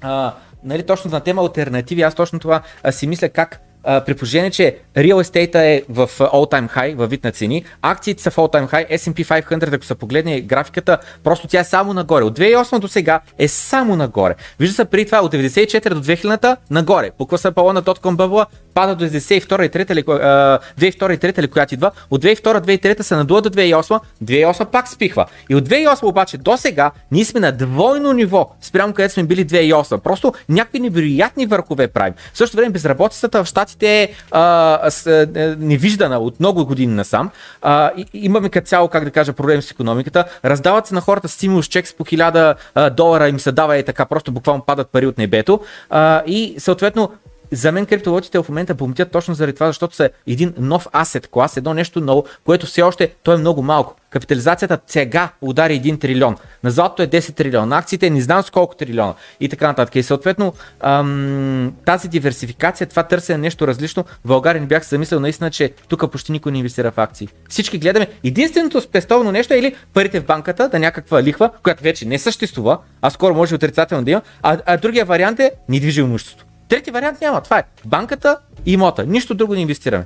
а, 0.00 0.34
нали, 0.64 0.82
точно 0.82 1.10
на 1.10 1.20
тема 1.20 1.42
альтернативи, 1.42 2.02
аз 2.02 2.14
точно 2.14 2.38
това 2.38 2.62
а, 2.82 2.92
си 2.92 3.06
мисля 3.06 3.28
как 3.28 3.60
при 4.06 4.14
положение, 4.14 4.50
че 4.50 4.76
real 4.96 5.22
estate 5.22 5.54
е 5.54 5.82
в 5.88 6.10
all-time 6.18 6.76
high, 6.76 6.94
във 6.94 7.10
вид 7.10 7.24
на 7.24 7.32
цени, 7.32 7.64
акциите 7.82 8.22
са 8.22 8.30
в 8.30 8.36
all-time 8.36 8.70
high, 8.70 8.90
S&P 8.96 9.24
500, 9.24 9.74
ако 9.74 9.84
се 9.84 9.94
погледне 9.94 10.40
графиката, 10.40 10.98
просто 11.24 11.48
тя 11.48 11.60
е 11.60 11.64
само 11.64 11.94
нагоре. 11.94 12.24
От 12.24 12.38
2008 12.38 12.78
до 12.78 12.88
сега 12.88 13.20
е 13.38 13.48
само 13.48 13.96
нагоре. 13.96 14.34
Вижда 14.60 14.74
се 14.74 14.84
при 14.84 15.06
това 15.06 15.20
от 15.20 15.34
94 15.34 15.94
до 15.94 16.02
2000 16.02 16.56
нагоре. 16.70 17.10
По 17.18 17.38
са 17.38 17.52
пало 17.52 17.72
на 17.72 17.82
Dotcom 17.82 18.16
бъбла, 18.16 18.46
пада 18.78 18.94
до 18.96 19.04
92 19.04 19.66
и 19.66 19.70
3 19.70 20.58
2002 20.78 21.14
и 21.14 21.18
3 21.18 21.48
която 21.48 21.74
идва. 21.74 21.90
От 22.10 22.24
2002-2003 22.24 23.02
се 23.02 23.16
надува 23.16 23.42
до 23.42 23.50
2008, 23.50 24.00
2008 24.24 24.64
пак 24.64 24.88
спихва. 24.88 25.26
И 25.50 25.54
от 25.54 25.68
2008 25.68 26.02
обаче 26.02 26.38
до 26.38 26.56
сега 26.56 26.90
ние 27.12 27.24
сме 27.24 27.40
на 27.40 27.52
двойно 27.52 28.12
ниво, 28.12 28.50
спрямо 28.60 28.92
където 28.92 29.14
сме 29.14 29.22
били 29.22 29.46
2008. 29.46 29.98
Просто 29.98 30.32
някакви 30.48 30.80
невероятни 30.80 31.46
върхове 31.46 31.88
правим. 31.88 32.14
В 32.34 32.38
същото 32.38 32.56
време 32.56 32.72
безработицата 32.72 33.44
в 33.44 33.46
щатите 33.46 34.02
е 34.02 34.08
а, 34.30 34.90
с, 34.90 35.06
а, 35.06 35.26
е, 35.34 35.54
невиждана 35.58 36.18
от 36.18 36.40
много 36.40 36.66
години 36.66 36.94
насам. 36.94 37.30
А, 37.62 37.90
имаме 38.14 38.48
като 38.48 38.66
цяло, 38.66 38.88
как 38.88 39.04
да 39.04 39.10
кажа, 39.10 39.32
проблем 39.32 39.62
с 39.62 39.70
економиката. 39.70 40.24
Раздават 40.44 40.86
се 40.86 40.94
на 40.94 41.00
хората 41.00 41.28
стимул 41.28 41.62
с 41.62 41.66
чек 41.66 41.88
с 41.88 41.94
по 41.94 42.04
1000 42.04 42.90
долара, 42.90 43.28
им 43.28 43.40
се 43.40 43.52
дава 43.52 43.78
и 43.78 43.82
така, 43.82 44.06
просто 44.06 44.32
буквално 44.32 44.62
падат 44.62 44.88
пари 44.88 45.06
от 45.06 45.18
небето. 45.18 45.60
А, 45.90 46.22
и 46.26 46.54
съответно 46.58 47.10
за 47.52 47.72
мен 47.72 47.86
криптовалутите 47.86 48.38
в 48.38 48.48
момента 48.48 48.74
помтят 48.74 49.10
точно 49.10 49.34
заради 49.34 49.54
това, 49.54 49.66
защото 49.66 49.96
са 49.96 50.10
един 50.26 50.54
нов 50.58 50.86
асет 50.92 51.28
клас, 51.28 51.56
едно 51.56 51.74
нещо 51.74 52.00
ново, 52.00 52.24
което 52.44 52.66
все 52.66 52.82
още 52.82 53.14
то 53.22 53.32
е 53.32 53.36
много 53.36 53.62
малко. 53.62 53.94
Капитализацията 54.10 54.78
сега 54.86 55.30
удари 55.40 55.80
1 55.80 56.00
трилион. 56.00 56.36
На 56.64 56.70
златото 56.70 57.02
е 57.02 57.06
10 57.06 57.34
трилиона. 57.34 57.66
На 57.66 57.78
акциите 57.78 58.10
не 58.10 58.20
знам 58.20 58.42
с 58.42 58.50
колко 58.50 58.76
трилиона. 58.76 59.14
И 59.40 59.48
така 59.48 59.66
нататък. 59.66 59.96
И 59.96 60.02
съответно 60.02 60.54
ам, 60.80 61.72
тази 61.84 62.08
диверсификация, 62.08 62.86
това 62.86 63.02
търсене 63.02 63.38
нещо 63.38 63.66
различно. 63.66 64.04
В 64.24 64.28
България 64.28 64.60
не 64.60 64.66
бях 64.66 64.88
замислил 64.88 65.20
наистина, 65.20 65.50
че 65.50 65.72
тук 65.88 66.10
почти 66.10 66.32
никой 66.32 66.52
не 66.52 66.58
инвестира 66.58 66.90
в 66.90 66.98
акции. 66.98 67.28
Всички 67.48 67.78
гледаме. 67.78 68.08
Единственото 68.24 68.80
спестовно 68.80 69.32
нещо 69.32 69.54
е 69.54 69.58
или 69.58 69.76
парите 69.94 70.20
в 70.20 70.24
банката, 70.24 70.68
да 70.68 70.78
някаква 70.78 71.22
лихва, 71.22 71.50
която 71.62 71.82
вече 71.82 72.06
не 72.06 72.18
съществува, 72.18 72.78
а 73.02 73.10
скоро 73.10 73.34
може 73.34 73.54
отрицателно 73.54 74.04
да 74.04 74.10
има. 74.10 74.22
А, 74.42 74.58
а 74.66 74.76
другия 74.76 75.04
вариант 75.04 75.40
е 75.40 75.52
недвижимо 75.68 76.08
имущество. 76.08 76.47
Трети 76.68 76.90
вариант 76.90 77.20
няма. 77.20 77.40
Това 77.40 77.58
е 77.58 77.64
банката 77.86 78.38
и 78.66 78.72
имота. 78.72 79.06
Нищо 79.06 79.34
друго 79.34 79.54
не 79.54 79.60
инвестираме. 79.60 80.04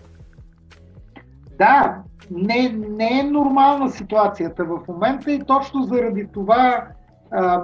Да, 1.58 1.96
не, 2.30 2.68
не 2.88 3.20
е 3.20 3.22
нормална 3.22 3.90
ситуацията 3.90 4.64
в 4.64 4.78
момента 4.88 5.32
и 5.32 5.40
точно 5.46 5.82
заради 5.82 6.26
това 6.32 6.86
а, 7.30 7.62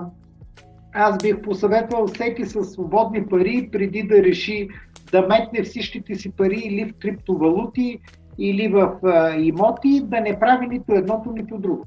аз 0.93 1.19
бих 1.19 1.43
посъветвал 1.43 2.07
всеки 2.07 2.47
с 2.47 2.65
свободни 2.65 3.27
пари, 3.27 3.69
преди 3.73 4.03
да 4.03 4.23
реши 4.23 4.69
да 5.13 5.27
метне 5.27 5.63
всичките 5.63 6.15
си 6.15 6.31
пари 6.31 6.63
или 6.65 6.85
в 6.85 6.99
криптовалути, 6.99 7.99
или 8.39 8.69
в 8.69 8.99
а, 9.05 9.35
имоти, 9.37 10.01
да 10.05 10.21
не 10.21 10.41
прави 10.41 10.67
нито 10.67 10.93
едното, 10.93 11.33
нито 11.33 11.59
друго. 11.59 11.85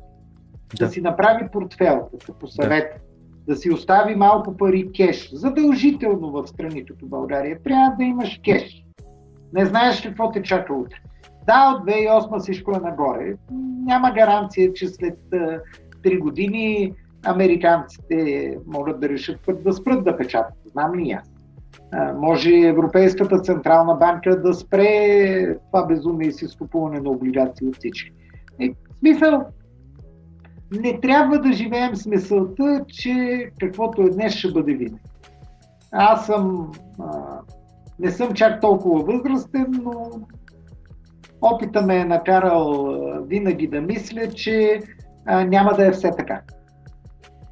Да, 0.80 0.86
да 0.86 0.92
си 0.92 1.02
направи 1.02 1.48
портфел, 1.52 2.10
да 2.14 2.26
се 2.26 2.32
посъветва, 2.40 3.00
да. 3.00 3.11
Да 3.52 3.58
си 3.58 3.72
остави 3.72 4.16
малко 4.16 4.58
пари 4.58 4.92
кеш. 4.98 5.30
Задължително 5.34 6.32
в 6.32 6.48
страни 6.48 6.86
като 6.86 7.06
България 7.06 7.60
трябва 7.64 7.96
да 7.98 8.04
имаш 8.04 8.40
кеш. 8.46 8.84
Не 9.54 9.66
знаеш 9.66 10.02
какво 10.02 10.32
те 10.32 10.44
чака 10.44 10.74
утре. 10.74 10.98
Да, 11.48 11.76
от 11.76 11.88
2008 11.88 12.40
всичко 12.40 12.72
е 12.72 12.80
нагоре. 12.80 13.36
Няма 13.86 14.12
гаранция, 14.12 14.74
че 14.74 14.88
след 14.88 15.20
3 15.32 16.20
години 16.20 16.94
американците 17.26 18.58
могат 18.68 19.00
да 19.00 19.10
решат 19.10 19.40
да 19.64 19.74
спрат 19.74 20.04
да 20.04 20.18
печатат. 20.18 20.58
Знам 20.66 21.00
ли 21.00 21.12
аз? 21.12 21.32
Може 22.16 22.68
Европейската 22.68 23.40
централна 23.40 23.96
банка 23.96 24.42
да 24.42 24.54
спре 24.54 25.58
това 25.72 25.86
безумие 25.86 26.32
с 26.32 26.42
изкупуване 26.42 27.00
на 27.00 27.10
облигации 27.10 27.68
от 27.68 27.76
всички. 27.76 28.12
Е, 28.60 28.74
смисъл, 29.00 29.46
не 30.72 31.00
трябва 31.00 31.40
да 31.40 31.54
живеем 31.54 31.96
с 31.96 32.06
мисълта, 32.06 32.86
че 32.88 33.46
каквото 33.60 34.02
е 34.02 34.10
днес 34.10 34.34
ще 34.34 34.52
бъде 34.52 34.74
винаги. 34.74 35.02
Аз 35.92 36.26
съм, 36.26 36.72
а, 37.00 37.40
не 38.00 38.12
съм 38.12 38.34
чак 38.34 38.62
толкова 38.62 39.04
възрастен, 39.04 39.68
но 39.84 40.12
опита 41.42 41.82
ме 41.82 41.98
е 41.98 42.06
накарал 42.06 42.98
винаги 43.28 43.68
да 43.68 43.82
мисля, 43.82 44.30
че 44.30 44.82
а, 45.26 45.46
няма 45.46 45.74
да 45.74 45.88
е 45.88 45.92
все 45.92 46.12
така. 46.18 46.42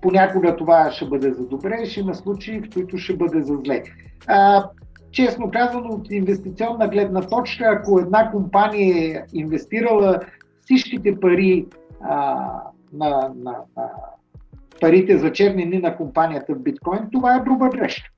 Понякога 0.02 0.56
това 0.56 0.92
ще 0.92 1.06
бъде 1.06 1.32
за 1.32 1.48
добре, 1.48 1.86
ще 1.86 2.00
има 2.00 2.16
случаи, 2.16 2.62
в 2.62 2.74
които 2.74 2.98
ще 2.98 3.16
бъде 3.16 3.42
за 3.42 3.56
зле. 3.66 3.84
А, 4.28 4.70
честно 5.12 5.52
казано, 5.52 5.90
от 5.90 6.12
инвестиционна 6.12 6.88
гледна 6.88 7.22
точка, 7.22 7.66
ако 7.80 8.00
една 8.00 8.32
компания 8.32 9.18
е 9.18 9.24
инвестирала 9.34 10.20
всичките 10.62 11.20
пари 11.20 11.66
а, 12.02 12.48
на, 12.94 13.32
на, 13.36 13.56
на 13.78 13.90
парите 14.82 15.18
за 15.18 15.32
чернини 15.32 15.80
на 15.80 15.98
компанията 15.98 16.56
в 16.56 16.60
биткоин, 16.60 17.10
това 17.12 17.36
е 17.36 17.44
груба 17.44 17.70
грешка. 17.70 18.10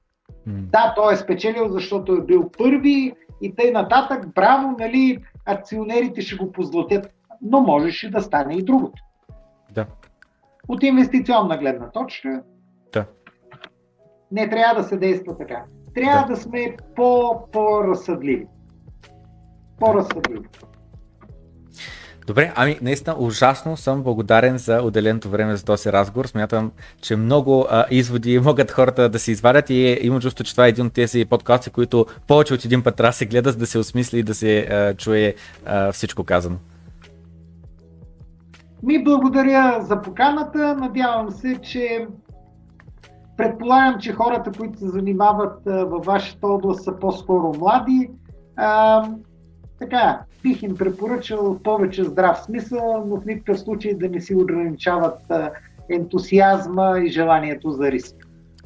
Mm. 0.47 0.61
Да, 0.61 0.93
той 0.95 1.13
е 1.13 1.17
спечелил, 1.17 1.69
защото 1.69 2.13
е 2.13 2.21
бил 2.21 2.49
първи 2.57 3.13
и 3.41 3.55
тъй 3.55 3.71
нататък, 3.71 4.33
браво, 4.33 4.75
нали, 4.79 5.23
акционерите 5.45 6.21
ще 6.21 6.35
го 6.35 6.51
позлатят, 6.51 7.13
но 7.41 7.61
можеше 7.61 8.11
да 8.11 8.21
стане 8.21 8.55
и 8.55 8.63
другото. 8.63 9.03
Да. 9.71 9.85
От 10.67 10.83
инвестиционна 10.83 11.57
гледна 11.57 11.89
точка, 11.89 12.43
да. 12.93 13.05
не 14.31 14.49
трябва 14.49 14.81
да 14.81 14.87
се 14.87 14.97
действа 14.97 15.37
така. 15.37 15.63
Трябва 15.93 16.27
да, 16.27 16.33
да 16.33 16.41
сме 16.41 16.77
по, 16.95 17.39
по-разсъдливи. 17.51 18.47
По-разсъдливи. 19.79 20.47
Добре, 22.27 22.53
ами 22.55 22.79
наистина 22.81 23.15
ужасно 23.19 23.77
съм 23.77 24.03
благодарен 24.03 24.57
за 24.57 24.81
отделеното 24.81 25.29
време 25.29 25.55
за 25.55 25.65
този 25.65 25.91
разговор. 25.91 26.25
Смятам, 26.25 26.71
че 27.01 27.15
много 27.15 27.65
а, 27.69 27.85
изводи 27.91 28.39
могат 28.45 28.71
хората 28.71 29.09
да 29.09 29.19
се 29.19 29.31
извадят 29.31 29.69
и 29.69 29.99
имам 30.01 30.21
чувство, 30.21 30.43
че 30.43 30.51
това 30.51 30.65
е 30.65 30.69
един 30.69 30.85
от 30.85 30.93
тези 30.93 31.25
подкасти, 31.25 31.69
които 31.69 32.05
повече 32.27 32.53
от 32.53 32.65
един 32.65 32.83
път 32.83 32.95
трябва 32.95 33.13
се 33.13 33.25
гледа, 33.25 33.51
за 33.51 33.57
да 33.57 33.65
се 33.65 33.79
осмисли 33.79 34.19
и 34.19 34.23
да 34.23 34.33
се 34.33 34.59
а, 34.59 34.93
чуе 34.93 35.35
а, 35.65 35.91
всичко 35.91 36.23
казано. 36.23 36.57
Ми 38.83 39.03
благодаря 39.03 39.77
за 39.81 40.01
поканата. 40.01 40.75
Надявам 40.75 41.31
се, 41.31 41.57
че 41.61 42.07
предполагам, 43.37 43.99
че 43.99 44.13
хората, 44.13 44.51
които 44.57 44.79
се 44.79 44.87
занимават 44.87 45.61
във 45.65 46.05
вашата 46.05 46.47
област 46.47 46.83
са 46.83 46.99
по-скоро 46.99 47.53
млади. 47.59 48.09
А, 48.55 49.03
така, 49.79 50.19
бих 50.43 50.63
им 50.63 50.77
препоръчал 50.77 51.59
повече 51.63 52.03
здрав 52.03 52.39
смисъл, 52.39 53.05
но 53.07 53.21
в 53.21 53.25
никакъв 53.25 53.59
случай 53.59 53.93
да 53.93 54.09
не 54.09 54.21
си 54.21 54.35
ограничават 54.35 55.19
ентусиазма 55.89 56.99
и 56.99 57.11
желанието 57.11 57.71
за 57.71 57.91
риск. 57.91 58.15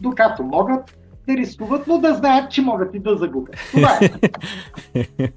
Докато 0.01 0.43
могат 0.43 0.97
да 1.27 1.33
рискуват, 1.33 1.87
но 1.87 1.97
да 1.97 2.13
знаят, 2.13 2.51
че 2.51 2.61
могат 2.61 2.95
и 2.95 2.99
да 2.99 3.15
загубят. 3.15 3.55
Това 3.71 3.99
е. 4.01 4.09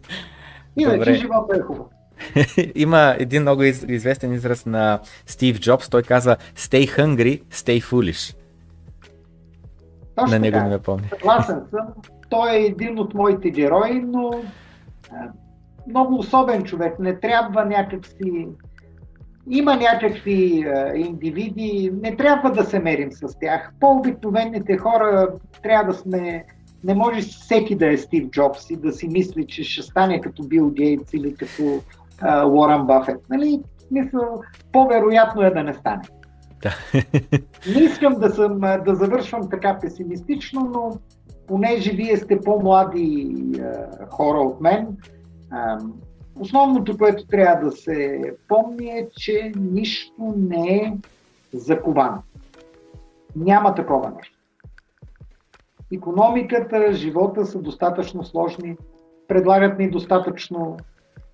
Иначе 0.77 1.15
живота 1.15 1.57
е 1.57 1.61
хубав. 1.61 1.87
Има 2.75 3.17
един 3.19 3.43
много 3.43 3.63
известен 3.63 4.33
израз 4.33 4.67
на 4.67 5.01
Стив 5.27 5.61
Джобс. 5.61 5.89
Той 5.89 6.03
казва 6.03 6.37
Stay 6.57 6.99
hungry, 6.99 7.43
stay 7.45 7.83
foolish. 7.83 8.37
Точно 10.15 10.33
на 10.33 10.39
него 10.39 10.59
не 10.59 10.69
ме 10.69 10.79
помня. 10.79 11.07
Съгласен 11.09 11.61
съм. 11.71 11.87
Той 12.31 12.57
е 12.57 12.65
един 12.65 12.99
от 12.99 13.15
моите 13.15 13.51
герои, 13.51 14.03
но 14.07 14.31
много 15.89 16.19
особен 16.19 16.63
човек. 16.63 16.99
Не 16.99 17.21
трябва 17.21 17.65
някакси... 17.65 18.49
Има 19.51 19.77
някакви 19.77 20.65
е, 20.67 20.93
индивиди, 20.97 21.93
не 22.03 22.17
трябва 22.17 22.51
да 22.51 22.65
се 22.65 22.79
мерим 22.79 23.13
с 23.13 23.39
тях. 23.41 23.73
По-обикновените 23.81 24.77
хора 24.77 25.29
трябва 25.63 25.93
да 25.93 25.99
сме... 25.99 26.45
Не 26.85 26.95
може 26.95 27.21
всеки 27.21 27.75
да 27.75 27.93
е 27.93 27.97
Стив 27.97 28.29
Джобс 28.31 28.71
и 28.71 28.77
да 28.77 28.93
си 28.93 29.09
мисли, 29.09 29.47
че 29.47 29.65
ще 29.65 29.83
стане 29.83 30.21
като 30.21 30.43
Бил 30.43 30.71
Гейтс 30.71 31.13
или 31.13 31.35
като 31.35 31.83
Уорън 32.47 32.87
Бафет. 32.87 33.21
Нали? 33.31 33.61
Смисъл, 33.89 34.43
по-вероятно 34.73 35.43
е 35.43 35.51
да 35.51 35.63
не 35.63 35.75
стане. 35.75 36.03
Да. 36.63 36.75
Не 37.75 37.81
искам 37.81 38.15
да, 38.15 38.31
съм, 38.31 38.61
да 38.61 38.95
завършвам 38.95 39.51
така 39.51 39.79
песимистично, 39.81 40.61
но 40.61 40.99
понеже 41.47 41.91
вие 41.91 42.17
сте 42.17 42.41
по-млади 42.41 43.37
а, 43.61 44.07
хора 44.11 44.39
от 44.39 44.61
мен, 44.61 44.87
а, 44.87 45.18
основното, 46.41 46.99
което 46.99 47.27
трябва 47.27 47.65
да 47.65 47.73
се 47.73 48.23
помни 48.49 48.89
е, 48.89 49.09
че 49.17 49.53
нищо 49.57 50.35
не 50.37 50.77
е 50.77 50.97
заковано. 51.53 52.23
Няма 53.37 53.75
такова 53.75 54.11
нещо. 54.11 54.39
Економиката, 55.93 56.93
живота 56.93 57.47
са 57.47 57.59
достатъчно 57.59 58.25
сложни, 58.25 58.77
предлагат 59.29 59.79
ни 59.79 59.91
достатъчно 59.91 60.77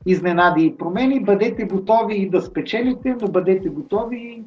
изненади 0.06 0.66
и 0.66 0.76
промени. 0.76 1.24
Бъдете 1.24 1.64
готови 1.64 2.14
и 2.16 2.30
да 2.30 2.42
спечелите, 2.42 3.16
но 3.20 3.28
бъдете 3.28 3.68
готови 3.68 4.44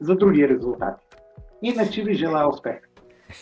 за 0.00 0.14
други 0.14 0.48
резултати. 0.48 1.06
Иначе 1.62 2.02
ви 2.02 2.14
желая 2.14 2.48
успех. 2.48 2.85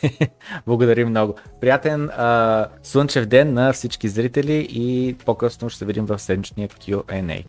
Благодарим 0.66 1.08
много. 1.08 1.34
Приятен 1.60 2.10
а, 2.10 2.68
слънчев 2.82 3.26
ден 3.26 3.52
на 3.52 3.72
всички 3.72 4.08
зрители 4.08 4.66
и 4.70 5.16
по-късно 5.24 5.70
ще 5.70 5.78
се 5.78 5.84
видим 5.84 6.06
в 6.06 6.18
седмичния 6.18 6.68
Q&A. 6.68 7.44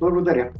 Благодаря. 0.00 0.50